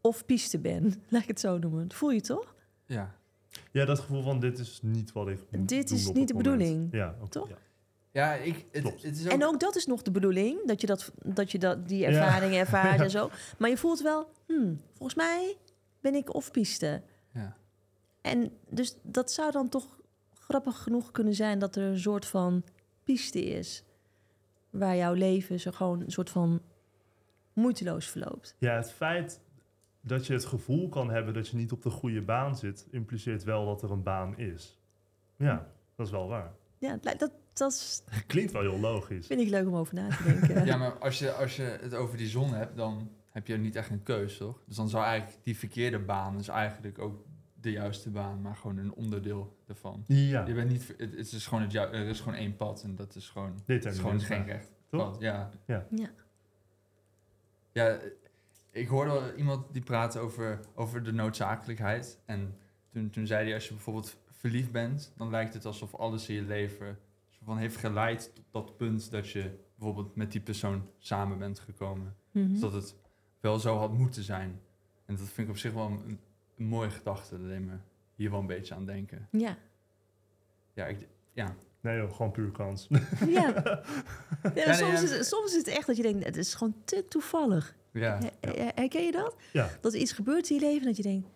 off-piste 0.00 0.58
bent, 0.58 0.98
laat 1.08 1.22
ik 1.22 1.28
het 1.28 1.40
zo 1.40 1.58
noemen. 1.58 1.88
Dat 1.88 1.96
voel 1.96 2.10
je 2.10 2.20
toch? 2.20 2.54
ja. 2.86 3.16
Ja, 3.72 3.84
dat 3.84 3.98
gevoel 3.98 4.22
van 4.22 4.40
dit 4.40 4.58
is 4.58 4.78
niet 4.82 5.12
wat 5.12 5.28
ik 5.28 5.38
moet 5.50 5.68
Dit 5.68 5.88
doen 5.88 5.98
is 5.98 6.06
op 6.06 6.14
niet 6.14 6.28
het 6.28 6.38
de 6.38 6.44
moment. 6.44 6.58
bedoeling, 6.58 6.92
Ja, 6.92 7.16
ook- 7.22 7.30
toch? 7.30 7.48
ja. 7.48 7.56
Ja, 8.18 8.34
ik, 8.34 8.66
het, 8.70 8.82
Klopt. 8.82 9.02
het 9.02 9.16
is 9.18 9.24
ook... 9.24 9.32
En 9.32 9.44
ook 9.44 9.60
dat 9.60 9.76
is 9.76 9.86
nog 9.86 10.02
de 10.02 10.10
bedoeling, 10.10 10.66
dat 10.66 10.80
je, 10.80 10.86
dat, 10.86 11.12
dat 11.24 11.50
je 11.50 11.58
dat, 11.58 11.88
die 11.88 11.98
Ja. 11.98 12.06
ervaringen 12.08 12.58
ervaart 12.66 13.00
en 13.00 13.10
zo. 13.10 13.30
Maar 13.58 13.70
je 13.70 13.76
voelt 13.76 14.00
wel, 14.02 14.30
hmm, 14.46 14.80
volgens 14.92 15.14
mij 15.14 15.56
ben 16.00 16.14
ik 16.14 16.34
off-piste. 16.34 17.02
Ja. 17.32 17.56
En 18.20 18.52
dus 18.68 18.96
dat 19.02 19.32
zou 19.32 19.52
dan 19.52 19.68
toch 19.68 20.00
grappig 20.34 20.82
genoeg 20.82 21.10
kunnen 21.10 21.34
zijn 21.34 21.58
dat 21.58 21.76
er 21.76 21.82
een 21.82 21.98
soort 21.98 22.26
van 22.26 22.64
piste 23.04 23.44
is. 23.44 23.84
Waar 24.70 24.96
jouw 24.96 25.12
leven 25.12 25.60
zo 25.60 25.70
gewoon 25.70 26.00
een 26.00 26.10
soort 26.10 26.30
van 26.30 26.60
moeiteloos 27.52 28.06
verloopt. 28.06 28.54
Ja, 28.58 28.74
het 28.76 28.90
feit 28.92 29.40
dat 30.00 30.26
je 30.26 30.32
het 30.32 30.44
gevoel 30.44 30.88
kan 30.88 31.10
hebben 31.10 31.34
dat 31.34 31.48
je 31.48 31.56
niet 31.56 31.72
op 31.72 31.82
de 31.82 31.90
goede 31.90 32.22
baan 32.22 32.56
zit, 32.56 32.86
impliceert 32.90 33.44
wel 33.44 33.66
dat 33.66 33.82
er 33.82 33.90
een 33.90 34.02
baan 34.02 34.38
is. 34.38 34.78
Ja, 35.36 35.66
dat 35.96 36.06
is 36.06 36.12
wel 36.12 36.28
waar. 36.28 36.52
Ja, 36.78 36.98
dat, 37.18 37.32
dat 37.58 37.72
is- 37.72 38.02
Klinkt 38.26 38.52
wel 38.52 38.62
heel 38.62 38.78
logisch. 38.80 39.26
vind 39.26 39.40
ik 39.40 39.48
leuk 39.48 39.66
om 39.66 39.74
over 39.76 39.94
na 39.94 40.08
te 40.08 40.22
denken. 40.24 40.64
Ja, 40.64 40.76
maar 40.76 40.92
als 40.98 41.18
je, 41.18 41.32
als 41.32 41.56
je 41.56 41.78
het 41.80 41.94
over 41.94 42.16
die 42.16 42.28
zon 42.28 42.52
hebt, 42.54 42.76
dan 42.76 43.10
heb 43.30 43.46
je 43.46 43.56
niet 43.56 43.76
echt 43.76 43.90
een 43.90 44.02
keus, 44.02 44.36
toch? 44.36 44.62
Dus 44.66 44.76
dan 44.76 44.88
zou 44.88 45.04
eigenlijk 45.04 45.44
die 45.44 45.56
verkeerde 45.58 45.98
baan, 45.98 46.36
dus 46.36 46.48
eigenlijk 46.48 46.98
ook 46.98 47.24
de 47.60 47.70
juiste 47.70 48.10
baan, 48.10 48.40
maar 48.40 48.56
gewoon 48.56 48.76
een 48.76 48.94
onderdeel 48.94 49.56
ervan. 49.66 50.04
Ja, 50.06 50.46
Je 50.46 50.54
bent 50.54 50.70
niet, 50.70 50.94
het, 50.98 51.16
het 51.16 51.32
is 51.32 51.46
gewoon 51.46 51.62
het 51.62 51.72
ju- 51.72 51.78
er 51.78 52.06
is 52.08 52.20
gewoon 52.20 52.38
één 52.38 52.56
pad 52.56 52.82
en 52.82 52.94
dat 52.96 53.14
is 53.14 53.28
gewoon, 53.28 53.62
dit 53.66 53.84
is 53.84 53.98
gewoon 53.98 54.20
geen 54.20 54.44
recht 54.44 54.72
Toch? 54.90 55.10
pad. 55.10 55.20
Ja. 55.20 55.50
Ja. 55.66 55.86
ja, 57.72 57.98
ik 58.70 58.88
hoorde 58.88 59.10
wel 59.10 59.32
iemand 59.34 59.72
die 59.72 59.82
praatte 59.82 60.18
over, 60.18 60.60
over 60.74 61.02
de 61.02 61.12
noodzakelijkheid. 61.12 62.18
En 62.26 62.56
toen, 62.92 63.10
toen 63.10 63.26
zei 63.26 63.44
hij, 63.44 63.54
als 63.54 63.68
je 63.68 63.74
bijvoorbeeld 63.74 64.16
verliefd 64.30 64.72
bent, 64.72 65.12
dan 65.16 65.30
lijkt 65.30 65.54
het 65.54 65.64
alsof 65.64 65.94
alles 65.94 66.28
in 66.28 66.34
je 66.34 66.42
leven 66.42 66.98
van 67.44 67.58
heeft 67.58 67.76
geleid 67.76 68.30
tot 68.34 68.44
dat 68.50 68.76
punt 68.76 69.10
dat 69.10 69.30
je 69.30 69.58
bijvoorbeeld 69.74 70.16
met 70.16 70.32
die 70.32 70.40
persoon 70.40 70.88
samen 70.98 71.38
bent 71.38 71.58
gekomen. 71.58 72.16
Mhm. 72.30 72.48
Dus 72.50 72.60
dat 72.60 72.72
het 72.72 72.94
wel 73.40 73.58
zo 73.58 73.76
had 73.76 73.92
moeten 73.92 74.22
zijn. 74.22 74.60
En 75.06 75.16
dat 75.16 75.26
vind 75.26 75.46
ik 75.46 75.48
op 75.48 75.58
zich 75.58 75.72
wel 75.72 75.86
een, 75.86 76.18
een 76.56 76.64
mooie 76.66 76.90
gedachte. 76.90 77.38
Dat 77.38 77.48
deed 77.48 77.60
me 77.60 77.76
hier 78.14 78.30
wel 78.30 78.40
een 78.40 78.46
beetje 78.46 78.74
aan 78.74 78.84
denken. 78.86 79.28
Ja. 79.30 79.56
Ja, 80.72 80.86
ik, 80.86 81.08
ja. 81.32 81.54
Nee 81.80 81.96
joh, 81.98 82.12
gewoon 82.14 82.30
puur 82.32 82.50
kans. 82.50 82.88
Ja. 83.28 83.82
ja 84.54 84.72
soms, 84.72 84.78
ja. 84.92 85.02
is, 85.02 85.10
het- 85.10 85.26
soms 85.26 85.50
is 85.50 85.56
het 85.56 85.66
echt 85.66 85.86
dat 85.86 85.96
je 85.96 86.02
denkt, 86.02 86.24
het 86.24 86.36
is 86.36 86.54
gewoon 86.54 86.74
te 86.84 87.04
toevallig. 87.08 87.76
ja. 87.92 88.18
Her- 88.18 88.54
her- 88.56 88.72
Herken 88.74 89.02
je 89.04 89.12
dat? 89.12 89.36
ja, 89.52 89.70
Dat 89.80 89.92
er 89.94 90.00
iets 90.00 90.12
gebeurt 90.12 90.50
in 90.50 90.56
je 90.56 90.62
leven 90.62 90.86
dat 90.86 90.96
je 90.96 91.02
denkt, 91.02 91.28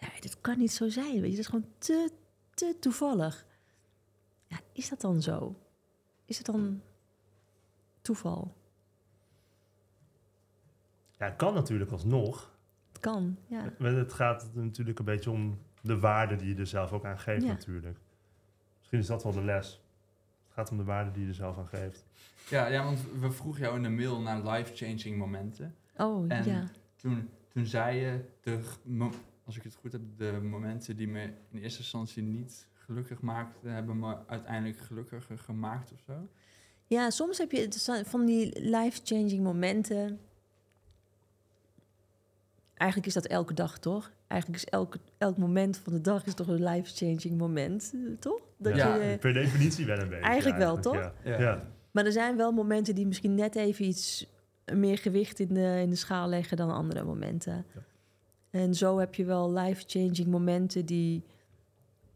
nee, 0.00 0.20
dit 0.20 0.40
kan 0.40 0.58
niet 0.58 0.72
zo 0.72 0.88
zijn. 0.88 1.12
Weet 1.20 1.30
je, 1.30 1.36
dat 1.36 1.38
is 1.38 1.46
gewoon 1.46 1.66
te, 1.78 2.10
te 2.54 2.76
toevallig. 2.80 3.46
Ja, 4.48 4.58
is 4.72 4.88
dat 4.88 5.00
dan 5.00 5.22
zo? 5.22 5.56
Is 6.24 6.36
het 6.36 6.46
dan 6.46 6.82
toeval? 8.00 8.56
ja, 11.18 11.24
het 11.26 11.36
kan 11.36 11.54
natuurlijk 11.54 11.90
alsnog. 11.90 12.56
Het 12.88 13.00
kan, 13.00 13.36
ja. 13.46 13.72
Maar 13.78 13.90
Het 13.92 14.12
gaat 14.12 14.50
natuurlijk 14.54 14.98
een 14.98 15.04
beetje 15.04 15.30
om 15.30 15.58
de 15.80 15.98
waarde 15.98 16.36
die 16.36 16.48
je 16.54 16.60
er 16.60 16.66
zelf 16.66 16.92
ook 16.92 17.04
aan 17.04 17.18
geeft 17.18 17.42
Ja. 17.42 17.48
natuurlijk. 17.48 17.98
Misschien 18.78 18.98
is 18.98 19.06
dat 19.06 19.22
wel 19.22 19.32
de 19.32 19.42
les. 19.44 19.66
Het 20.44 20.52
gaat 20.52 20.70
om 20.70 20.76
de 20.76 20.84
waarde 20.84 21.10
die 21.10 21.22
je 21.22 21.28
er 21.28 21.34
zelf 21.34 21.58
aan 21.58 21.66
geeft. 21.68 22.04
Ja, 22.50 22.66
ja, 22.66 22.84
want 22.84 22.98
we 23.20 23.30
vroegen 23.30 23.62
jou 23.62 23.76
in 23.76 23.82
de 23.82 23.88
mail 23.88 24.20
naar 24.20 24.42
life-changing 24.50 25.16
momenten. 25.16 25.74
Oh, 25.96 26.24
En- 26.32 26.44
ja. 26.44 26.68
Toen, 26.96 27.28
toen 27.48 27.66
zei 27.66 27.96
je, 28.00 28.24
de, 28.40 28.60
als 29.44 29.56
ik 29.56 29.62
het 29.62 29.74
goed 29.74 29.92
heb, 29.92 30.00
de 30.16 30.40
momenten 30.42 30.96
die 30.96 31.08
me 31.08 31.22
in 31.50 31.58
eerste 31.62 31.78
instantie 31.80 32.22
niet 32.22 32.66
gelukkig 32.88 33.20
maakten, 33.20 33.72
hebben 33.72 33.98
me 33.98 34.16
uiteindelijk 34.26 34.78
gelukkiger 34.80 35.38
gemaakt 35.38 35.92
of 35.92 35.98
zo. 36.06 36.28
Ja, 36.86 37.10
soms 37.10 37.38
heb 37.38 37.52
je 37.52 37.68
van 38.04 38.24
die 38.26 38.60
life-changing 38.60 39.42
momenten. 39.42 40.20
Eigenlijk 42.74 43.08
is 43.08 43.14
dat 43.14 43.26
elke 43.26 43.54
dag, 43.54 43.78
toch? 43.78 44.12
Eigenlijk 44.26 44.62
is 44.62 44.68
elke, 44.70 44.98
elk 45.18 45.36
moment 45.36 45.76
van 45.76 45.92
de 45.92 46.00
dag 46.00 46.26
is 46.26 46.34
toch 46.34 46.48
een 46.48 46.64
life-changing 46.64 47.38
moment, 47.38 47.92
eh, 47.94 48.00
toch? 48.18 48.40
Dat 48.56 48.76
Ja. 48.76 48.94
je, 48.94 49.00
eh, 49.00 49.18
Per 49.18 49.32
definitie 49.32 49.86
wel 49.86 49.98
een 49.98 50.08
beetje. 50.08 50.24
Eigenlijk 50.24 50.58
wel, 50.58 50.94
Ja. 50.94 51.12
Ja. 51.24 51.40
Ja. 51.40 51.66
Maar 51.90 52.04
er 52.04 52.12
zijn 52.12 52.36
wel 52.36 52.52
momenten 52.52 52.94
die 52.94 53.06
misschien 53.06 53.34
net 53.34 53.56
even 53.56 53.84
iets 53.84 54.26
meer 54.72 54.98
gewicht 54.98 55.38
in 55.40 55.54
de, 55.54 55.78
in 55.82 55.90
de 55.90 55.96
schaal 55.96 56.28
leggen 56.28 56.56
dan 56.56 56.70
andere 56.70 57.04
momenten. 57.04 57.66
Ja. 57.74 57.82
En 58.50 58.74
zo 58.74 58.98
heb 58.98 59.14
je 59.14 59.24
wel 59.24 59.52
life-changing 59.52 60.26
momenten 60.26 60.86
die 60.86 61.24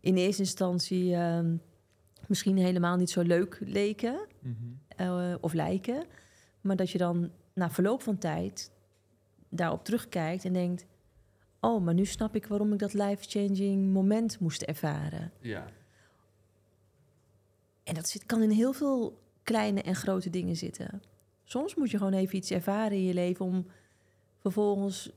in 0.02 0.16
eerste 0.16 0.42
instantie 0.42 1.14
ehm, 1.14 1.56
misschien 2.28 2.56
helemaal 2.56 2.96
niet 2.96 3.10
zo 3.10 3.22
leuk 3.22 3.58
leken 3.60 4.26
Mhm. 4.40 4.54
eh, 4.96 5.34
of 5.40 5.52
lijken. 5.52 6.04
Maar 6.60 6.76
dat 6.76 6.90
je 6.90 6.98
dan 6.98 7.30
na 7.54 7.70
verloop 7.70 8.02
van 8.02 8.18
tijd 8.18 8.70
daarop 9.48 9.84
terugkijkt 9.84 10.44
en 10.44 10.52
denkt... 10.52 10.86
oh, 11.60 11.82
maar 11.84 11.94
nu 11.94 12.04
snap 12.04 12.34
ik 12.34 12.46
waarom 12.46 12.72
ik 12.72 12.78
dat 12.78 12.92
life-changing 12.94 13.92
moment 13.92 14.38
moest 14.40 14.62
ervaren. 14.62 15.32
Ja. 15.40 15.66
En 17.84 17.94
dat 17.94 18.08
zit, 18.08 18.26
kan 18.26 18.42
in 18.42 18.50
heel 18.50 18.72
veel 18.72 19.20
kleine 19.42 19.82
en 19.82 19.94
grote 19.94 20.30
dingen 20.30 20.56
zitten. 20.56 21.02
Soms 21.44 21.74
moet 21.74 21.90
je 21.90 21.96
gewoon 21.96 22.12
even 22.12 22.36
iets 22.36 22.50
ervaren 22.50 22.96
in 22.96 23.04
je 23.04 23.14
leven 23.14 23.44
om 23.44 23.66
vervolgens 24.38 25.10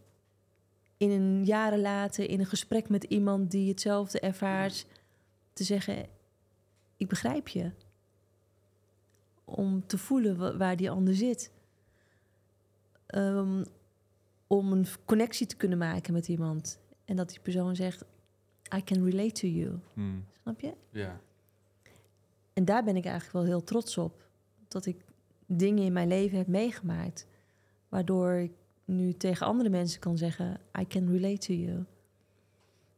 in 1.12 1.22
een 1.22 1.46
jaren 1.46 1.82
later 1.82 2.30
in 2.30 2.40
een 2.40 2.46
gesprek 2.46 2.90
met 2.90 3.04
iemand 3.04 3.52
die 3.52 3.70
hetzelfde 3.70 4.20
ervaart 4.20 4.86
te 5.54 5.64
zeggen: 5.64 6.06
ik 6.98 7.08
begrijp 7.08 7.48
je. 7.48 7.72
Om 9.46 9.88
te 9.88 9.98
voelen 9.98 10.38
wa- 10.38 10.58
waar 10.58 10.76
die 10.76 10.90
ander 10.90 11.16
zit. 11.16 11.52
Ehm, 13.06 13.64
om 14.48 14.72
een 14.72 14.86
connectie 15.06 15.48
te 15.48 15.56
kunnen 15.56 15.78
maken 15.78 16.14
met 16.14 16.28
iemand. 16.28 16.80
En 17.06 17.16
dat 17.16 17.30
die 17.30 17.40
persoon 17.40 17.76
zegt: 17.76 18.04
I 18.76 18.84
can 18.84 19.04
relate 19.10 19.32
to 19.32 19.48
you. 19.48 19.80
Hm. 19.94 20.20
Snap 20.42 20.60
je? 20.60 20.74
Ja. 20.90 21.20
En 22.54 22.66
daar 22.66 22.84
ben 22.84 22.96
ik 22.96 23.04
eigenlijk 23.06 23.34
wel 23.34 23.44
heel 23.46 23.64
trots 23.64 23.98
op. 23.98 24.28
Dat 24.68 24.86
ik 24.86 25.06
dingen 25.46 25.84
in 25.84 25.94
mijn 25.94 26.08
leven 26.08 26.38
heb 26.38 26.48
meegemaakt. 26.48 27.28
Waardoor 27.90 28.32
ik 28.34 28.52
nu 28.86 29.14
tegen 29.14 29.48
andere 29.48 29.70
mensen 29.70 30.00
kan 30.00 30.18
zeggen: 30.18 30.60
I 30.80 30.88
can 30.88 31.12
relate 31.12 31.38
to 31.38 31.54
you. 31.54 31.86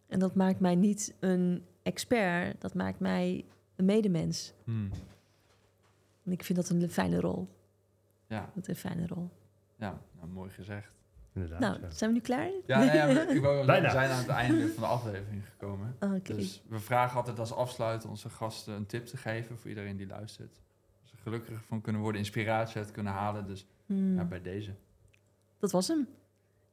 En 0.08 0.20
dat 0.20 0.36
maakt 0.36 0.60
mij 0.60 0.76
niet 0.76 1.16
een 1.20 1.66
expert, 1.84 2.62
dat 2.62 2.74
maakt 2.74 3.00
mij 3.00 3.46
een 3.76 3.86
medemens. 3.86 4.54
Hm. 4.64 4.90
En 6.24 6.32
ik 6.32 6.44
vind 6.44 6.60
dat 6.60 6.70
een 6.70 6.90
fijne 6.90 7.20
rol. 7.20 7.48
Ja. 8.28 8.50
Dat 8.54 8.64
is 8.64 8.68
een 8.68 8.90
fijne 8.90 9.08
rol. 9.08 9.30
Ja, 9.76 10.02
nou, 10.16 10.28
mooi 10.28 10.50
gezegd. 10.50 10.92
Inderdaad. 11.34 11.60
Nou, 11.60 11.82
ja. 11.82 11.90
zijn 11.90 12.10
we 12.10 12.16
nu 12.16 12.22
klaar? 12.22 12.50
Ja, 12.66 12.82
ja, 12.82 13.08
we, 13.08 13.34
ik 13.36 13.42
wou 13.42 13.60
we 13.66 13.90
zijn 13.90 14.10
aan 14.12 14.18
het 14.18 14.28
einde 14.28 14.68
van 14.68 14.84
de 14.84 14.90
aflevering 14.90 15.48
gekomen. 15.48 15.96
Oh. 16.00 16.14
Dus 16.24 16.64
we 16.68 16.80
vragen 16.80 17.18
altijd 17.18 17.40
als 17.40 17.54
afsluiter 17.54 18.10
onze 18.10 18.30
gasten 18.30 18.74
een 18.74 18.86
tip 18.86 19.06
te 19.06 19.18
geven 19.18 19.58
voor 19.58 19.70
iedereen 19.70 19.98
die 19.98 20.08
luistert. 20.08 20.62
Als 21.02 21.10
ze 21.10 21.18
gelukkiger 21.18 21.62
van 21.62 21.82
kunnen 21.82 22.02
worden, 22.02 22.22
inspiratie 22.22 22.78
uit 22.78 22.92
kunnen 22.92 23.14
halen. 23.14 23.48
Dus 23.48 23.66
Hmm, 23.88 24.16
ja, 24.16 24.24
bij 24.24 24.42
deze. 24.42 24.72
Dat 25.60 25.72
was 25.72 25.88
hem. 25.88 26.08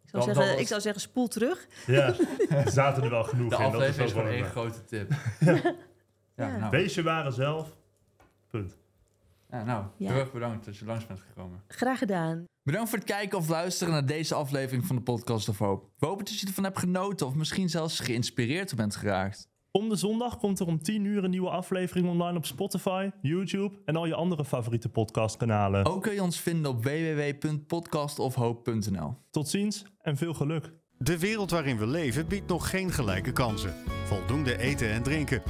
Ik 0.04 0.10
zou, 0.10 0.22
zeggen, 0.22 0.52
was- 0.52 0.60
ik 0.60 0.66
zou 0.66 0.80
zeggen, 0.80 1.00
spoel 1.02 1.28
terug. 1.28 1.66
Ja, 1.86 2.14
er 2.48 2.70
zaten 2.70 3.02
er 3.02 3.10
wel 3.10 3.24
genoeg 3.24 3.56
De 3.56 3.64
in. 3.64 3.70
Dat 3.70 3.80
is 3.82 3.88
aflevering 3.88 3.96
wel 3.96 4.06
is 4.06 4.12
gewoon 4.12 4.28
één 4.28 4.44
grote 4.44 4.84
tip. 4.84 5.12
Ja, 6.36 6.46
Ja. 6.48 6.56
nou, 6.58 6.70
Wees 6.70 6.94
je 6.94 7.02
ware 7.02 7.30
zelf. 7.30 7.76
Punt. 8.50 8.76
ja, 9.50 9.64
nou 9.64 9.84
Ja. 9.96 10.10
heel 10.12 10.20
erg 10.20 10.32
bedankt 10.32 10.64
dat 10.64 10.76
je 10.76 10.84
langs 10.84 11.06
bent 11.06 11.20
gekomen. 11.20 11.62
Graag 11.68 11.98
gedaan. 11.98 12.44
Bedankt 12.62 12.88
voor 12.88 12.98
het 12.98 13.06
kijken 13.08 13.38
of 13.38 13.48
luisteren 13.48 13.92
naar 13.92 14.06
deze 14.06 14.34
aflevering 14.34 14.86
van 14.86 14.96
de 14.96 15.02
Podcast 15.02 15.48
of 15.48 15.58
Hope. 15.58 15.86
We 15.98 16.06
hopen 16.06 16.24
dat 16.24 16.38
je 16.40 16.46
ervan 16.46 16.64
hebt 16.64 16.78
genoten 16.78 17.26
of 17.26 17.34
misschien 17.34 17.68
zelfs 17.68 18.00
geïnspireerd 18.00 18.74
bent 18.74 18.96
geraakt. 18.96 19.48
Om 19.78 19.88
de 19.88 19.96
zondag 19.96 20.38
komt 20.38 20.60
er 20.60 20.66
om 20.66 20.82
10 20.82 21.04
uur 21.04 21.24
een 21.24 21.30
nieuwe 21.30 21.50
aflevering 21.50 22.08
online 22.08 22.36
op 22.36 22.46
Spotify, 22.46 23.10
YouTube 23.20 23.74
en 23.84 23.96
al 23.96 24.06
je 24.06 24.14
andere 24.14 24.44
favoriete 24.44 24.88
podcastkanalen. 24.88 25.84
Ook 25.84 26.02
kun 26.02 26.14
je 26.14 26.22
ons 26.22 26.40
vinden 26.40 26.70
op 26.70 26.84
www.podcastofhope.nl. 26.84 29.14
Tot 29.30 29.48
ziens 29.48 29.84
en 30.00 30.16
veel 30.16 30.34
geluk. 30.34 30.72
De 30.98 31.18
wereld 31.18 31.50
waarin 31.50 31.78
we 31.78 31.86
leven 31.86 32.28
biedt 32.28 32.48
nog 32.48 32.70
geen 32.70 32.90
gelijke 32.90 33.32
kansen. 33.32 33.74
Voldoende 34.04 34.58
eten 34.58 34.90
en 34.90 35.02
drinken. 35.02 35.42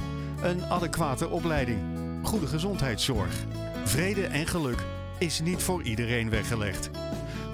Een 0.43 0.63
adequate 0.63 1.29
opleiding. 1.29 1.79
Goede 2.23 2.47
gezondheidszorg. 2.47 3.45
Vrede 3.83 4.25
en 4.25 4.47
geluk 4.47 4.85
is 5.19 5.41
niet 5.41 5.63
voor 5.63 5.83
iedereen 5.83 6.29
weggelegd. 6.29 6.89